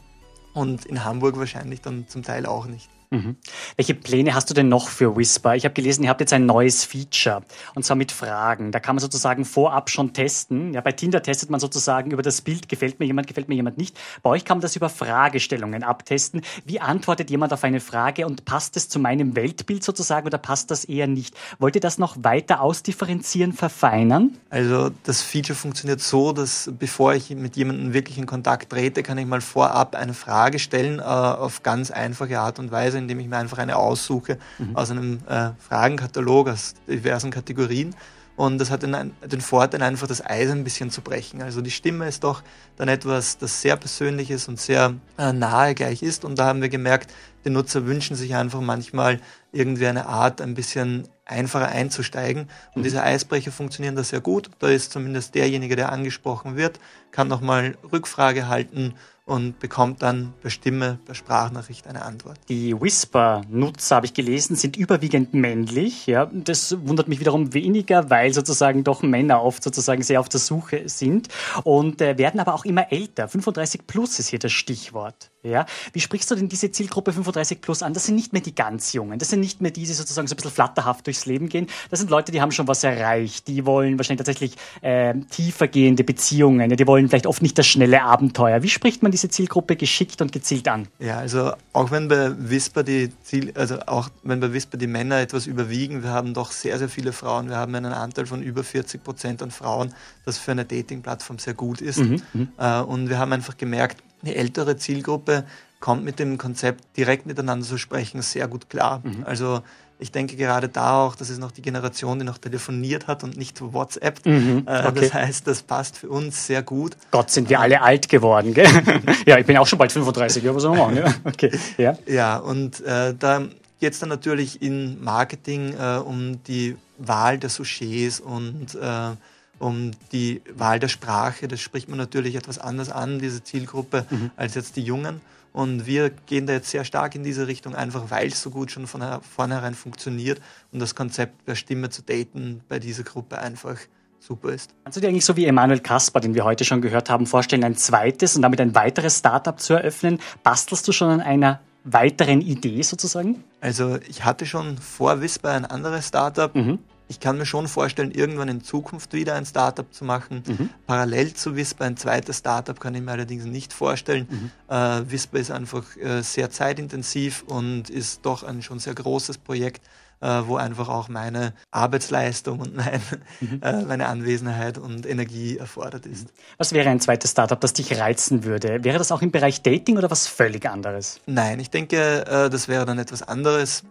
und 0.53 0.85
in 0.85 1.05
Hamburg 1.05 1.37
wahrscheinlich 1.37 1.79
dann 1.79 2.09
zum 2.09 2.23
Teil 2.23 2.45
auch 2.45 2.65
nicht. 2.65 2.89
Mhm. 3.11 3.37
Welche 3.75 3.95
Pläne 3.95 4.35
hast 4.35 4.51
du 4.51 4.53
denn 4.53 4.69
noch 4.69 4.87
für 4.87 5.15
Whisper? 5.15 5.55
Ich 5.55 5.65
habe 5.65 5.73
gelesen, 5.73 6.03
ihr 6.03 6.09
habt 6.11 6.21
jetzt 6.21 6.31
ein 6.31 6.45
neues 6.45 6.83
Feature 6.83 7.41
und 7.73 7.83
zwar 7.83 7.95
mit 7.95 8.11
Fragen. 8.11 8.71
Da 8.71 8.79
kann 8.79 8.95
man 8.95 9.01
sozusagen 9.01 9.45
vorab 9.45 9.89
schon 9.89 10.13
testen. 10.13 10.75
Ja, 10.75 10.81
bei 10.81 10.91
Tinder 10.91 11.23
testet 11.23 11.49
man 11.49 11.59
sozusagen 11.59 12.11
über 12.11 12.21
das 12.21 12.41
Bild, 12.41 12.69
gefällt 12.69 12.99
mir 12.99 13.07
jemand, 13.07 13.25
gefällt 13.25 13.49
mir 13.49 13.55
jemand 13.55 13.79
nicht. 13.79 13.97
Bei 14.21 14.29
euch 14.29 14.45
kann 14.45 14.57
man 14.57 14.61
das 14.61 14.75
über 14.75 14.89
Fragestellungen 14.89 15.81
abtesten. 15.81 16.41
Wie 16.65 16.79
antwortet 16.79 17.31
jemand 17.31 17.51
auf 17.51 17.63
eine 17.63 17.79
Frage 17.79 18.27
und 18.27 18.45
passt 18.45 18.77
es 18.77 18.89
zu 18.89 18.99
meinem 18.99 19.35
Weltbild 19.35 19.83
sozusagen 19.83 20.27
oder 20.27 20.37
passt 20.37 20.69
das 20.69 20.85
eher 20.85 21.07
nicht? 21.07 21.35
Wollt 21.57 21.73
ihr 21.73 21.81
das 21.81 21.97
noch 21.97 22.15
weiter 22.21 22.61
ausdifferenzieren, 22.61 23.53
verfeinern? 23.53 24.37
Also 24.51 24.91
das 25.03 25.23
Feature 25.23 25.57
funktioniert 25.57 25.99
so, 25.99 26.31
dass 26.31 26.69
bevor 26.77 27.15
ich 27.15 27.31
mit 27.31 27.55
jemandem 27.55 27.91
wirklich 27.93 28.19
in 28.19 28.27
Kontakt 28.27 28.69
trete, 28.69 29.01
kann 29.01 29.17
ich 29.17 29.25
mal 29.25 29.41
vorab 29.41 29.95
eine 29.95 30.13
Frage 30.13 30.59
stellen 30.59 30.99
äh, 30.99 31.01
auf 31.01 31.63
ganz 31.63 31.89
einfache 31.89 32.39
Art 32.39 32.59
und 32.59 32.71
Weise 32.71 32.98
indem 32.99 33.19
ich 33.19 33.27
mir 33.27 33.37
einfach 33.37 33.57
eine 33.57 33.75
aussuche 33.77 34.37
mhm. 34.57 34.75
aus 34.75 34.91
einem 34.91 35.19
äh, 35.27 35.51
Fragenkatalog 35.57 36.49
aus 36.49 36.75
diversen 36.87 37.31
Kategorien. 37.31 37.95
Und 38.39 38.57
das 38.57 38.71
hat 38.71 38.83
den, 38.83 39.11
den, 39.25 39.41
Vorteil, 39.41 39.83
einfach 39.83 40.07
das 40.07 40.25
Eis 40.25 40.49
ein 40.49 40.63
bisschen 40.63 40.91
zu 40.91 41.01
brechen. 41.01 41.41
Also 41.41 41.59
die 41.59 41.71
Stimme 41.71 42.07
ist 42.07 42.23
doch 42.23 42.41
dann 42.77 42.87
etwas, 42.87 43.37
das 43.37 43.61
sehr 43.61 43.75
persönlich 43.75 44.31
ist 44.31 44.47
und 44.47 44.57
sehr 44.57 44.93
äh, 45.17 45.33
nahe 45.33 45.75
gleich 45.75 46.01
ist. 46.01 46.23
Und 46.23 46.39
da 46.39 46.45
haben 46.45 46.61
wir 46.61 46.69
gemerkt, 46.69 47.11
die 47.43 47.49
Nutzer 47.49 47.85
wünschen 47.85 48.15
sich 48.15 48.35
einfach 48.35 48.61
manchmal 48.61 49.19
irgendwie 49.51 49.87
eine 49.87 50.05
Art, 50.05 50.39
ein 50.39 50.53
bisschen 50.53 51.09
einfacher 51.25 51.67
einzusteigen. 51.67 52.43
Und 52.75 52.79
mhm. 52.79 52.83
diese 52.83 53.03
Eisbrecher 53.03 53.51
funktionieren 53.51 53.97
da 53.97 54.05
sehr 54.05 54.21
gut. 54.21 54.49
Da 54.59 54.69
ist 54.69 54.93
zumindest 54.93 55.35
derjenige, 55.35 55.75
der 55.75 55.91
angesprochen 55.91 56.55
wird, 56.55 56.79
kann 57.11 57.27
nochmal 57.27 57.77
Rückfrage 57.91 58.47
halten 58.47 58.93
und 59.29 59.59
bekommt 59.59 60.01
dann 60.01 60.33
per 60.41 60.49
Stimme, 60.49 60.99
per 61.05 61.15
Sprachnachricht 61.15 61.87
eine 61.87 62.03
Antwort. 62.03 62.39
Die 62.49 62.79
Whisper-Nutzer, 62.79 63.95
habe 63.95 64.07
ich 64.07 64.13
gelesen, 64.13 64.55
sind 64.55 64.75
überwiegend 64.75 65.33
männlich. 65.33 66.07
Ja, 66.07 66.25
das 66.31 66.75
wundert 66.85 67.07
mich 67.07 67.19
wiederum 67.19 67.53
weniger, 67.53 68.09
weil 68.09 68.33
sozusagen 68.33 68.83
doch 68.83 69.03
Männer 69.03 69.43
oft 69.43 69.63
sozusagen 69.63 70.01
sehr 70.01 70.19
auf 70.19 70.29
der 70.29 70.39
Suche 70.39 70.89
sind 70.89 71.29
und 71.63 72.01
äh, 72.01 72.17
werden 72.17 72.39
aber 72.39 72.55
auch 72.55 72.65
immer 72.65 72.91
älter. 72.91 73.27
35 73.27 73.85
plus 73.85 74.19
ist 74.19 74.29
hier 74.29 74.39
das 74.39 74.51
Stichwort. 74.51 75.29
Ja, 75.41 75.65
wie 75.93 76.01
sprichst 76.01 76.29
du 76.29 76.35
denn 76.35 76.49
diese 76.49 76.69
Zielgruppe 76.69 77.13
35 77.13 77.61
plus 77.61 77.81
an? 77.81 77.93
Das 77.93 78.05
sind 78.05 78.15
nicht 78.15 78.33
mehr 78.33 78.41
die 78.41 78.53
ganz 78.53 78.91
Jungen. 78.91 79.19
Das 79.19 79.29
sind 79.29 79.39
nicht 79.39 79.61
mehr 79.61 79.71
die, 79.71 79.85
die 79.85 79.93
sozusagen 79.93 80.27
so 80.27 80.33
ein 80.33 80.35
bisschen 80.35 80.51
flatterhaft 80.51 81.07
durchs 81.07 81.25
Leben 81.25 81.47
gehen. 81.47 81.67
Das 81.89 81.99
sind 81.99 82.09
Leute, 82.09 82.33
die 82.33 82.41
haben 82.41 82.51
schon 82.51 82.67
was 82.67 82.83
erreicht. 82.83 83.47
Die 83.47 83.65
wollen 83.65 83.97
wahrscheinlich 83.97 84.17
tatsächlich 84.17 84.55
äh, 84.81 85.13
tiefergehende 85.31 86.03
Beziehungen. 86.03 86.75
Die 86.75 86.87
wollen 86.87 87.07
vielleicht 87.07 87.25
oft 87.25 87.41
nicht 87.41 87.57
das 87.57 87.67
schnelle 87.67 88.03
Abenteuer. 88.03 88.63
Wie 88.63 88.69
spricht 88.69 89.01
man 89.01 89.13
diese 89.19 89.29
Zielgruppe 89.29 89.75
geschickt 89.75 90.21
und 90.21 90.31
gezielt 90.31 90.67
an? 90.67 90.87
Ja, 90.99 91.17
also 91.17 91.51
auch 91.73 91.91
wenn 91.91 92.07
bei 92.07 92.31
Whisper 92.37 92.83
die 92.83 93.11
Ziel, 93.21 93.51
also 93.55 93.79
auch 93.85 94.09
wenn 94.23 94.39
bei 94.39 94.53
Whisper 94.53 94.77
die 94.77 94.87
Männer 94.87 95.19
etwas 95.19 95.45
überwiegen, 95.45 96.03
wir 96.03 96.11
haben 96.11 96.33
doch 96.33 96.51
sehr, 96.51 96.79
sehr 96.79 96.89
viele 96.89 97.11
Frauen. 97.11 97.49
Wir 97.49 97.57
haben 97.57 97.75
einen 97.75 97.93
Anteil 97.93 98.25
von 98.25 98.41
über 98.41 98.63
40 98.63 99.03
Prozent 99.03 99.43
an 99.43 99.51
Frauen, 99.51 99.93
das 100.25 100.37
für 100.37 100.51
eine 100.51 100.65
Dating-Plattform 100.65 101.39
sehr 101.39 101.53
gut 101.53 101.81
ist. 101.81 101.99
Mhm, 101.99 102.21
mhm. 102.33 102.47
äh, 102.57 102.79
und 102.81 103.09
wir 103.09 103.19
haben 103.19 103.33
einfach 103.33 103.57
gemerkt, 103.57 104.01
eine 104.21 104.35
ältere 104.35 104.77
Zielgruppe 104.77 105.45
kommt 105.79 106.03
mit 106.03 106.19
dem 106.19 106.37
Konzept 106.37 106.97
direkt 106.97 107.25
miteinander 107.25 107.65
zu 107.65 107.77
sprechen 107.77 108.21
sehr 108.21 108.47
gut 108.47 108.69
klar. 108.69 109.01
Mhm. 109.03 109.23
Also 109.25 109.61
Ich 110.01 110.11
denke 110.11 110.37
gerade 110.37 110.69
da 110.69 111.03
auch, 111.03 111.15
das 111.15 111.29
ist 111.29 111.39
noch 111.39 111.51
die 111.51 111.61
Generation, 111.61 112.19
die 112.19 112.25
noch 112.25 112.37
telefoniert 112.37 113.07
hat 113.07 113.23
und 113.23 113.37
nicht 113.37 113.59
WhatsApp. 113.61 114.25
Mhm, 114.25 114.63
äh, 114.65 114.87
okay. 114.87 115.01
Das 115.01 115.13
heißt, 115.13 115.47
das 115.47 115.61
passt 115.61 115.97
für 115.97 116.09
uns 116.09 116.47
sehr 116.47 116.63
gut. 116.63 116.95
Gott, 117.11 117.29
sind 117.29 117.49
wir 117.49 117.59
alle 117.59 117.81
alt 117.81 118.07
geworden, 118.07 118.53
gell? 118.53 118.67
ja, 119.25 119.37
ich 119.37 119.45
bin 119.45 119.57
auch 119.57 119.67
schon 119.67 119.77
bald 119.77 119.91
35, 119.91 120.41
ja, 120.41 120.55
was 120.55 120.63
soll 120.63 120.77
man 120.77 120.95
machen? 120.95 120.97
Ja, 120.97 121.13
okay. 121.25 121.51
ja. 121.77 121.97
ja 122.07 122.37
und 122.37 122.79
äh, 122.81 123.13
da 123.13 123.43
geht 123.79 123.93
es 123.93 123.99
dann 123.99 124.09
natürlich 124.09 124.61
in 124.61 125.03
Marketing 125.03 125.73
äh, 125.73 125.97
um 125.97 126.41
die 126.43 126.77
Wahl 126.97 127.37
der 127.37 127.49
Sujets 127.49 128.19
und 128.19 128.75
äh, 128.75 129.15
um 129.59 129.91
die 130.11 130.41
Wahl 130.55 130.79
der 130.79 130.87
Sprache. 130.87 131.47
Das 131.47 131.59
spricht 131.59 131.89
man 131.89 131.97
natürlich 131.97 132.35
etwas 132.35 132.57
anders 132.57 132.89
an, 132.89 133.19
diese 133.19 133.43
Zielgruppe, 133.43 134.05
mhm. 134.09 134.31
als 134.35 134.55
jetzt 134.55 134.75
die 134.75 134.83
Jungen. 134.83 135.21
Und 135.53 135.85
wir 135.85 136.09
gehen 136.09 136.45
da 136.47 136.53
jetzt 136.53 136.69
sehr 136.69 136.85
stark 136.85 137.15
in 137.15 137.23
diese 137.23 137.47
Richtung, 137.47 137.75
einfach 137.75 138.11
weil 138.11 138.27
es 138.27 138.41
so 138.41 138.49
gut 138.49 138.71
schon 138.71 138.87
von 138.87 139.01
vornherein 139.21 139.73
funktioniert 139.73 140.41
und 140.71 140.79
das 140.79 140.95
Konzept 140.95 141.47
der 141.47 141.55
Stimme 141.55 141.89
zu 141.89 142.01
daten 142.03 142.61
bei 142.67 142.79
dieser 142.79 143.03
Gruppe 143.03 143.39
einfach 143.39 143.77
super 144.19 144.49
ist. 144.49 144.75
Kannst 144.83 144.97
du 144.97 145.01
dir 145.01 145.07
eigentlich 145.07 145.25
so 145.25 145.35
wie 145.35 145.45
Emanuel 145.45 145.79
Kasper, 145.79 146.19
den 146.19 146.35
wir 146.35 146.43
heute 146.43 146.65
schon 146.65 146.81
gehört 146.81 147.09
haben, 147.09 147.25
vorstellen, 147.25 147.63
ein 147.63 147.75
zweites 147.75 148.35
und 148.35 148.41
damit 148.41 148.61
ein 148.61 148.75
weiteres 148.75 149.19
Startup 149.19 149.59
zu 149.59 149.73
eröffnen? 149.73 150.19
Bastelst 150.43 150.87
du 150.87 150.91
schon 150.91 151.09
an 151.09 151.21
einer 151.21 151.61
weiteren 151.83 152.41
Idee 152.41 152.81
sozusagen? 152.81 153.43
Also 153.61 153.97
ich 154.07 154.25
hatte 154.25 154.45
schon 154.45 154.77
vor 154.77 155.21
Whisper 155.21 155.51
ein 155.51 155.65
anderes 155.65 156.07
Startup. 156.07 156.53
Mhm 156.53 156.79
ich 157.09 157.19
kann 157.19 157.37
mir 157.37 157.45
schon 157.45 157.67
vorstellen, 157.67 158.11
irgendwann 158.11 158.47
in 158.47 158.63
Zukunft 158.63 159.13
wieder 159.13 159.33
ein 159.33 159.45
Startup 159.45 159.91
zu 159.91 160.05
machen. 160.05 160.43
Mhm. 160.45 160.69
Parallel 160.85 161.33
zu 161.33 161.55
Whisper 161.55 161.85
ein 161.85 161.97
zweites 161.97 162.37
Startup 162.37 162.79
kann 162.79 162.93
ich 162.93 163.01
mir 163.01 163.11
allerdings 163.11 163.45
nicht 163.45 163.73
vorstellen. 163.73 164.27
Mhm. 164.29 164.51
Äh, 164.73 165.11
Whisper 165.11 165.39
ist 165.39 165.49
einfach 165.49 165.83
äh, 165.97 166.21
sehr 166.21 166.51
zeitintensiv 166.51 167.43
und 167.47 167.89
ist 167.89 168.25
doch 168.27 168.43
ein 168.43 168.61
schon 168.61 168.77
sehr 168.77 168.93
großes 168.93 169.39
Projekt, 169.39 169.81
äh, 170.21 170.27
wo 170.45 170.57
einfach 170.57 170.87
auch 170.87 171.09
meine 171.09 171.53
Arbeitsleistung 171.71 172.59
und 172.59 172.75
mein, 172.75 173.01
mhm. 173.39 173.59
äh, 173.63 173.81
meine 173.85 174.05
Anwesenheit 174.05 174.77
und 174.77 175.07
Energie 175.07 175.57
erfordert 175.57 176.05
ist. 176.05 176.27
Was 176.59 176.73
wäre 176.73 176.89
ein 176.89 176.99
zweites 176.99 177.31
Startup, 177.31 177.59
das 177.59 177.73
dich 177.73 177.99
reizen 177.99 178.43
würde? 178.43 178.83
Wäre 178.83 178.99
das 178.99 179.11
auch 179.11 179.23
im 179.23 179.31
Bereich 179.31 179.63
Dating 179.63 179.97
oder 179.97 180.11
was 180.11 180.27
völlig 180.27 180.69
anderes? 180.69 181.19
Nein, 181.25 181.59
ich 181.59 181.71
denke, 181.71 182.27
äh, 182.27 182.51
das 182.51 182.67
wäre 182.67 182.85
dann 182.85 182.99
etwas 182.99 183.23
anderes. 183.23 183.83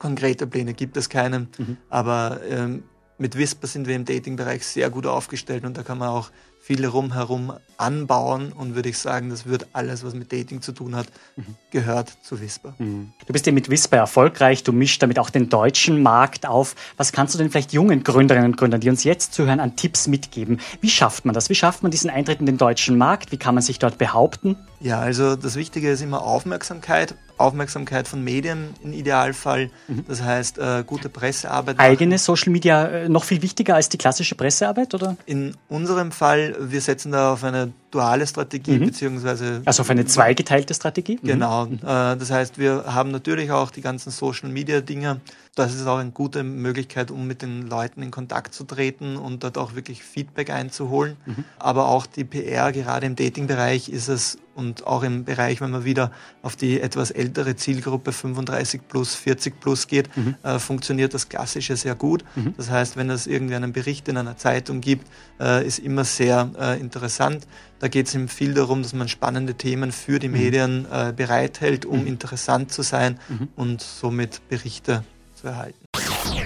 Konkrete 0.00 0.46
Pläne 0.46 0.74
gibt 0.74 0.96
es 0.96 1.08
keine, 1.08 1.40
mhm. 1.40 1.76
aber 1.90 2.40
ähm, 2.48 2.82
mit 3.18 3.36
Whisper 3.36 3.66
sind 3.66 3.86
wir 3.86 3.94
im 3.94 4.06
Dating-Bereich 4.06 4.66
sehr 4.66 4.88
gut 4.88 5.06
aufgestellt 5.06 5.64
und 5.64 5.76
da 5.76 5.82
kann 5.82 5.98
man 5.98 6.08
auch 6.08 6.30
viele 6.58 6.88
rumherum 6.88 7.52
anbauen 7.76 8.52
und 8.52 8.74
würde 8.74 8.88
ich 8.88 8.96
sagen, 8.96 9.28
das 9.28 9.44
wird 9.44 9.68
alles, 9.74 10.02
was 10.02 10.14
mit 10.14 10.32
Dating 10.32 10.62
zu 10.62 10.72
tun 10.72 10.96
hat, 10.96 11.06
mhm. 11.36 11.54
gehört 11.70 12.10
zu 12.22 12.40
Whisper. 12.40 12.74
Mhm. 12.78 13.12
Du 13.26 13.32
bist 13.34 13.44
ja 13.44 13.52
mit 13.52 13.68
Whisper 13.68 13.98
erfolgreich, 13.98 14.64
du 14.64 14.72
mischst 14.72 15.02
damit 15.02 15.18
auch 15.18 15.28
den 15.28 15.50
deutschen 15.50 16.02
Markt 16.02 16.46
auf. 16.46 16.74
Was 16.96 17.12
kannst 17.12 17.34
du 17.34 17.38
denn 17.38 17.50
vielleicht 17.50 17.74
jungen 17.74 18.02
Gründerinnen 18.02 18.52
und 18.52 18.56
Gründern, 18.56 18.80
die 18.80 18.88
uns 18.88 19.04
jetzt 19.04 19.34
zuhören, 19.34 19.60
an 19.60 19.76
Tipps 19.76 20.08
mitgeben? 20.08 20.60
Wie 20.80 20.88
schafft 20.88 21.26
man 21.26 21.34
das? 21.34 21.50
Wie 21.50 21.54
schafft 21.54 21.82
man 21.82 21.90
diesen 21.90 22.08
Eintritt 22.08 22.40
in 22.40 22.46
den 22.46 22.56
deutschen 22.56 22.96
Markt? 22.96 23.32
Wie 23.32 23.38
kann 23.38 23.54
man 23.54 23.62
sich 23.62 23.78
dort 23.78 23.98
behaupten? 23.98 24.56
Ja, 24.80 24.98
also 24.98 25.36
das 25.36 25.56
Wichtige 25.56 25.90
ist 25.90 26.00
immer 26.00 26.22
Aufmerksamkeit. 26.22 27.14
Aufmerksamkeit 27.36 28.06
von 28.08 28.22
Medien 28.22 28.74
im 28.82 28.92
Idealfall. 28.92 29.70
Mhm. 29.88 30.04
Das 30.08 30.22
heißt, 30.22 30.58
äh, 30.58 30.84
gute 30.86 31.08
Pressearbeit. 31.08 31.78
Eigene 31.78 32.18
Social 32.18 32.52
Media 32.52 32.86
äh, 32.86 33.08
noch 33.08 33.24
viel 33.24 33.42
wichtiger 33.42 33.74
als 33.74 33.88
die 33.88 33.98
klassische 33.98 34.34
Pressearbeit, 34.34 34.94
oder? 34.94 35.16
In 35.26 35.56
unserem 35.68 36.12
Fall, 36.12 36.56
wir 36.60 36.80
setzen 36.80 37.12
da 37.12 37.32
auf 37.32 37.44
eine 37.44 37.72
duale 37.90 38.26
Strategie, 38.26 38.78
mhm. 38.78 38.86
beziehungsweise. 38.86 39.62
Also 39.64 39.82
auf 39.82 39.90
eine 39.90 40.06
zweigeteilte 40.06 40.74
Strategie? 40.74 41.18
Mhm. 41.22 41.26
Genau. 41.26 41.66
Mhm. 41.66 41.74
Äh, 41.76 42.16
das 42.16 42.30
heißt, 42.30 42.58
wir 42.58 42.84
haben 42.86 43.10
natürlich 43.10 43.50
auch 43.50 43.70
die 43.70 43.80
ganzen 43.80 44.10
Social 44.10 44.48
Media 44.48 44.80
Dinge. 44.80 45.20
Das 45.56 45.74
ist 45.74 45.86
auch 45.86 45.98
eine 45.98 46.12
gute 46.12 46.42
Möglichkeit, 46.42 47.10
um 47.10 47.26
mit 47.26 47.42
den 47.42 47.68
Leuten 47.68 48.02
in 48.02 48.10
Kontakt 48.10 48.54
zu 48.54 48.64
treten 48.64 49.16
und 49.16 49.42
dort 49.42 49.58
auch 49.58 49.74
wirklich 49.74 50.02
Feedback 50.02 50.50
einzuholen. 50.50 51.16
Mhm. 51.26 51.44
Aber 51.58 51.88
auch 51.88 52.06
die 52.06 52.24
PR, 52.24 52.72
gerade 52.72 53.06
im 53.06 53.16
Dating-Bereich, 53.16 53.88
ist 53.88 54.08
es 54.08 54.38
und 54.60 54.86
auch 54.86 55.02
im 55.02 55.24
Bereich, 55.24 55.60
wenn 55.60 55.70
man 55.70 55.84
wieder 55.84 56.12
auf 56.42 56.54
die 56.54 56.80
etwas 56.80 57.10
ältere 57.10 57.56
Zielgruppe 57.56 58.12
35 58.12 58.82
plus, 58.86 59.14
40 59.14 59.58
plus 59.58 59.86
geht, 59.86 60.14
mhm. 60.16 60.34
äh, 60.42 60.58
funktioniert 60.58 61.14
das 61.14 61.28
Klassische 61.28 61.76
sehr 61.76 61.94
gut. 61.94 62.24
Mhm. 62.36 62.54
Das 62.56 62.70
heißt, 62.70 62.96
wenn 62.96 63.10
es 63.10 63.26
irgendwie 63.26 63.54
einen 63.54 63.72
Bericht 63.72 64.06
in 64.08 64.16
einer 64.16 64.36
Zeitung 64.36 64.80
gibt, 64.80 65.06
äh, 65.40 65.66
ist 65.66 65.78
immer 65.78 66.04
sehr 66.04 66.50
äh, 66.60 66.80
interessant. 66.80 67.46
Da 67.80 67.88
geht 67.88 68.08
es 68.08 68.14
ihm 68.14 68.28
viel 68.28 68.52
darum, 68.52 68.82
dass 68.82 68.92
man 68.92 69.08
spannende 69.08 69.54
Themen 69.54 69.90
für 69.90 70.18
die 70.18 70.28
mhm. 70.28 70.34
Medien 70.34 70.86
äh, 70.92 71.14
bereithält, 71.16 71.86
um 71.86 72.02
mhm. 72.02 72.08
interessant 72.08 72.70
zu 72.70 72.82
sein 72.82 73.18
mhm. 73.28 73.48
und 73.56 73.80
somit 73.80 74.46
Berichte 74.50 75.02
zu 75.34 75.46
erhalten. 75.46 75.78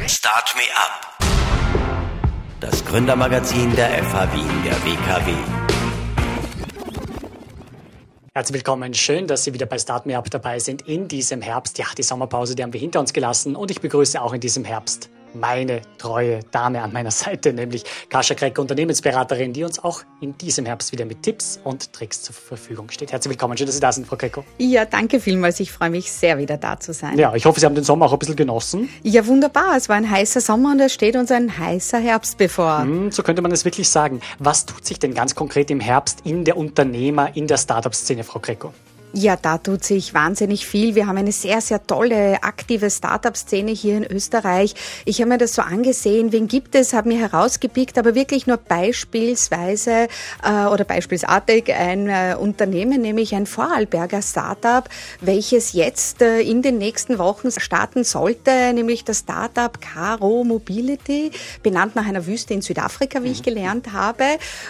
Start 0.07 0.55
Me 0.55 0.63
Up. 0.77 1.19
Das 2.61 2.85
Gründermagazin 2.85 3.75
der 3.75 4.05
FH 4.05 4.33
Wien, 4.33 4.63
der 4.65 4.77
WKW. 4.85 5.33
Herzlich 8.33 8.55
willkommen. 8.55 8.95
Schön, 8.95 9.27
dass 9.27 9.43
Sie 9.43 9.53
wieder 9.53 9.67
bei 9.67 9.79
Start 9.79 10.07
Me 10.07 10.17
Up 10.17 10.31
dabei 10.31 10.61
sind 10.61 10.83
in 10.83 11.09
diesem 11.09 11.43
Herbst. 11.43 11.79
Ja, 11.79 11.87
die 11.99 12.05
Sommerpause, 12.05 12.55
die 12.55 12.63
haben 12.63 12.73
wir 12.73 12.81
hinter 12.81 13.01
uns 13.01 13.13
gelassen 13.13 13.57
und 13.57 13.73
ich 13.73 13.81
begrüße 13.81 14.23
auch 14.23 14.35
in 14.35 14.41
diesem 14.41 14.65
Herbst 14.65 15.11
meine 15.35 15.83
treue 15.99 16.41
Dame 16.51 16.83
an 16.83 16.93
meiner 16.93 17.11
Seite, 17.13 17.53
nämlich 17.53 17.85
Kascha 18.09 18.35
Kreck, 18.35 18.59
Unternehmensberaterin, 18.59 19.53
die 19.53 19.65
uns 19.65 19.83
auch 19.83 20.03
in 20.21 20.37
diesem 20.39 20.67
Herbst 20.67 20.93
wieder 20.93 21.05
mit 21.05 21.23
Tipps 21.23 21.61
und 21.65 21.93
Tricks 21.93 22.23
zur 22.23 22.35
Verfügung 22.35 22.91
steht. 22.91 23.13
Herzlich 23.13 23.31
willkommen, 23.31 23.57
schön, 23.57 23.67
dass 23.67 23.75
Sie 23.75 23.81
da 23.81 23.93
sind, 23.93 24.07
Frau 24.07 24.17
Krecko. 24.17 24.45
Ja, 24.59 24.85
danke 24.85 25.21
vielmals. 25.21 25.61
Ich 25.61 25.73
freue 25.73 25.91
mich 25.91 26.11
sehr, 26.11 26.39
wieder 26.39 26.57
da 26.57 26.79
zu 26.79 26.93
sein. 26.93 27.19
Ja, 27.19 27.35
ich 27.35 27.45
hoffe, 27.45 27.61
Sie 27.61 27.67
haben 27.67 27.75
den 27.75 27.85
Sommer 27.85 28.07
auch 28.07 28.13
ein 28.13 28.19
bisschen 28.19 28.37
genossen. 28.37 28.89
Ja, 29.03 29.27
wunderbar. 29.27 29.77
Es 29.77 29.89
war 29.89 29.97
ein 29.97 30.11
heißer 30.11 30.41
Sommer 30.41 30.73
und 30.73 30.81
es 30.81 30.93
steht 30.93 31.17
uns 31.17 31.31
ein 31.31 31.59
heißer 31.59 31.99
Herbst 31.99 32.39
bevor. 32.39 32.81
Hm, 32.81 33.11
so 33.11 33.23
könnte 33.23 33.43
man 33.43 33.53
es 33.53 33.65
wirklich 33.65 33.89
sagen. 33.89 34.21
Was 34.39 34.67
tut 34.67 34.87
sich 34.87 34.99
denn 34.99 35.15
ganz 35.15 35.35
konkret 35.35 35.71
im 35.71 35.81
Herbst 35.81 36.21
in 36.25 36.45
der 36.45 36.57
Unternehmer, 36.57 37.37
in 37.37 37.47
der 37.47 37.59
Startup-Szene, 37.59 38.25
Frau 38.25 38.39
Krecko? 38.39 38.73
Ja, 39.17 39.37
da 39.37 39.59
tut 39.59 39.85
sich 39.85 40.13
wahnsinnig 40.13 40.67
viel. 40.67 40.97
Wir 40.97 41.07
haben 41.07 41.17
eine 41.17 41.31
sehr, 41.31 41.61
sehr 41.61 41.87
tolle, 41.87 42.43
aktive 42.43 42.91
Startup-Szene 42.91 43.71
hier 43.71 43.99
in 43.99 44.05
Österreich. 44.05 44.75
Ich 45.05 45.21
habe 45.21 45.29
mir 45.29 45.39
das 45.39 45.55
so 45.55 45.63
angesehen, 45.63 46.33
wen 46.33 46.49
gibt 46.49 46.75
es, 46.75 46.93
habe 46.93 47.11
mir 47.11 47.21
herausgepickt, 47.21 47.97
aber 47.97 48.17
wirklich 48.17 48.49
nur 48.49 48.57
beispielsweise 48.57 50.09
äh, 50.43 50.67
oder 50.67 50.83
beispielsartig 50.83 51.73
ein 51.73 52.09
äh, 52.09 52.35
Unternehmen, 52.37 53.03
nämlich 53.03 53.37
ein 53.37 53.47
Vorarlberger 53.47 54.21
Startup, 54.21 54.89
welches 55.21 55.75
jetzt 55.75 56.21
äh, 56.21 56.41
in 56.41 56.63
den 56.63 56.79
nächsten 56.79 57.17
Wochen 57.19 57.53
starten 57.53 58.03
sollte, 58.03 58.73
nämlich 58.73 59.05
das 59.05 59.21
Startup 59.21 59.81
Caro 59.81 60.43
Mobility, 60.43 61.31
benannt 61.63 61.95
nach 61.95 62.07
einer 62.07 62.27
Wüste 62.27 62.53
in 62.53 62.63
Südafrika, 62.63 63.23
wie 63.23 63.31
ich 63.31 63.41
mhm. 63.41 63.45
gelernt 63.45 63.93
habe. 63.93 64.25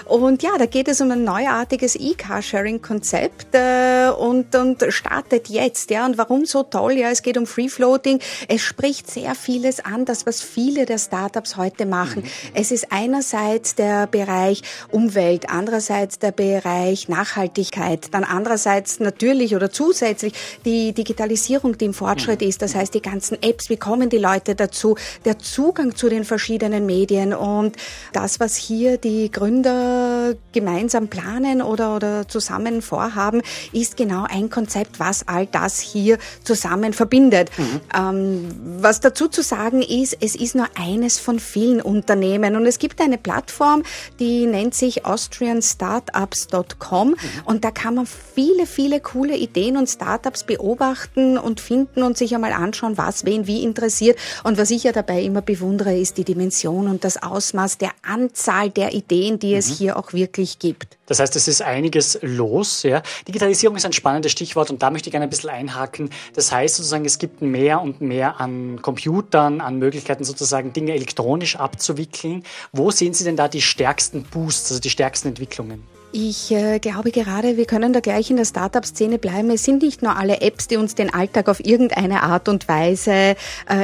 Und 0.05 0.43
ja, 0.43 0.51
da 0.59 0.67
geht 0.67 0.89
es 0.89 1.01
um 1.01 1.11
ein 1.11 1.25
neuartiges 1.25 1.97
E-Car-Sharing-Konzept 1.97 3.55
äh, 3.55 4.11
und, 4.35 4.55
und 4.55 4.85
startet 4.92 5.49
jetzt. 5.49 5.90
Ja, 5.90 6.07
und 6.07 6.18
warum 6.18 6.44
so 6.44 6.62
toll? 6.62 6.92
Ja, 6.94 7.11
es 7.11 7.23
geht 7.23 7.38
um 7.38 7.47
Free 7.47 7.68
Floating. 7.68 8.20
Es 8.49 8.62
spricht 8.62 9.11
sehr 9.11 9.35
vieles 9.35 9.85
an, 9.85 10.05
das 10.05 10.27
was 10.27 10.40
viele 10.40 10.87
der 10.87 10.99
Startups 10.99 11.57
heute 11.57 11.87
machen. 11.87 12.23
Mhm. 12.23 12.51
Es 12.55 12.70
ist 12.70 12.88
einerseits 12.90 13.75
der 13.75 14.07
Bereich 14.07 14.62
Umwelt, 14.90 15.51
andererseits 15.51 16.18
der 16.18 16.33
Bereich 16.33 17.09
Nachhaltigkeit, 17.09 18.12
dann 18.12 18.25
andererseits 18.25 19.01
natürlich 19.01 19.55
oder 19.55 19.70
zusätzlich 19.70 20.33
die 20.64 20.92
Digitalisierung, 20.92 21.79
die 21.79 21.87
im 21.87 21.94
Fortschritt 21.94 22.40
mhm. 22.40 22.49
ist. 22.49 22.62
Das 22.62 22.75
heißt, 22.75 22.94
die 22.94 23.03
ganzen 23.03 23.42
Apps, 23.42 23.70
wie 23.70 23.77
kommen 23.77 24.09
die 24.09 24.18
Leute 24.18 24.55
dazu? 24.55 24.97
Der 25.25 25.38
Zugang 25.38 25.94
zu 25.94 26.09
den 26.09 26.25
verschiedenen 26.25 26.87
Medien 26.87 27.35
und 27.35 27.77
das, 28.12 28.40
was 28.40 28.57
hier 28.57 28.99
die 28.99 29.31
Gründer 29.31 30.35
gemeinsam 30.53 31.09
planen 31.09 31.62
oder, 31.62 31.97
oder 31.97 32.29
zusammen 32.29 32.83
vorhaben, 32.83 33.42
ist 33.73 33.97
genau 33.97 34.24
genau 34.25 34.43
ein 34.43 34.51
Konzept, 34.51 35.01
was 35.01 35.27
all 35.29 35.47
das 35.47 35.81
hier 35.81 36.19
zusammen 36.43 36.93
verbindet. 36.93 37.51
Mhm. 37.57 37.81
Ähm, 37.97 38.49
was 38.81 39.01
dazu 39.01 39.29
zu 39.29 39.43
sagen 39.43 39.81
ist, 39.83 40.17
es 40.21 40.35
ist 40.35 40.55
nur 40.55 40.67
eines 40.77 41.19
von 41.19 41.39
vielen 41.39 41.81
Unternehmen 41.81 42.57
und 42.57 42.67
es 42.67 42.79
gibt 42.79 43.01
eine 43.01 43.17
Plattform, 43.19 43.83
die 44.19 44.47
nennt 44.47 44.75
sich 44.75 45.07
austrianstartups.com 45.07 47.09
mhm. 47.09 47.17
und 47.45 47.65
da 47.65 47.71
kann 47.71 47.95
man 47.95 48.07
viele, 48.07 48.67
viele 48.67 49.01
coole 49.01 49.37
Ideen 49.37 49.77
und 49.77 49.89
Startups 49.89 50.43
beobachten 50.45 51.39
und 51.39 51.61
finden 51.61 52.03
und 52.03 52.19
sich 52.19 52.35
einmal 52.35 52.53
anschauen, 52.53 52.99
was 52.99 53.25
wen 53.25 53.47
wie 53.47 53.63
interessiert. 53.63 54.19
Und 54.43 54.59
was 54.59 54.71
ich 54.71 54.83
ja 54.85 54.93
dabei 54.93 55.23
immer 55.23 55.43
bewundere, 55.43 55.97
ist 55.97 56.17
die 56.19 56.25
Dimension 56.25 56.89
und 56.89 57.05
das 57.05 57.23
Ausmaß 57.23 57.79
der 57.79 57.93
Anzahl 58.03 58.71
der 58.71 58.95
Ideen, 58.95 59.39
die 59.39 59.53
mhm. 59.53 59.59
es 59.59 59.79
hier 59.79 59.97
auch 59.97 60.13
wirklich 60.13 60.59
gibt. 60.59 60.99
Das 61.07 61.21
heißt, 61.21 61.37
es 61.37 61.49
ist 61.49 61.62
einiges 61.62 62.19
los. 62.23 62.83
Ja. 62.83 63.03
Digitalisierung 63.29 63.77
ist 63.77 63.85
ein 63.85 63.93
spannendes 63.93 64.33
Stichwort 64.33 64.71
und 64.71 64.83
da 64.83 64.90
möchte 64.90 65.09
ich 65.09 65.12
gerne 65.12 65.27
ein 65.27 65.31
bisschen 65.31 65.51
einhaken. 65.51 66.11
Das 66.35 66.50
heißt 66.50 66.77
sozusagen, 66.77 67.05
es 67.05 67.19
gibt 67.19 67.42
mehr 67.42 67.81
und 67.81 68.00
mehr 68.00 68.40
an 68.40 68.81
Computern, 68.83 69.61
an 69.61 69.79
Möglichkeiten 69.79 70.25
sozusagen 70.25 70.73
Dinge 70.73 70.92
elektronisch 70.92 71.57
abzuwickeln. 71.57 72.44
Wo 72.73 72.90
sehen 72.90 73.15
Sie 73.15 73.25
denn 73.25 73.37
da 73.37 73.48
die 73.48 73.63
stärksten 73.63 74.23
Boosts, 74.25 74.71
also 74.71 74.81
die 74.81 74.90
stärksten 74.90 75.29
Entwicklungen? 75.29 75.94
Ich 76.17 76.52
äh, 76.52 76.79
glaube 76.79 77.10
gerade, 77.10 77.56
wir 77.56 77.65
können 77.65 77.92
da 77.92 77.98
gleich 77.98 78.31
in 78.31 78.37
der 78.37 78.44
Startup-Szene 78.44 79.19
bleiben. 79.19 79.50
Es 79.50 79.65
sind 79.65 79.83
nicht 79.83 80.00
nur 80.00 80.17
alle 80.17 80.42
Apps, 80.42 80.69
die 80.69 80.77
uns 80.77 80.94
den 80.94 81.12
Alltag 81.12 81.48
auf 81.48 81.58
irgendeine 81.58 82.23
Art 82.23 82.48
und 82.48 82.69
Weise 82.69 83.10
äh, 83.10 83.35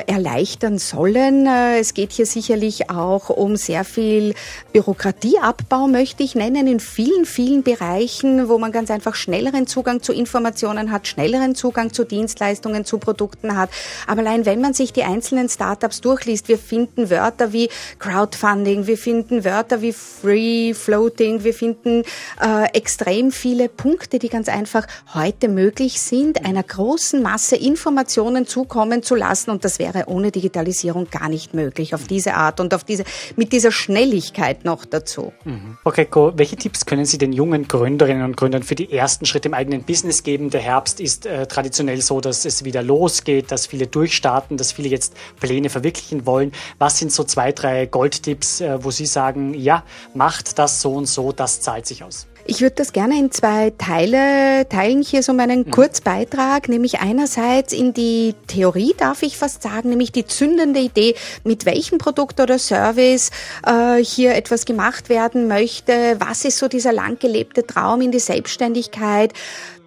erleichtern 0.07 0.79
sollen. 0.79 1.49
Äh, 1.49 1.81
es 1.81 1.93
geht 1.93 2.13
hier 2.13 2.27
sicherlich 2.27 2.89
auch 2.89 3.31
um 3.31 3.57
sehr 3.57 3.83
viel 3.83 4.35
Bürokratieabbau, 4.73 5.89
möchte 5.89 6.23
ich 6.23 6.37
nennen, 6.37 6.69
in 6.69 6.79
vielen, 6.79 7.25
vielen 7.25 7.65
Bereichen, 7.65 8.49
wo 8.49 8.59
man 8.59 8.71
ganz 8.71 8.93
einfach 8.93 9.17
schnelleren 9.17 9.67
Zugang 9.67 10.01
zu 10.01 10.13
Informationen 10.13 10.93
hat, 10.93 11.09
schnelleren 11.09 11.57
Zugang 11.57 11.93
zu 11.93 12.05
Dienstleistungen, 12.05 12.85
zu 12.85 12.99
Produkten 12.99 13.57
hat. 13.57 13.71
Aber 14.07 14.21
allein 14.21 14.47
wenn 14.47 14.61
man 14.61 14.73
sich 14.73 14.93
die 14.93 15.03
einzelnen 15.03 15.49
Startups 15.49 16.01
durchliest, 16.01 16.47
wir 16.47 16.59
finden 16.59 17.11
Wörter 17.11 17.53
wie 17.53 17.69
Crowdfunding, 17.99 18.87
wir 18.87 18.99
finden 18.99 19.45
Wörter 19.45 19.83
wie 19.83 19.93
Free 19.93 20.75
Floating, 20.75 21.43
wir 21.43 21.55
finden 21.55 22.05
äh, 22.41 22.67
extrem 22.77 23.31
viele 23.33 23.69
Punkte, 23.69 24.19
die 24.19 24.29
ganz 24.29 24.49
einfach 24.49 24.87
heute 25.15 25.49
möglich 25.49 26.01
sind, 26.01 26.45
einer 26.45 26.63
großen 26.63 27.23
Masse 27.23 27.57
Informationen 27.57 28.47
zukommen 28.47 29.03
zu 29.03 29.15
lassen. 29.15 29.51
Und 29.51 29.65
das 29.65 29.79
wäre 29.79 30.05
ohne 30.07 30.31
Digitalisierung 30.31 31.09
gar 31.11 31.29
nicht 31.29 31.55
möglich 31.55 31.95
auf 31.95 32.07
diese 32.07 32.35
Art 32.35 32.61
und 32.61 32.75
auf 32.75 32.85
diese, 32.85 33.05
mit 33.37 33.53
dieser 33.53 33.73
Schnelligkeit 33.73 34.65
noch 34.65 34.85
dazu. 34.85 35.33
Mhm. 35.45 35.79
Okay, 35.85 36.05
Ko, 36.05 36.33
welche 36.37 36.57
Tipps 36.57 36.87
können 36.87 37.05
Sie 37.05 37.19
den 37.19 37.33
jungen 37.33 37.69
Gründerinnen 37.69 38.25
und 38.25 38.37
Gründern 38.37 38.63
für 38.63 38.75
die 38.75 38.93
ersten 38.93 39.27
Schritte 39.27 39.49
im 39.49 39.55
eigenen 39.55 39.85
Business 39.85 40.23
geben? 40.23 40.51
Der 40.51 40.61
Herbst 40.61 41.01
ist 41.01 41.27
äh, 41.27 41.47
traditionell 41.47 42.01
so, 42.03 42.21
dass 42.21 42.45
es 42.45 42.65
wieder 42.65 42.83
losgeht, 42.83 43.51
dass 43.51 43.67
viele 43.67 43.87
durchstarten, 43.87 44.57
dass 44.57 44.73
viele 44.73 44.89
jetzt 44.89 45.15
Pläne 45.41 45.71
verwirklichen 45.71 46.27
wollen. 46.27 46.53
Was 46.79 46.99
sind 46.99 47.13
so 47.13 47.25
zwei, 47.25 47.53
drei 47.53 47.87
Goldtipps, 47.87 48.61
äh, 48.61 48.83
wo 48.83 48.91
Sie 48.91 49.07
sagen, 49.07 49.55
ja, 49.55 49.85
macht 50.15 50.59
das 50.59 50.81
so 50.81 50.95
und 50.95 51.07
so, 51.07 51.33
das 51.33 51.61
zahlt 51.61 51.87
sich 51.87 52.05
aus? 52.05 52.10
Ich 52.47 52.63
würde 52.63 52.77
das 52.77 52.93
gerne 52.93 53.19
in 53.19 53.31
zwei 53.31 53.73
Teile 53.77 54.69
teilen, 54.69 55.03
hier 55.03 55.23
so 55.23 55.33
meinen 55.33 55.61
mhm. 55.61 55.71
Kurzbeitrag, 55.71 56.69
nämlich 56.69 57.01
einerseits 57.01 57.73
in 57.73 57.93
die 57.93 58.35
Theorie, 58.47 58.95
darf 58.97 59.23
ich 59.23 59.37
fast 59.37 59.63
sagen, 59.63 59.91
nämlich 59.91 60.13
die 60.13 60.27
zündende 60.27 60.81
Idee, 60.81 61.15
mit 61.45 61.67
welchem 61.67 61.99
Produkt 61.99 62.41
oder 62.41 62.59
Service 62.59 63.31
äh, 63.67 64.03
hier 64.03 64.35
etwas 64.35 64.65
gemacht 64.65 65.09
werden 65.09 65.49
möchte, 65.49 66.17
was 66.19 66.45
ist 66.45 66.59
so 66.59 66.69
dieser 66.69 66.93
lang 66.93 67.19
gelebte 67.19 67.67
Traum 67.67 68.01
in 68.01 68.11
die 68.11 68.19
Selbstständigkeit, 68.19 69.33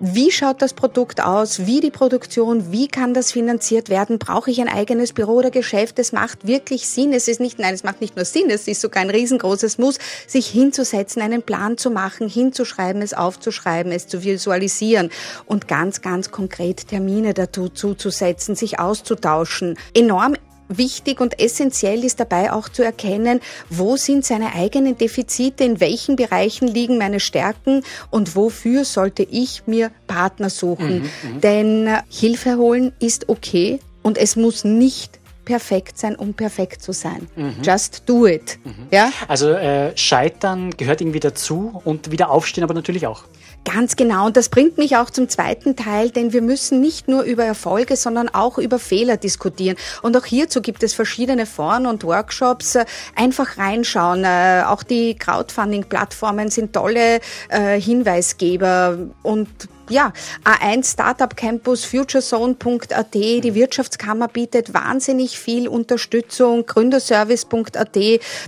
wie 0.06 0.32
schaut 0.32 0.62
das 0.62 0.74
Produkt 0.74 1.24
aus? 1.24 1.66
Wie 1.66 1.80
die 1.80 1.90
Produktion? 1.90 2.74
Wie 2.74 2.90
kann 2.90 3.14
das 3.14 3.32
finanziert 3.32 3.88
werden? 3.88 4.20
Brauche 4.20 4.52
ich 4.52 4.60
ein 4.60 4.68
eigenes 4.68 5.14
Büro 5.14 5.36
oder 5.36 5.50
Geschäft? 5.50 5.98
Es 5.98 6.12
macht 6.12 6.46
wirklich 6.46 6.90
Sinn. 6.90 7.14
Es 7.14 7.30
ist 7.30 7.40
nicht, 7.40 7.58
nein, 7.58 7.74
es 7.74 7.86
macht 7.86 8.02
nicht 8.02 8.18
nur 8.18 8.26
Sinn. 8.26 8.50
Es 8.50 8.68
ist 8.68 8.82
sogar 8.82 9.02
ein 9.02 9.10
riesengroßes 9.10 9.78
Muss, 9.78 10.00
sich 10.28 10.48
hinzusetzen, 10.48 11.22
einen 11.22 11.42
Plan 11.42 11.78
zu 11.78 11.90
machen, 11.90 12.28
hinzuschreiben, 12.28 13.02
es 13.02 13.14
aufzuschreiben, 13.14 13.94
es 13.94 14.06
zu 14.10 14.26
visualisieren 14.26 15.10
und 15.46 15.70
ganz, 15.70 16.02
ganz 16.02 16.32
konkret 16.32 16.90
Termine 16.90 17.34
dazu 17.34 17.70
zuzusetzen, 17.70 18.56
sich 18.56 18.80
auszutauschen. 18.80 19.78
Enorm 19.94 20.36
Wichtig 20.78 21.22
und 21.22 21.40
essentiell 21.40 22.04
ist 22.04 22.20
dabei 22.20 22.52
auch 22.52 22.70
zu 22.70 22.84
erkennen, 22.84 23.40
wo 23.70 23.98
sind 23.98 24.26
seine 24.26 24.54
eigenen 24.54 24.98
Defizite, 24.98 25.64
in 25.64 25.80
welchen 25.80 26.16
Bereichen 26.16 26.68
liegen 26.68 26.98
meine 26.98 27.20
Stärken 27.20 27.84
und 28.10 28.36
wofür 28.36 28.86
sollte 28.86 29.24
ich 29.24 29.64
mir 29.66 29.92
Partner 30.08 30.50
suchen. 30.50 31.04
Mhm, 31.24 31.34
mhm. 31.36 31.42
Denn 31.42 31.88
äh, 31.88 32.02
Hilfe 32.10 32.58
holen 32.58 32.94
ist 33.00 33.30
okay 33.30 33.80
und 34.02 34.18
es 34.18 34.36
muss 34.36 34.64
nicht 34.64 35.20
perfekt 35.46 35.98
sein, 35.98 36.16
um 36.16 36.34
perfekt 36.34 36.82
zu 36.82 36.94
sein. 36.94 37.28
Mhm. 37.36 37.56
Just 37.64 38.04
do 38.06 38.26
it. 38.26 38.60
Mhm. 38.64 38.88
Ja? 38.92 39.12
Also 39.28 39.52
äh, 39.52 39.96
Scheitern 39.98 40.72
gehört 40.72 41.02
irgendwie 41.02 41.20
dazu 41.20 41.82
und 41.84 42.12
wieder 42.12 42.30
aufstehen 42.30 42.64
aber 42.64 42.74
natürlich 42.74 43.08
auch. 43.08 43.24
Ganz 43.66 43.96
genau. 43.96 44.26
Und 44.26 44.36
das 44.36 44.50
bringt 44.50 44.78
mich 44.78 44.98
auch 44.98 45.10
zum 45.10 45.30
zweiten 45.30 45.76
Teil, 45.76 46.10
denn 46.10 46.34
wir 46.34 46.42
müssen 46.42 46.82
nicht 46.82 47.08
nur 47.08 47.24
über 47.24 47.46
Erfolge, 47.46 47.96
sondern 47.96 48.28
auch 48.28 48.58
über 48.58 48.78
Fehler 48.78 49.16
diskutieren. 49.16 49.78
Und 50.02 50.18
auch 50.18 50.26
hierzu 50.26 50.62
gibt 50.62 50.84
es 50.84 50.94
verschiedene 50.94 51.46
Foren 51.46 51.86
und 51.86 52.04
Workshops. 52.04 52.78
Einfach 53.16 53.58
reinschauen. 53.58 54.26
Äh, 54.26 54.64
auch 54.68 54.84
die 54.84 55.16
Crowdfunding-Plattformen 55.16 56.50
sind 56.50 56.74
tolle 56.74 57.22
äh, 57.50 57.80
Hinweisgeber 57.80 58.98
und 59.22 59.48
ja, 59.94 60.12
A1 60.44 60.92
Startup 60.92 61.34
Campus, 61.36 61.86
futurezone.at, 61.86 63.14
die 63.14 63.56
Wirtschaftskammer 63.56 64.28
bietet 64.28 64.74
wahnsinnig 64.74 65.38
viel 65.38 65.68
Unterstützung, 65.68 66.66
gründerservice.at, 66.66 67.98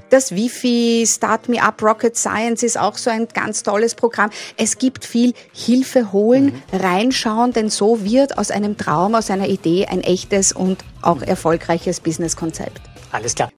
das 0.09 0.35
Wifi, 0.35 1.05
Start 1.07 1.47
Me 1.47 1.61
Up 1.61 1.81
Rocket 1.81 2.17
Science 2.17 2.63
ist 2.63 2.77
auch 2.77 2.97
so 2.97 3.09
ein 3.09 3.27
ganz 3.33 3.63
tolles 3.63 3.95
Programm. 3.95 4.31
Es 4.57 4.77
gibt 4.77 5.05
viel 5.05 5.33
Hilfe 5.53 6.11
holen, 6.11 6.61
mhm. 6.71 6.77
reinschauen, 6.79 7.53
denn 7.53 7.69
so 7.69 8.03
wird 8.03 8.37
aus 8.37 8.51
einem 8.51 8.77
Traum, 8.77 9.15
aus 9.15 9.29
einer 9.29 9.47
Idee 9.47 9.85
ein 9.85 10.01
echtes 10.01 10.51
und 10.51 10.83
auch 11.01 11.21
erfolgreiches 11.21 11.99
Businesskonzept. 11.99 12.81
Alles 13.11 13.35
klar. 13.35 13.51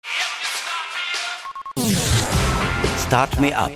Start 3.08 3.40
Me 3.40 3.58
Up, 3.58 3.72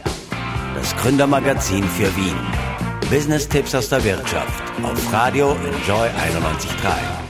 das 0.76 0.94
Gründermagazin 0.98 1.84
für 1.84 2.14
Wien. 2.18 2.71
Business-Tipps 3.12 3.76
aus 3.76 3.90
der 3.90 4.02
Wirtschaft 4.06 4.64
auf 4.82 5.12
Radio 5.14 5.52
Enjoy 5.66 6.08
91.3. 6.08 7.21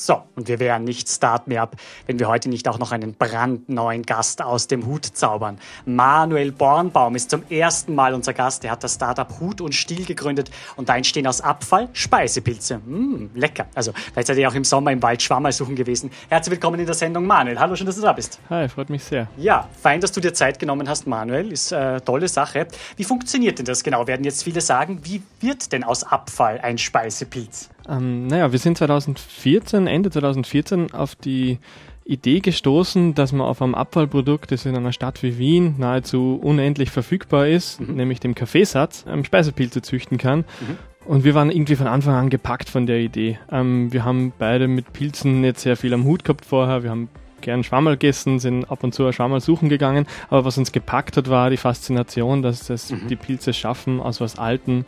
So, 0.00 0.22
und 0.34 0.48
wir 0.48 0.58
wären 0.60 0.84
nicht 0.84 1.10
Start 1.10 1.46
Me 1.46 1.60
Up, 1.60 1.76
wenn 2.06 2.18
wir 2.18 2.26
heute 2.26 2.48
nicht 2.48 2.66
auch 2.68 2.78
noch 2.78 2.90
einen 2.90 3.12
brandneuen 3.12 4.00
Gast 4.00 4.40
aus 4.40 4.66
dem 4.66 4.86
Hut 4.86 5.04
zaubern. 5.04 5.58
Manuel 5.84 6.52
Bornbaum 6.52 7.16
ist 7.16 7.28
zum 7.28 7.42
ersten 7.50 7.94
Mal 7.94 8.14
unser 8.14 8.32
Gast. 8.32 8.64
Er 8.64 8.70
hat 8.70 8.82
das 8.82 8.94
Startup 8.94 9.28
Hut 9.38 9.60
und 9.60 9.74
Stiel 9.74 10.06
gegründet 10.06 10.50
und 10.76 10.88
da 10.88 10.96
entstehen 10.96 11.26
aus 11.26 11.42
Abfall 11.42 11.90
Speisepilze. 11.92 12.78
Mmh, 12.78 13.28
lecker. 13.34 13.66
Also, 13.74 13.92
vielleicht 13.92 14.28
seid 14.28 14.38
ihr 14.38 14.48
auch 14.48 14.54
im 14.54 14.64
Sommer 14.64 14.90
im 14.90 15.02
Wald 15.02 15.20
Schwammerl 15.20 15.52
suchen 15.52 15.76
gewesen. 15.76 16.10
Herzlich 16.30 16.52
willkommen 16.52 16.80
in 16.80 16.86
der 16.86 16.94
Sendung, 16.94 17.26
Manuel. 17.26 17.60
Hallo, 17.60 17.76
schön, 17.76 17.86
dass 17.86 17.96
du 17.96 18.02
da 18.02 18.14
bist. 18.14 18.40
Hi, 18.48 18.70
freut 18.70 18.88
mich 18.88 19.04
sehr. 19.04 19.28
Ja, 19.36 19.68
fein, 19.82 20.00
dass 20.00 20.12
du 20.12 20.22
dir 20.22 20.32
Zeit 20.32 20.58
genommen 20.58 20.88
hast, 20.88 21.06
Manuel. 21.06 21.52
Ist 21.52 21.74
eine 21.74 21.96
äh, 21.96 22.00
tolle 22.00 22.28
Sache. 22.28 22.68
Wie 22.96 23.04
funktioniert 23.04 23.58
denn 23.58 23.66
das 23.66 23.84
genau? 23.84 24.06
Werden 24.06 24.24
jetzt 24.24 24.44
viele 24.44 24.62
sagen, 24.62 25.00
wie 25.02 25.22
wird 25.40 25.72
denn 25.72 25.84
aus 25.84 26.04
Abfall 26.04 26.58
ein 26.58 26.78
Speisepilz? 26.78 27.68
Ähm, 27.90 28.28
naja, 28.28 28.52
wir 28.52 28.58
sind 28.58 28.78
2014, 28.78 29.86
Ende 29.86 30.10
2014 30.10 30.92
auf 30.94 31.14
die 31.16 31.58
Idee 32.04 32.40
gestoßen, 32.40 33.14
dass 33.14 33.32
man 33.32 33.46
auf 33.46 33.62
einem 33.62 33.74
Abfallprodukt, 33.74 34.50
das 34.52 34.66
in 34.66 34.76
einer 34.76 34.92
Stadt 34.92 35.22
wie 35.22 35.38
Wien 35.38 35.74
nahezu 35.78 36.38
unendlich 36.42 36.90
verfügbar 36.90 37.46
ist, 37.46 37.80
mhm. 37.80 37.94
nämlich 37.94 38.20
dem 38.20 38.34
Kaffeesatz, 38.34 39.04
ähm, 39.08 39.24
Speisepilze 39.24 39.82
züchten 39.82 40.18
kann. 40.18 40.40
Mhm. 40.40 40.78
Und 41.06 41.24
wir 41.24 41.34
waren 41.34 41.50
irgendwie 41.50 41.76
von 41.76 41.86
Anfang 41.86 42.14
an 42.14 42.30
gepackt 42.30 42.68
von 42.68 42.86
der 42.86 42.98
Idee. 42.98 43.38
Ähm, 43.50 43.92
wir 43.92 44.04
haben 44.04 44.32
beide 44.38 44.68
mit 44.68 44.92
Pilzen 44.92 45.40
nicht 45.40 45.58
sehr 45.58 45.76
viel 45.76 45.94
am 45.94 46.04
Hut 46.04 46.24
gehabt 46.24 46.44
vorher. 46.44 46.82
Wir 46.82 46.90
haben 46.90 47.08
gern 47.40 47.64
Schwammerl 47.64 47.94
gegessen, 47.94 48.38
sind 48.38 48.70
ab 48.70 48.84
und 48.84 48.94
zu 48.94 49.10
Schwammerl 49.10 49.40
suchen 49.40 49.68
gegangen. 49.68 50.06
Aber 50.28 50.44
was 50.44 50.58
uns 50.58 50.72
gepackt 50.72 51.16
hat, 51.16 51.30
war 51.30 51.50
die 51.50 51.56
Faszination, 51.56 52.42
dass 52.42 52.66
das 52.66 52.90
mhm. 52.90 53.08
die 53.08 53.16
Pilze 53.16 53.52
schaffen, 53.52 54.00
aus 54.00 54.20
was 54.20 54.38
Alten 54.38 54.84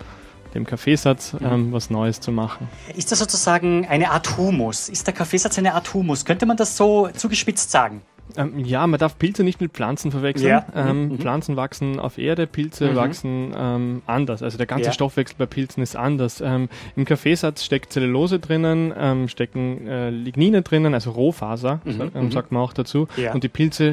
dem 0.55 0.67
Kaffeesatz 0.67 1.35
mhm. 1.35 1.47
ähm, 1.47 1.73
was 1.73 1.91
Neues 1.91 2.21
zu 2.21 2.33
machen. 2.33 2.69
Ist 2.97 3.13
das 3.13 3.19
sozusagen 3.19 3.87
eine 3.87 4.11
Art 4.11 4.37
Humus? 4.37 4.89
Ist 4.89 5.07
der 5.07 5.15
Kaffeesatz 5.15 5.59
eine 5.59 5.75
Art 5.75 5.93
Humus? 5.95 6.25
Könnte 6.25 6.47
man 6.47 6.57
das 6.57 6.77
so 6.77 7.09
zugespitzt 7.09 7.71
sagen? 7.71 8.03
Ähm, 8.37 8.59
ja, 8.65 8.87
man 8.87 8.99
darf 8.99 9.19
Pilze 9.19 9.45
nicht 9.45 9.61
mit 9.61 9.73
Pflanzen 9.73 10.11
verwechseln. 10.11 10.49
Ja. 10.49 10.67
Ähm, 10.75 11.09
mhm. 11.09 11.19
Pflanzen 11.19 11.57
wachsen 11.57 11.99
auf 11.99 12.19
Erde, 12.19 12.47
Pilze 12.47 12.91
mhm. 12.91 12.97
wachsen 12.97 13.55
ähm, 13.57 14.03
anders. 14.07 14.43
Also 14.43 14.59
der 14.59 14.67
ganze 14.67 14.87
ja. 14.87 14.93
Stoffwechsel 14.93 15.37
bei 15.39 15.47
Pilzen 15.47 15.83
ist 15.83 15.97
anders. 15.97 16.41
Ähm, 16.41 16.69
Im 16.97 17.05
Kaffeesatz 17.05 17.65
steckt 17.65 17.93
Zellulose 17.93 18.39
drinnen, 18.39 18.93
ähm, 18.97 19.29
stecken 19.29 19.87
äh, 19.87 20.11
Lignine 20.11 20.63
drinnen, 20.63 20.95
also 20.95 21.11
Rohfaser, 21.11 21.81
mhm. 21.85 22.11
ähm, 22.15 22.25
mhm. 22.25 22.31
sagt 22.33 22.53
man 22.53 22.63
auch 22.63 22.73
dazu. 22.73 23.09
Ja. 23.17 23.33
Und 23.33 23.45
die 23.45 23.49
Pilze 23.49 23.93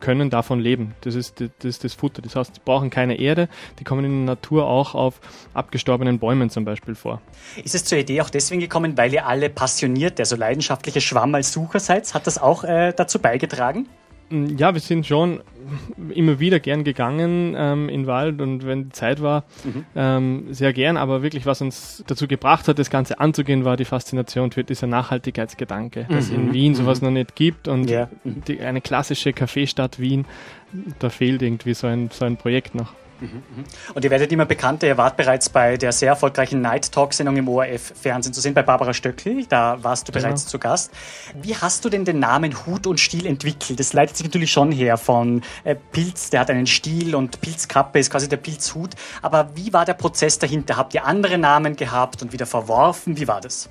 können 0.00 0.30
davon 0.30 0.60
leben. 0.60 0.94
Das 1.02 1.14
ist, 1.14 1.40
das 1.40 1.48
ist 1.62 1.84
das 1.84 1.94
Futter. 1.94 2.22
Das 2.22 2.36
heißt, 2.36 2.56
die 2.56 2.60
brauchen 2.64 2.90
keine 2.90 3.18
Erde. 3.18 3.48
Die 3.78 3.84
kommen 3.84 4.04
in 4.04 4.26
der 4.26 4.34
Natur 4.34 4.66
auch 4.66 4.94
auf 4.94 5.20
abgestorbenen 5.54 6.18
Bäumen 6.18 6.50
zum 6.50 6.64
Beispiel 6.64 6.94
vor. 6.94 7.20
Ist 7.62 7.74
es 7.74 7.84
zur 7.84 7.98
Idee 7.98 8.20
auch 8.20 8.30
deswegen 8.30 8.60
gekommen, 8.60 8.96
weil 8.96 9.12
ihr 9.12 9.26
alle 9.26 9.48
passionierte, 9.48 10.22
also 10.22 10.36
leidenschaftliche 10.36 11.00
Schwammerlsucher 11.00 11.80
seid? 11.80 12.12
Hat 12.14 12.26
das 12.26 12.38
auch 12.38 12.64
äh, 12.64 12.92
dazu 12.96 13.18
beigetragen? 13.18 13.67
Beigetragen? 13.68 13.86
Mm, 14.30 14.56
ja, 14.58 14.74
wir 14.74 14.80
sind 14.80 15.06
schon 15.06 15.40
immer 16.10 16.38
wieder 16.38 16.60
gern 16.60 16.84
gegangen 16.84 17.54
ähm, 17.56 17.88
in 17.88 18.02
den 18.02 18.06
Wald 18.06 18.40
und 18.40 18.66
wenn 18.66 18.84
die 18.84 18.90
Zeit 18.90 19.22
war, 19.22 19.44
mhm. 19.64 19.86
ähm, 19.96 20.46
sehr 20.50 20.72
gern. 20.72 20.96
Aber 20.96 21.22
wirklich, 21.22 21.46
was 21.46 21.62
uns 21.62 22.04
dazu 22.06 22.28
gebracht 22.28 22.68
hat, 22.68 22.78
das 22.78 22.90
Ganze 22.90 23.20
anzugehen, 23.20 23.64
war 23.64 23.76
die 23.76 23.86
Faszination 23.86 24.52
für 24.52 24.64
dieser 24.64 24.86
Nachhaltigkeitsgedanke, 24.86 26.06
mhm. 26.08 26.14
dass 26.14 26.30
in 26.30 26.52
Wien 26.52 26.74
sowas 26.74 27.00
mhm. 27.00 27.08
noch 27.08 27.12
nicht 27.14 27.36
gibt 27.36 27.68
und 27.68 27.88
ja. 27.88 28.08
die, 28.24 28.60
eine 28.60 28.80
klassische 28.80 29.32
Kaffeestadt 29.32 29.98
Wien, 29.98 30.26
da 30.98 31.08
fehlt 31.08 31.40
irgendwie 31.40 31.74
so 31.74 31.86
ein, 31.86 32.10
so 32.12 32.26
ein 32.26 32.36
Projekt 32.36 32.74
noch. 32.74 32.92
Und 33.94 34.04
ihr 34.04 34.10
werdet 34.10 34.30
immer 34.32 34.44
bekannter, 34.44 34.86
ihr 34.86 34.96
wart 34.96 35.16
bereits 35.16 35.48
bei 35.48 35.76
der 35.76 35.92
sehr 35.92 36.10
erfolgreichen 36.10 36.60
Night 36.60 36.92
Talk-Sendung 36.92 37.36
im 37.36 37.48
ORF-Fernsehen 37.48 38.32
zu 38.32 38.40
sehen, 38.40 38.54
bei 38.54 38.62
Barbara 38.62 38.94
Stöckl, 38.94 39.44
da 39.48 39.82
warst 39.82 40.08
du 40.08 40.12
genau. 40.12 40.26
bereits 40.26 40.46
zu 40.46 40.58
Gast. 40.58 40.92
Wie 41.40 41.56
hast 41.56 41.84
du 41.84 41.88
denn 41.88 42.04
den 42.04 42.18
Namen 42.20 42.54
Hut 42.66 42.86
und 42.86 43.00
Stiel 43.00 43.26
entwickelt? 43.26 43.80
Das 43.80 43.92
leitet 43.92 44.16
sich 44.16 44.26
natürlich 44.26 44.52
schon 44.52 44.72
her 44.72 44.96
von 44.96 45.42
äh, 45.64 45.74
Pilz, 45.74 46.30
der 46.30 46.40
hat 46.40 46.50
einen 46.50 46.66
Stiel 46.66 47.14
und 47.14 47.40
Pilzkappe 47.40 47.98
ist 47.98 48.10
quasi 48.10 48.28
der 48.28 48.36
Pilzhut. 48.36 48.90
Aber 49.22 49.50
wie 49.54 49.72
war 49.72 49.84
der 49.84 49.94
Prozess 49.94 50.38
dahinter? 50.38 50.76
Habt 50.76 50.94
ihr 50.94 51.04
andere 51.04 51.38
Namen 51.38 51.76
gehabt 51.76 52.22
und 52.22 52.32
wieder 52.32 52.46
verworfen? 52.46 53.18
Wie 53.18 53.28
war 53.28 53.40
das? 53.40 53.68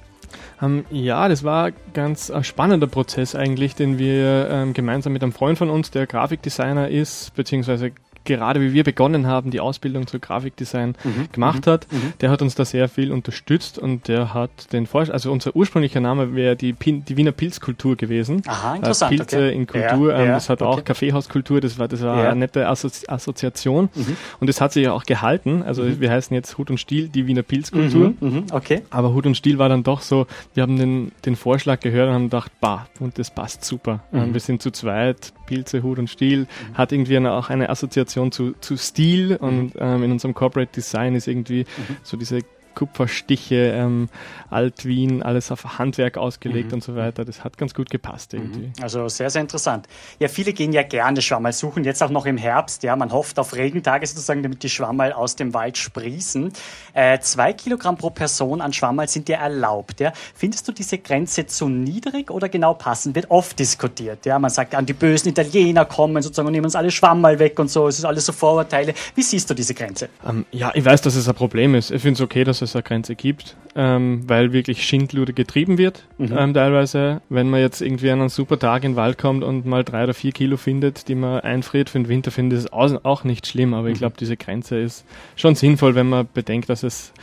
Ähm, 0.62 0.86
ja, 0.90 1.28
das 1.28 1.44
war 1.44 1.72
ganz 1.94 2.32
ein 2.32 2.44
spannender 2.44 2.88
Prozess 2.88 3.36
eigentlich, 3.36 3.76
den 3.76 3.98
wir 3.98 4.50
ähm, 4.50 4.74
gemeinsam 4.74 5.14
mit 5.14 5.24
einem 5.24 5.32
Freund 5.32 5.58
von 5.58 5.70
uns, 5.70 5.92
der 5.92 6.08
Grafikdesigner 6.08 6.90
ist, 6.90 7.34
beziehungsweise 7.36 7.92
gerade 8.28 8.62
wie 8.62 8.74
wir 8.74 8.84
begonnen 8.84 9.26
haben, 9.26 9.50
die 9.50 9.60
Ausbildung 9.60 10.06
zur 10.06 10.20
Grafikdesign 10.20 10.96
mhm. 11.04 11.30
gemacht 11.32 11.66
mhm. 11.66 11.72
hat, 11.72 11.88
mhm. 11.92 12.14
der 12.22 12.30
hat 12.30 12.42
uns 12.42 12.54
da 12.54 12.66
sehr 12.66 12.88
viel 12.90 13.12
unterstützt 13.12 13.80
und 13.80 14.08
der 14.08 14.34
hat 14.34 14.72
den 14.74 14.86
Vorschlag, 14.86 15.14
also 15.14 15.32
unser 15.32 15.56
ursprünglicher 15.56 16.00
Name 16.00 16.36
wäre 16.36 16.56
die, 16.56 16.74
die 16.74 17.18
Wiener 17.18 17.32
Pilzkultur 17.32 17.96
gewesen. 17.96 18.44
Aha, 18.46 18.74
äh, 18.74 18.78
interessant. 18.78 19.14
Äh, 19.14 19.18
Pilze 19.18 19.38
okay. 19.38 19.56
in 19.56 19.68
Kultur, 19.68 20.12
ja, 20.12 20.20
ähm, 20.20 20.28
ja, 20.28 20.34
das 20.34 20.50
hat 20.50 20.62
okay. 20.62 20.70
auch 20.70 20.84
Kaffeehauskultur, 20.84 21.62
das 21.62 21.80
war, 21.80 21.88
das 21.88 22.02
war 22.02 22.24
ja. 22.24 22.30
eine 22.30 22.42
nette 22.42 22.68
Assozi 22.68 23.08
Assoziation 23.08 23.90
mhm. 23.96 24.18
und 24.40 24.48
das 24.48 24.62
hat 24.62 24.74
sich 24.74 24.84
ja 24.84 24.92
auch 24.92 25.04
gehalten. 25.04 25.64
Also 25.64 25.84
mhm. 25.84 26.00
wir 26.02 26.12
heißen 26.12 26.36
jetzt 26.36 26.58
Hut 26.58 26.70
und 26.70 26.78
Stiel, 26.78 27.08
die 27.08 27.26
Wiener 27.26 27.44
Pilzkultur. 27.44 28.14
Mhm, 28.20 28.46
okay. 28.52 28.82
Aber 28.90 29.14
Hut 29.14 29.26
und 29.26 29.36
Stiel 29.36 29.58
war 29.58 29.70
dann 29.70 29.84
doch 29.84 30.02
so, 30.02 30.28
wir 30.54 30.64
haben 30.64 30.78
den, 30.78 31.12
den 31.26 31.36
Vorschlag 31.36 31.80
gehört 31.80 32.10
und 32.10 32.14
haben 32.14 32.24
gedacht, 32.26 32.52
bah, 32.60 32.88
und 33.00 33.18
das 33.18 33.32
passt 33.32 33.64
super. 33.64 34.02
Ähm, 34.14 34.34
wir 34.34 34.42
sind 34.42 34.62
zu 34.62 34.72
zweit, 34.72 35.34
Pilze, 35.48 35.82
Hut 35.82 35.98
und 35.98 36.10
Stiel, 36.10 36.46
hat 36.76 36.92
irgendwie 36.92 37.18
eine, 37.18 37.32
auch 37.32 37.50
eine 37.50 37.70
Assoziation 37.70 37.88
Assoziation 37.88 38.32
zu, 38.32 38.54
zu 38.60 38.78
Stil 38.78 39.36
und 39.38 39.76
mhm. 39.76 39.80
ähm, 39.80 40.04
in 40.04 40.12
unserem 40.12 40.34
Corporate 40.34 40.72
Design 40.74 41.16
ist 41.16 41.28
irgendwie 41.28 41.62
mhm. 41.64 41.98
so 42.04 42.18
diese 42.18 42.42
Kupferstiche, 42.78 43.72
ähm, 43.74 44.08
Alt-Wien, 44.52 45.24
alles 45.24 45.52
auf 45.52 45.80
Handwerk 45.80 46.16
ausgelegt 46.16 46.68
mhm. 46.68 46.76
und 46.76 46.84
so 46.84 46.96
weiter. 46.96 47.26
Das 47.26 47.44
hat 47.44 47.58
ganz 47.58 47.74
gut 47.74 47.90
gepasst 47.90 48.36
irgendwie. 48.36 48.68
Mhm. 48.68 48.74
Also 48.82 49.08
sehr, 49.10 49.32
sehr 49.32 49.42
interessant. 49.42 49.88
Ja, 50.20 50.28
viele 50.28 50.54
gehen 50.54 50.72
ja 50.74 50.84
gerne 50.84 51.24
Schwammerl 51.24 51.54
suchen, 51.54 51.84
jetzt 51.84 52.04
auch 52.04 52.12
noch 52.12 52.28
im 52.28 52.38
Herbst. 52.38 52.84
Ja, 52.84 52.96
man 52.96 53.12
hofft 53.12 53.40
auf 53.40 53.56
Regentage 53.56 54.06
sozusagen, 54.06 54.44
damit 54.44 54.62
die 54.62 54.70
Schwammerl 54.70 55.12
aus 55.12 55.36
dem 55.36 55.56
Wald 55.56 55.76
sprießen. 55.76 56.54
Äh, 56.94 57.18
zwei 57.20 57.52
Kilogramm 57.54 57.98
pro 57.98 58.12
Person 58.12 58.62
an 58.62 58.74
Schwammerl 58.74 59.08
sind 59.08 59.28
ja 59.28 59.40
erlaubt. 59.40 60.00
Ja. 60.00 60.14
Findest 60.36 60.68
du 60.68 60.72
diese 60.72 61.00
Grenze 61.00 61.48
zu 61.48 61.70
niedrig 61.70 62.30
oder 62.30 62.48
genau 62.48 62.76
passend? 62.76 63.16
Wird 63.16 63.32
oft 63.32 63.58
diskutiert. 63.58 64.28
Ja, 64.28 64.38
man 64.38 64.52
sagt, 64.52 64.76
an 64.76 64.86
die 64.86 64.94
bösen 64.94 65.30
Italiener 65.30 65.86
kommen 65.86 66.22
sozusagen 66.22 66.48
und 66.48 66.54
nehmen 66.54 66.66
uns 66.66 66.76
alle 66.76 66.92
Schwammerl 66.92 67.40
weg 67.40 67.58
und 67.58 67.72
so. 67.72 67.88
Es 67.88 67.98
ist 67.98 68.06
alles 68.06 68.28
so 68.28 68.34
Vorurteile. 68.34 68.94
Wie 69.16 69.24
siehst 69.24 69.50
du 69.50 69.56
diese 69.56 69.74
Grenze? 69.74 70.10
Ähm, 70.28 70.46
ja, 70.52 70.72
ich 70.76 70.86
weiß, 70.86 71.02
dass 71.02 71.16
es 71.16 71.28
ein 71.28 71.34
Problem 71.34 71.74
ist. 71.74 71.90
Ich 71.90 72.04
finde 72.04 72.14
es 72.14 72.22
okay, 72.22 72.44
dass 72.44 72.62
es 72.62 72.67
eine 72.76 72.84
Grenze 72.84 73.16
gibt, 73.16 73.56
ähm, 73.76 74.24
weil 74.28 74.54
wirklich 74.54 74.84
Schindluder 74.84 75.34
getrieben 75.34 75.78
wird, 75.78 76.06
mhm. 76.18 76.36
ähm, 76.38 76.54
teilweise. 76.54 77.22
Wenn 77.30 77.50
man 77.50 77.60
jetzt 77.60 77.82
irgendwie 77.82 78.12
an 78.12 78.20
einen 78.20 78.30
super 78.30 78.60
Tag 78.60 78.84
in 78.84 78.92
den 78.92 78.98
Wald 78.98 79.18
kommt 79.18 79.44
und 79.44 79.66
mal 79.66 79.84
drei 79.84 80.04
oder 80.04 80.14
vier 80.14 80.32
Kilo 80.32 80.58
findet, 80.58 81.08
die 81.08 81.16
man 81.16 81.42
einfriert 81.42 81.90
für 81.90 82.00
den 82.00 82.08
Winter, 82.08 82.32
finde 82.32 82.56
ich 82.56 82.64
es 82.64 82.72
auch 82.74 83.24
nicht 83.24 83.48
schlimm, 83.48 83.74
aber 83.74 83.88
mhm. 83.88 83.94
ich 83.94 84.00
glaube, 84.00 84.16
diese 84.20 84.38
Grenze 84.38 84.78
ist 84.78 85.06
schon 85.36 85.56
sinnvoll, 85.56 85.96
wenn 85.96 86.10
man 86.10 86.28
bedenkt, 86.34 86.70
dass 86.70 86.84
es 86.84 87.14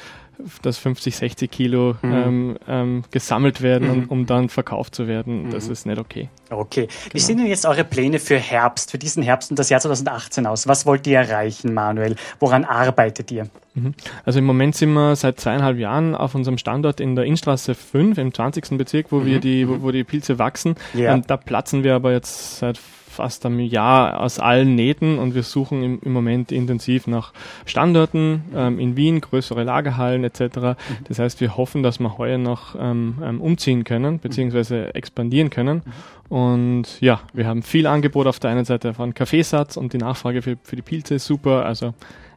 dass 0.62 0.78
50, 0.78 1.16
60 1.16 1.50
Kilo 1.50 1.96
mhm. 2.02 2.12
ähm, 2.12 2.58
ähm, 2.68 3.04
gesammelt 3.10 3.62
werden, 3.62 3.88
mhm. 3.88 4.02
um, 4.04 4.08
um, 4.08 4.26
dann 4.26 4.48
verkauft 4.48 4.94
zu 4.94 5.06
werden. 5.06 5.46
Mhm. 5.46 5.50
Das 5.50 5.68
ist 5.68 5.86
nicht 5.86 5.98
okay. 5.98 6.28
Okay. 6.50 6.86
Genau. 6.86 7.14
Wie 7.14 7.18
sind 7.18 7.38
denn 7.38 7.46
jetzt 7.46 7.66
eure 7.66 7.84
Pläne 7.84 8.18
für 8.18 8.38
Herbst, 8.38 8.90
für 8.90 8.98
diesen 8.98 9.22
Herbst 9.22 9.50
und 9.50 9.58
das 9.58 9.70
Jahr 9.70 9.80
2018 9.80 10.46
aus? 10.46 10.68
Was 10.68 10.86
wollt 10.86 11.06
ihr 11.06 11.18
erreichen, 11.18 11.74
Manuel? 11.74 12.16
Woran 12.40 12.64
arbeitet 12.64 13.30
ihr? 13.30 13.48
Mhm. 13.74 13.94
Also 14.24 14.38
im 14.38 14.44
Moment 14.44 14.76
sind 14.76 14.92
wir 14.92 15.16
seit 15.16 15.40
zweieinhalb 15.40 15.78
Jahren 15.78 16.14
auf 16.14 16.34
unserem 16.34 16.58
Standort 16.58 17.00
in 17.00 17.16
der 17.16 17.24
Innstraße 17.24 17.74
5 17.74 18.18
im 18.18 18.32
20. 18.32 18.78
Bezirk, 18.78 19.06
wo 19.10 19.24
wir 19.24 19.36
mhm. 19.36 19.40
die, 19.40 19.68
wo, 19.68 19.82
wo, 19.82 19.90
die 19.90 20.04
Pilze 20.04 20.38
wachsen. 20.38 20.76
Ja. 20.94 21.14
Und 21.14 21.30
da 21.30 21.36
platzen 21.36 21.84
wir 21.84 21.94
aber 21.94 22.12
jetzt 22.12 22.58
seit 22.58 22.78
fast 23.14 23.46
einem 23.46 23.60
Jahr 23.60 24.20
aus 24.20 24.38
allen 24.38 24.74
Nähten 24.74 25.18
und 25.18 25.34
wir 25.34 25.42
suchen 25.42 25.82
im, 25.82 26.00
im 26.02 26.12
Moment 26.12 26.52
intensiv 26.52 27.06
nach 27.06 27.32
Standorten 27.64 28.44
ähm, 28.54 28.78
in 28.78 28.96
Wien, 28.96 29.20
größere 29.20 29.64
Lagerhallen 29.64 30.24
etc. 30.24 30.40
Mhm. 30.40 30.74
Das 31.08 31.18
heißt, 31.18 31.40
wir 31.40 31.56
hoffen, 31.56 31.82
dass 31.82 32.00
wir 32.00 32.18
heuer 32.18 32.38
noch 32.38 32.74
ähm, 32.78 33.16
ähm, 33.22 33.40
umziehen 33.40 33.84
können 33.84 34.18
beziehungsweise 34.18 34.94
expandieren 34.94 35.50
können. 35.50 35.82
Mhm. 35.84 36.36
Und 36.36 37.00
ja, 37.00 37.20
wir 37.32 37.46
haben 37.46 37.62
viel 37.62 37.86
Angebot 37.86 38.26
auf 38.26 38.40
der 38.40 38.50
einen 38.50 38.64
Seite 38.64 38.94
von 38.94 39.14
Kaffeesatz 39.14 39.76
und 39.76 39.92
die 39.92 39.98
Nachfrage 39.98 40.42
für, 40.42 40.56
für 40.62 40.76
die 40.76 40.82
Pilze 40.82 41.14
ist 41.14 41.26
super. 41.26 41.64
Also 41.64 41.94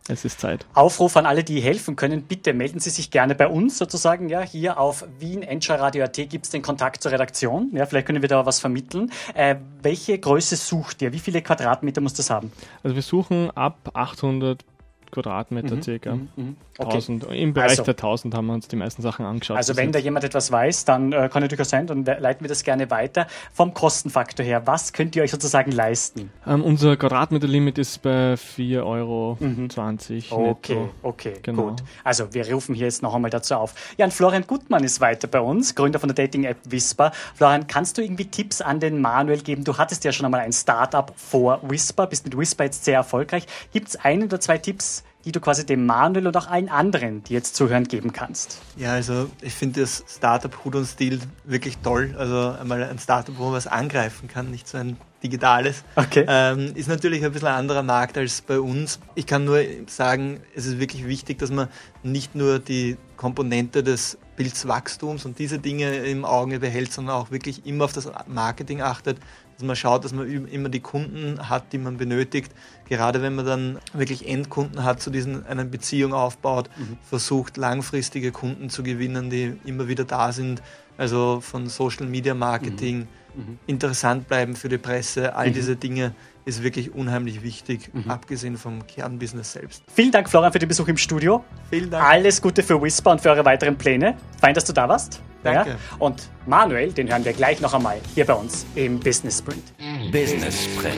es 0.09 0.25
ist 0.25 0.39
Zeit. 0.39 0.65
Aufruf 0.73 1.17
an 1.17 1.25
alle, 1.25 1.43
die 1.43 1.59
helfen 1.59 1.95
können. 1.95 2.23
Bitte 2.23 2.53
melden 2.53 2.79
Sie 2.79 2.89
sich 2.89 3.11
gerne 3.11 3.35
bei 3.35 3.47
uns 3.47 3.77
sozusagen. 3.77 4.29
Ja, 4.29 4.41
hier 4.41 4.79
auf 4.79 5.05
Wien 5.19 5.43
Radio.at 5.43 6.13
gibt 6.29 6.45
es 6.45 6.51
den 6.51 6.61
Kontakt 6.61 7.03
zur 7.03 7.11
Redaktion. 7.11 7.71
Ja, 7.73 7.85
vielleicht 7.85 8.07
können 8.07 8.21
wir 8.21 8.29
da 8.29 8.45
was 8.45 8.59
vermitteln. 8.59 9.11
Äh, 9.33 9.55
welche 9.81 10.17
Größe 10.17 10.55
sucht 10.55 11.01
ihr? 11.01 11.13
Wie 11.13 11.19
viele 11.19 11.41
Quadratmeter 11.41 12.01
muss 12.01 12.13
das 12.13 12.29
haben? 12.29 12.51
Also 12.83 12.95
wir 12.95 13.01
suchen 13.01 13.51
ab 13.51 13.91
800 13.93 14.63
Quadratmeter 15.11 15.75
mhm, 15.75 15.81
circa. 15.81 16.15
Mhm, 16.15 16.57
mhm. 16.79 16.85
okay. 16.85 16.95
1000, 16.95 17.23
Im 17.25 17.53
Bereich 17.53 17.71
also, 17.71 17.83
der 17.83 17.93
1000 17.93 18.35
haben 18.35 18.47
wir 18.47 18.53
uns 18.53 18.67
die 18.67 18.75
meisten 18.75 19.01
Sachen 19.01 19.25
angeschaut. 19.25 19.57
Also 19.57 19.75
wenn 19.77 19.91
da 19.91 19.99
jemand 19.99 20.25
etwas 20.25 20.51
weiß, 20.51 20.85
dann 20.85 21.11
äh, 21.11 21.29
kann 21.31 21.41
natürlich 21.41 21.67
sein, 21.67 21.87
dann 21.87 22.05
leiten 22.05 22.43
wir 22.43 22.49
das 22.49 22.63
gerne 22.63 22.89
weiter. 22.89 23.27
Vom 23.53 23.73
Kostenfaktor 23.73 24.45
her, 24.45 24.65
was 24.65 24.93
könnt 24.93 25.15
ihr 25.15 25.23
euch 25.23 25.31
sozusagen 25.31 25.71
leisten? 25.71 26.31
Ähm, 26.45 26.63
unser 26.63 26.97
Quadratmeterlimit 26.97 27.77
ist 27.77 28.01
bei 28.01 28.33
4,20 28.35 28.83
Euro. 28.83 29.37
Mhm. 29.39 29.69
Okay, 29.77 30.75
netto. 30.75 30.89
okay, 31.03 31.33
genau. 31.41 31.69
gut. 31.69 31.83
Also 32.03 32.33
wir 32.33 32.51
rufen 32.51 32.75
hier 32.75 32.85
jetzt 32.85 33.01
noch 33.01 33.13
einmal 33.13 33.31
dazu 33.31 33.55
auf. 33.55 33.73
Ja, 33.97 34.05
und 34.05 34.11
Florian 34.11 34.45
Gutmann 34.45 34.83
ist 34.83 35.01
weiter 35.01 35.27
bei 35.27 35.39
uns, 35.39 35.75
Gründer 35.75 35.99
von 35.99 36.09
der 36.13 36.15
Dating-App 36.15 36.57
Whisper. 36.65 37.11
Florian, 37.35 37.67
kannst 37.67 37.97
du 37.97 38.01
irgendwie 38.01 38.25
Tipps 38.25 38.61
an 38.61 38.79
den 38.79 39.01
Manuel 39.01 39.41
geben? 39.41 39.63
Du 39.63 39.77
hattest 39.77 40.03
ja 40.03 40.11
schon 40.11 40.25
einmal 40.25 40.41
ein 40.41 40.53
Startup 40.53 41.11
vor 41.15 41.59
Whisper, 41.63 42.07
bist 42.07 42.25
mit 42.25 42.37
Whisper 42.37 42.65
jetzt 42.65 42.85
sehr 42.85 42.95
erfolgreich. 42.95 43.45
Gibt 43.71 43.89
es 43.89 43.95
ein 43.97 44.23
oder 44.23 44.39
zwei 44.39 44.57
Tipps, 44.57 45.03
die 45.25 45.31
du 45.31 45.39
quasi 45.39 45.65
dem 45.65 45.85
Manuel 45.85 46.27
und 46.27 46.37
auch 46.37 46.47
allen 46.47 46.69
anderen, 46.69 47.23
die 47.23 47.33
jetzt 47.33 47.55
zuhören, 47.55 47.85
geben 47.85 48.13
kannst? 48.13 48.59
Ja, 48.77 48.93
also 48.93 49.29
ich 49.41 49.53
finde 49.53 49.81
das 49.81 50.03
Startup 50.07 50.63
Hut 50.63 50.75
und 50.75 50.85
Stil 50.85 51.19
wirklich 51.43 51.77
toll. 51.79 52.15
Also 52.17 52.55
einmal 52.59 52.83
ein 52.83 52.99
Startup, 52.99 53.37
wo 53.37 53.45
man 53.45 53.53
was 53.53 53.67
angreifen 53.67 54.27
kann, 54.27 54.51
nicht 54.51 54.67
so 54.67 54.77
ein 54.77 54.97
digitales. 55.23 55.83
Okay. 55.95 56.25
Ähm, 56.27 56.73
ist 56.75 56.87
natürlich 56.87 57.25
ein 57.25 57.31
bisschen 57.31 57.47
ein 57.47 57.55
anderer 57.55 57.83
Markt 57.83 58.17
als 58.17 58.41
bei 58.41 58.59
uns. 58.59 58.99
Ich 59.15 59.25
kann 59.25 59.45
nur 59.45 59.61
sagen, 59.87 60.39
es 60.55 60.65
ist 60.65 60.79
wirklich 60.79 61.05
wichtig, 61.07 61.39
dass 61.39 61.51
man 61.51 61.67
nicht 62.03 62.35
nur 62.35 62.59
die 62.59 62.97
Komponente 63.17 63.83
des 63.83 64.17
Pilzwachstums 64.35 65.25
und 65.25 65.39
diese 65.39 65.59
Dinge 65.59 65.95
im 66.05 66.23
Auge 66.23 66.59
behält, 66.59 66.93
sondern 66.93 67.15
auch 67.15 67.31
wirklich 67.31 67.65
immer 67.65 67.85
auf 67.85 67.93
das 67.93 68.09
Marketing 68.27 68.81
achtet, 68.81 69.17
dass 69.57 69.65
man 69.65 69.75
schaut, 69.75 70.05
dass 70.05 70.13
man 70.13 70.27
immer 70.47 70.69
die 70.69 70.79
Kunden 70.79 71.49
hat, 71.49 71.73
die 71.73 71.79
man 71.79 71.97
benötigt. 71.97 72.51
Gerade 72.87 73.21
wenn 73.21 73.35
man 73.35 73.45
dann 73.45 73.79
wirklich 73.93 74.27
Endkunden 74.27 74.83
hat, 74.83 75.01
zu 75.01 75.09
diesen 75.09 75.45
einer 75.47 75.65
Beziehung 75.65 76.13
aufbaut, 76.13 76.69
mhm. 76.77 76.97
versucht 77.03 77.57
langfristige 77.57 78.31
Kunden 78.31 78.69
zu 78.69 78.83
gewinnen, 78.83 79.29
die 79.29 79.57
immer 79.65 79.87
wieder 79.87 80.03
da 80.03 80.31
sind. 80.31 80.61
Also 80.97 81.41
von 81.41 81.67
Social 81.67 82.05
Media 82.05 82.35
Marketing, 82.35 83.07
mhm. 83.35 83.41
Mhm. 83.41 83.59
interessant 83.67 84.27
bleiben 84.27 84.55
für 84.55 84.69
die 84.69 84.77
Presse, 84.77 85.35
all 85.35 85.49
mhm. 85.49 85.53
diese 85.53 85.75
Dinge 85.75 86.13
ist 86.45 86.63
wirklich 86.63 86.93
unheimlich 86.93 87.43
wichtig, 87.43 87.93
mhm. 87.93 88.09
abgesehen 88.09 88.57
vom 88.57 88.87
Kernbusiness 88.87 89.51
selbst. 89.53 89.83
Vielen 89.93 90.11
Dank, 90.11 90.29
Florian, 90.29 90.53
für 90.53 90.59
den 90.59 90.69
Besuch 90.69 90.87
im 90.87 90.97
Studio. 90.97 91.43
Vielen 91.69 91.89
Dank. 91.89 92.03
Alles 92.03 92.41
Gute 92.41 92.63
für 92.63 92.81
Whisper 92.81 93.11
und 93.11 93.21
für 93.21 93.29
eure 93.29 93.43
weiteren 93.43 93.77
Pläne. 93.77 94.15
Fein, 94.39 94.53
dass 94.53 94.63
du 94.65 94.71
da 94.71 94.87
warst. 94.87 95.21
Danke. 95.53 95.71
Ja? 95.71 95.77
Und 95.99 96.29
Manuel, 96.45 96.91
den 96.91 97.09
hören 97.09 97.25
wir 97.25 97.33
gleich 97.33 97.61
noch 97.61 97.73
einmal 97.73 97.97
hier 98.15 98.25
bei 98.25 98.33
uns 98.33 98.65
im 98.75 98.99
Business 98.99 99.39
Sprint. 99.39 99.63
Business 100.11 100.65
Sprint. 100.65 100.97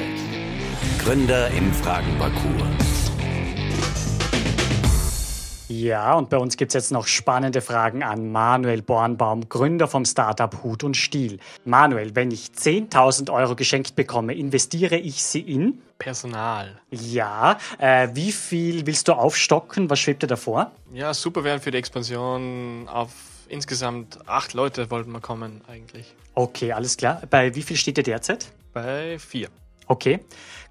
Gründer 1.04 1.50
im 1.52 1.72
Fragenparcours. 1.74 2.89
Ja, 5.70 6.16
und 6.16 6.32
bei 6.32 6.38
uns 6.38 6.58
gibt 6.58 6.72
es 6.72 6.74
jetzt 6.74 6.92
noch 6.92 7.06
spannende 7.06 7.62
Fragen 7.62 8.02
an 8.02 8.32
Manuel 8.32 8.82
Bornbaum, 8.82 9.50
Gründer 9.50 9.88
vom 9.88 10.04
Startup 10.04 10.64
Hut 10.64 10.84
und 10.84 10.98
Stiel. 10.98 11.38
Manuel, 11.64 12.16
wenn 12.16 12.32
ich 12.32 12.48
10.000 12.58 13.32
Euro 13.32 13.56
geschenkt 13.56 13.96
bekomme, 13.96 14.34
investiere 14.34 14.98
ich 14.98 15.24
sie 15.24 15.42
in? 15.42 15.80
Personal. 16.00 16.82
Ja, 16.90 17.60
äh, 17.78 18.08
wie 18.14 18.32
viel 18.32 18.88
willst 18.88 19.08
du 19.10 19.14
aufstocken? 19.14 19.92
Was 19.92 20.00
schwebt 20.00 20.24
dir 20.24 20.28
davor? 20.28 20.72
Ja, 20.92 21.14
super 21.14 21.44
wären 21.44 21.60
für 21.60 21.70
die 21.70 21.78
Expansion 21.78 22.88
auf 22.88 23.12
insgesamt 23.48 24.20
acht 24.28 24.54
Leute 24.54 24.90
wollten 24.90 25.12
wir 25.12 25.22
kommen 25.22 25.62
eigentlich. 25.68 26.16
Okay, 26.34 26.72
alles 26.72 26.98
klar. 26.98 27.22
Bei 27.30 27.54
wie 27.54 27.62
viel 27.62 27.78
steht 27.78 27.98
ihr 27.98 28.04
derzeit? 28.04 28.52
Bei 28.74 29.20
vier. 29.20 29.50
Okay. 29.90 30.20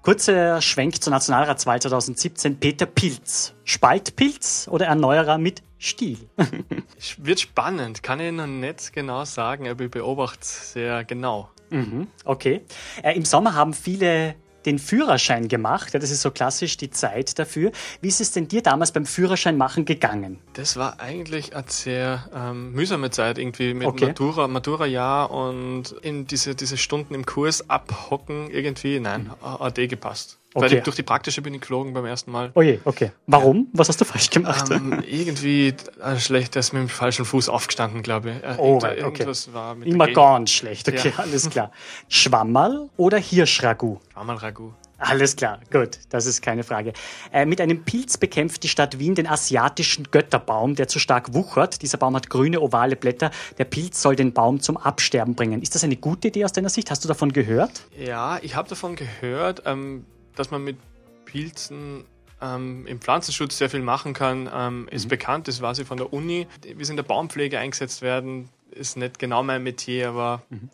Kurzer 0.01 0.61
Schwenk 0.61 1.03
zur 1.03 1.11
Nationalratswahl 1.11 1.81
2017. 1.81 2.57
Peter 2.57 2.85
Pilz. 2.85 3.53
Spaltpilz 3.65 4.69
oder 4.71 4.85
Erneuerer 4.85 5.37
mit 5.37 5.61
Stil? 5.77 6.17
Wird 7.17 7.41
spannend. 7.41 8.01
Kann 8.01 8.21
ich 8.21 8.31
noch 8.31 8.47
nicht 8.47 8.93
genau 8.93 9.25
sagen, 9.25 9.67
aber 9.67 9.83
ich 9.83 9.91
beobachte 9.91 10.45
sehr 10.45 11.03
genau. 11.03 11.49
Mhm, 11.69 12.07
okay. 12.23 12.61
Äh, 13.03 13.17
Im 13.17 13.25
Sommer 13.25 13.55
haben 13.55 13.73
viele 13.73 14.35
den 14.65 14.79
Führerschein 14.79 15.47
gemacht. 15.47 15.93
Ja, 15.93 15.99
das 15.99 16.11
ist 16.11 16.21
so 16.21 16.31
klassisch 16.31 16.77
die 16.77 16.89
Zeit 16.89 17.39
dafür. 17.39 17.71
Wie 18.01 18.07
ist 18.07 18.21
es 18.21 18.31
denn 18.31 18.47
dir 18.47 18.61
damals 18.61 18.91
beim 18.91 19.05
Führerschein 19.05 19.57
machen 19.57 19.85
gegangen? 19.85 20.39
Das 20.53 20.77
war 20.77 20.99
eigentlich 20.99 21.55
eine 21.55 21.65
sehr 21.67 22.29
ähm, 22.33 22.71
mühsame 22.73 23.09
Zeit 23.11 23.37
irgendwie 23.37 23.73
mit 23.73 23.87
okay. 23.87 24.07
Matura, 24.07 24.47
Matura-Jahr 24.47 25.31
und 25.31 25.91
in 26.01 26.27
diese, 26.27 26.55
diese 26.55 26.77
Stunden 26.77 27.13
im 27.13 27.25
Kurs 27.25 27.69
abhocken 27.69 28.49
irgendwie. 28.49 28.99
Nein, 28.99 29.31
mhm. 29.41 29.59
hat 29.59 29.77
eh 29.77 29.87
gepasst. 29.87 30.38
Okay. 30.55 30.69
Die, 30.69 30.81
durch 30.81 30.95
die 30.95 31.03
praktische 31.03 31.43
bin 31.43 31.53
ich 31.53 31.61
geflogen 31.61 31.93
beim 31.93 32.05
ersten 32.05 32.31
Mal. 32.31 32.51
Oh 32.55 32.61
je, 32.61 32.79
okay. 32.85 33.11
Warum? 33.27 33.67
Was 33.71 33.87
hast 33.87 34.01
du 34.01 34.05
falsch 34.05 34.31
gemacht? 34.31 34.71
Ähm, 34.71 35.03
irgendwie 35.07 35.75
äh, 36.01 36.17
schlecht, 36.17 36.55
er 36.55 36.61
ist 36.61 36.73
mit 36.73 36.81
dem 36.81 36.89
falschen 36.89 37.23
Fuß 37.23 37.49
aufgestanden, 37.49 38.01
glaube 38.01 38.31
ich. 38.31 38.43
Äh, 38.43 38.55
oh, 38.57 38.77
okay. 38.77 38.99
Irgendwas 38.99 39.53
war 39.53 39.75
mit 39.75 39.87
Immer 39.87 40.07
ganz 40.07 40.49
schlecht, 40.49 40.87
okay, 40.87 41.13
ja. 41.15 41.23
alles 41.23 41.49
klar. 41.51 41.71
Schwammerl 42.07 42.89
oder 42.97 43.19
Hirschragout? 43.19 43.99
Schwammerl-Ragout. 44.11 44.73
Alles 44.97 45.37
klar, 45.37 45.61
gut, 45.71 45.99
das 46.09 46.25
ist 46.25 46.41
keine 46.41 46.63
Frage. 46.63 46.91
Äh, 47.31 47.45
mit 47.45 47.61
einem 47.61 47.85
Pilz 47.85 48.17
bekämpft 48.17 48.63
die 48.63 48.67
Stadt 48.67 48.99
Wien 48.99 49.15
den 49.15 49.27
asiatischen 49.27 50.11
Götterbaum, 50.11 50.75
der 50.75 50.89
zu 50.89 50.99
stark 50.99 51.33
wuchert. 51.33 51.81
Dieser 51.81 51.97
Baum 51.97 52.15
hat 52.17 52.29
grüne, 52.29 52.59
ovale 52.59 52.97
Blätter. 52.97 53.31
Der 53.57 53.63
Pilz 53.63 54.01
soll 54.01 54.17
den 54.17 54.33
Baum 54.33 54.59
zum 54.59 54.75
Absterben 54.75 55.35
bringen. 55.35 55.61
Ist 55.61 55.73
das 55.73 55.85
eine 55.85 55.95
gute 55.95 56.27
Idee 56.27 56.43
aus 56.43 56.51
deiner 56.51 56.69
Sicht? 56.69 56.91
Hast 56.91 57.05
du 57.05 57.07
davon 57.07 57.31
gehört? 57.31 57.83
Ja, 57.97 58.39
ich 58.41 58.57
habe 58.57 58.67
davon 58.67 58.97
gehört, 58.97 59.63
ähm, 59.65 60.05
dass 60.39 60.51
man 60.51 60.63
mit 60.63 60.77
Pilzen 61.25 62.05
ähm, 62.41 62.87
im 62.87 63.01
Pflanzenschutz 63.01 63.57
sehr 63.57 63.69
viel 63.69 63.81
machen 63.81 64.13
kann. 64.13 64.49
Ähm, 64.51 64.87
ist 64.89 65.05
mhm. 65.05 65.09
bekannt, 65.09 65.47
das 65.47 65.61
weiß 65.61 65.79
ich 65.79 65.87
von 65.87 65.97
der 65.97 66.13
Uni. 66.13 66.47
Wie 66.63 66.83
sie 66.83 66.93
in 66.93 66.97
der 66.97 67.03
Baumpflege 67.03 67.59
eingesetzt 67.59 68.01
werden, 68.01 68.49
ist 68.71 68.95
nicht 68.95 69.19
genau 69.19 69.43
mein 69.43 69.63
Metier, 69.63 70.09
aber 70.09 70.41
mhm. 70.49 70.69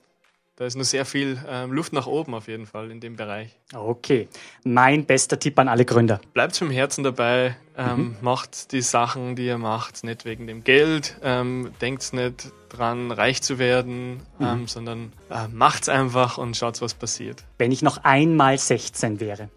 Da 0.57 0.65
ist 0.65 0.77
noch 0.77 0.85
sehr 0.85 1.03
viel 1.03 1.37
ähm, 1.49 1.73
Luft 1.73 1.91
nach 1.91 2.07
oben 2.07 2.33
auf 2.33 2.47
jeden 2.47 2.65
Fall 2.65 2.89
in 2.89 3.01
dem 3.01 3.17
Bereich. 3.17 3.49
Okay, 3.73 4.29
mein 4.63 5.05
bester 5.05 5.37
Tipp 5.37 5.59
an 5.59 5.67
alle 5.67 5.83
Gründer. 5.83 6.21
Bleibt 6.33 6.55
vom 6.55 6.69
Herzen 6.69 7.03
dabei, 7.03 7.57
ähm, 7.77 7.97
mhm. 7.97 8.15
macht 8.21 8.71
die 8.71 8.79
Sachen, 8.79 9.35
die 9.35 9.47
ihr 9.47 9.57
macht, 9.57 10.05
nicht 10.05 10.23
wegen 10.23 10.47
dem 10.47 10.63
Geld, 10.63 11.17
ähm, 11.21 11.73
denkt 11.81 12.13
nicht 12.13 12.53
dran, 12.69 13.11
reich 13.11 13.41
zu 13.41 13.59
werden, 13.59 14.21
mhm. 14.39 14.45
ähm, 14.45 14.67
sondern 14.69 15.11
äh, 15.29 15.49
macht's 15.49 15.89
einfach 15.89 16.37
und 16.37 16.55
schaut, 16.55 16.81
was 16.81 16.93
passiert. 16.93 17.43
Wenn 17.57 17.73
ich 17.73 17.81
noch 17.81 18.05
einmal 18.05 18.57
16 18.57 19.19
wäre. 19.19 19.49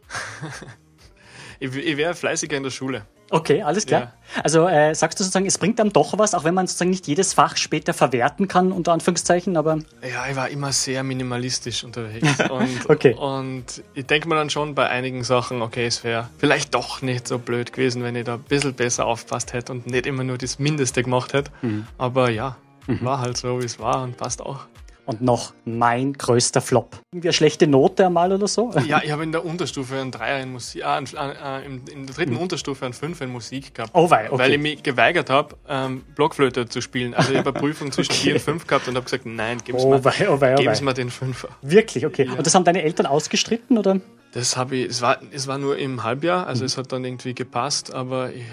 ich, 1.61 1.77
ich 1.77 1.97
wäre 1.97 2.15
fleißiger 2.15 2.57
in 2.57 2.65
der 2.65 2.71
Schule. 2.71 3.07
Okay, 3.31 3.63
alles 3.63 3.87
klar. 3.87 4.01
Ja. 4.01 4.13
Also 4.43 4.67
äh, 4.67 4.95
sagst 4.95 5.19
du 5.21 5.25
sozusagen, 5.25 5.47
es 5.47 5.59
bringt 5.59 5.79
dann 5.79 5.91
doch 5.91 6.17
was, 6.19 6.35
auch 6.35 6.45
wenn 6.45 6.55
man 6.55 6.67
sozusagen 6.67 6.91
nicht 6.91 7.07
jedes 7.07 7.35
Fach 7.35 7.57
später 7.57 7.93
verwerten 7.93 8.49
kann, 8.49 8.73
unter 8.73 8.93
Anführungszeichen, 8.93 9.57
aber. 9.57 9.79
Ja, 10.03 10.29
ich 10.31 10.37
war 10.37 10.49
immer 10.49 10.73
sehr 10.73 11.03
minimalistisch 11.03 11.85
unterwegs. 11.85 12.29
und, 12.51 12.89
okay. 12.89 13.15
und 13.15 13.83
ich 13.95 14.07
denke 14.07 14.29
mir 14.29 14.37
dann 14.37 14.51
schon 14.51 14.75
bei 14.75 14.89
einigen 14.89 15.25
Sachen, 15.25 15.63
okay, 15.63 15.87
es 15.87 16.05
wäre 16.05 16.29
vielleicht 16.39 16.75
doch 16.75 17.03
nicht 17.03 17.29
so 17.29 17.39
blöd 17.39 17.73
gewesen, 17.73 18.03
wenn 18.03 18.17
ich 18.17 18.25
da 18.25 18.35
ein 18.35 18.43
bisschen 18.43 18.75
besser 18.75 19.07
aufpasst 19.07 19.53
hätte 19.53 19.73
und 19.73 19.87
nicht 19.87 20.07
immer 20.07 20.25
nur 20.25 20.39
das 20.39 20.59
Mindeste 20.59 21.03
gemacht 21.03 21.33
hätte. 21.33 21.51
Mhm. 21.63 21.87
Aber 21.99 22.31
ja, 22.31 22.57
mhm. 22.87 23.05
war 23.05 23.21
halt 23.21 23.37
so, 23.37 23.61
wie 23.61 23.67
es 23.67 23.79
war 23.79 24.03
und 24.03 24.17
passt 24.17 24.41
auch 24.41 24.61
und 25.09 25.23
noch 25.23 25.55
mein 25.65 26.13
größter 26.13 26.61
Flop. 26.61 27.01
Irgendwie 27.13 27.29
eine 27.29 27.33
schlechte 27.33 27.67
Note 27.67 28.05
einmal 28.05 28.31
oder 28.31 28.47
so? 28.47 28.71
Ja, 28.87 29.01
ich 29.03 29.11
habe 29.11 29.23
in 29.23 29.33
der 29.33 29.43
Unterstufe 29.43 29.95
einen 29.95 30.11
Dreier 30.11 30.43
in 30.43 30.53
Musik, 30.53 30.83
äh, 30.83 30.99
äh, 30.99 31.65
in, 31.65 31.87
in, 31.87 32.07
der 32.07 32.15
dritten 32.15 32.35
hm. 32.35 32.43
Unterstufe 32.43 32.85
einen 32.85 32.93
Fünfer 32.93 33.25
in 33.25 33.33
Musik 33.33 33.75
gehabt. 33.75 33.93
Oh 33.95 34.11
wei, 34.11 34.31
okay. 34.31 34.39
Weil 34.39 34.53
ich 34.53 34.61
mich 34.61 34.83
geweigert 34.83 35.31
habe, 35.31 35.57
ähm, 35.67 36.05
Blockflöte 36.15 36.69
zu 36.69 36.83
spielen. 36.83 37.15
Also 37.15 37.33
ich 37.33 37.39
habe 37.39 37.49
eine 37.49 37.59
Prüfung 37.61 37.91
zwischen 37.91 38.13
okay. 38.13 38.21
4 38.21 38.35
und 38.35 38.41
5 38.41 38.67
gehabt 38.67 38.89
und 38.89 38.97
habe 38.97 39.05
gesagt, 39.05 39.25
nein, 39.25 39.57
gib 39.65 39.77
oh, 39.77 39.89
mir, 39.89 39.97
oh 39.97 40.05
wei, 40.05 40.29
oh 40.29 40.41
wei. 40.43 40.81
mir 40.83 40.95
den 40.95 41.09
Fünfer. 41.09 41.49
Wirklich, 41.63 42.05
okay. 42.05 42.27
Ja. 42.27 42.35
Und 42.35 42.47
das 42.47 42.55
haben 42.55 42.65
deine 42.65 42.83
Eltern 42.83 43.07
ausgestritten, 43.07 43.79
oder? 43.79 44.01
Das 44.33 44.59
habe 44.59 44.77
ich, 44.77 44.91
es 44.91 45.01
war, 45.01 45.19
es 45.33 45.47
war 45.47 45.57
nur 45.57 45.79
im 45.79 46.03
Halbjahr, 46.03 46.47
also 46.47 46.65
mhm. 46.65 46.67
es 46.67 46.77
hat 46.77 46.93
dann 46.93 47.07
irgendwie 47.07 47.35
gepasst, 47.35 47.95
aber 47.95 48.31
ich 48.31 48.45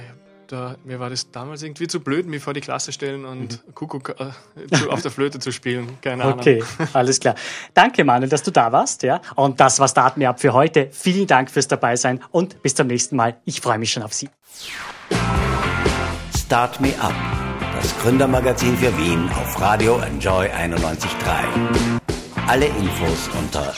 da, 0.47 0.75
mir 0.83 0.99
war 0.99 1.09
das 1.09 1.31
damals 1.31 1.63
irgendwie 1.63 1.87
zu 1.87 1.99
blöd, 1.99 2.25
mich 2.27 2.43
vor 2.43 2.53
die 2.53 2.61
Klasse 2.61 2.91
stellen 2.91 3.25
und 3.25 3.65
mhm. 3.65 3.73
Kuckuck 3.73 4.15
äh, 4.19 4.75
zu, 4.75 4.89
auf 4.89 5.01
der 5.01 5.11
Flöte 5.11 5.39
zu 5.39 5.51
spielen. 5.51 5.97
Keine 6.01 6.23
Ahnung. 6.23 6.39
Okay, 6.39 6.63
alles 6.93 7.19
klar. 7.19 7.35
Danke, 7.73 8.03
Manuel, 8.03 8.29
dass 8.29 8.43
du 8.43 8.51
da 8.51 8.71
warst. 8.71 9.03
Ja? 9.03 9.21
Und 9.35 9.59
das 9.59 9.79
war 9.79 9.87
Start 9.87 10.17
Me 10.17 10.27
Up 10.27 10.39
für 10.39 10.53
heute. 10.53 10.89
Vielen 10.91 11.27
Dank 11.27 11.49
fürs 11.49 11.67
Dabeisein 11.67 12.21
und 12.31 12.61
bis 12.61 12.75
zum 12.75 12.87
nächsten 12.87 13.15
Mal. 13.15 13.37
Ich 13.45 13.61
freue 13.61 13.77
mich 13.77 13.91
schon 13.91 14.03
auf 14.03 14.13
Sie. 14.13 14.29
Start 16.37 16.79
Me 16.79 16.93
Up, 16.99 17.13
das 17.81 17.97
Gründermagazin 17.99 18.77
für 18.77 18.95
Wien 18.97 19.29
auf 19.29 19.59
Radio 19.59 19.99
Enjoy 19.99 20.47
91.3. 20.47 21.99
Alle 22.47 22.67
Infos 22.67 23.29
unter 23.39 23.73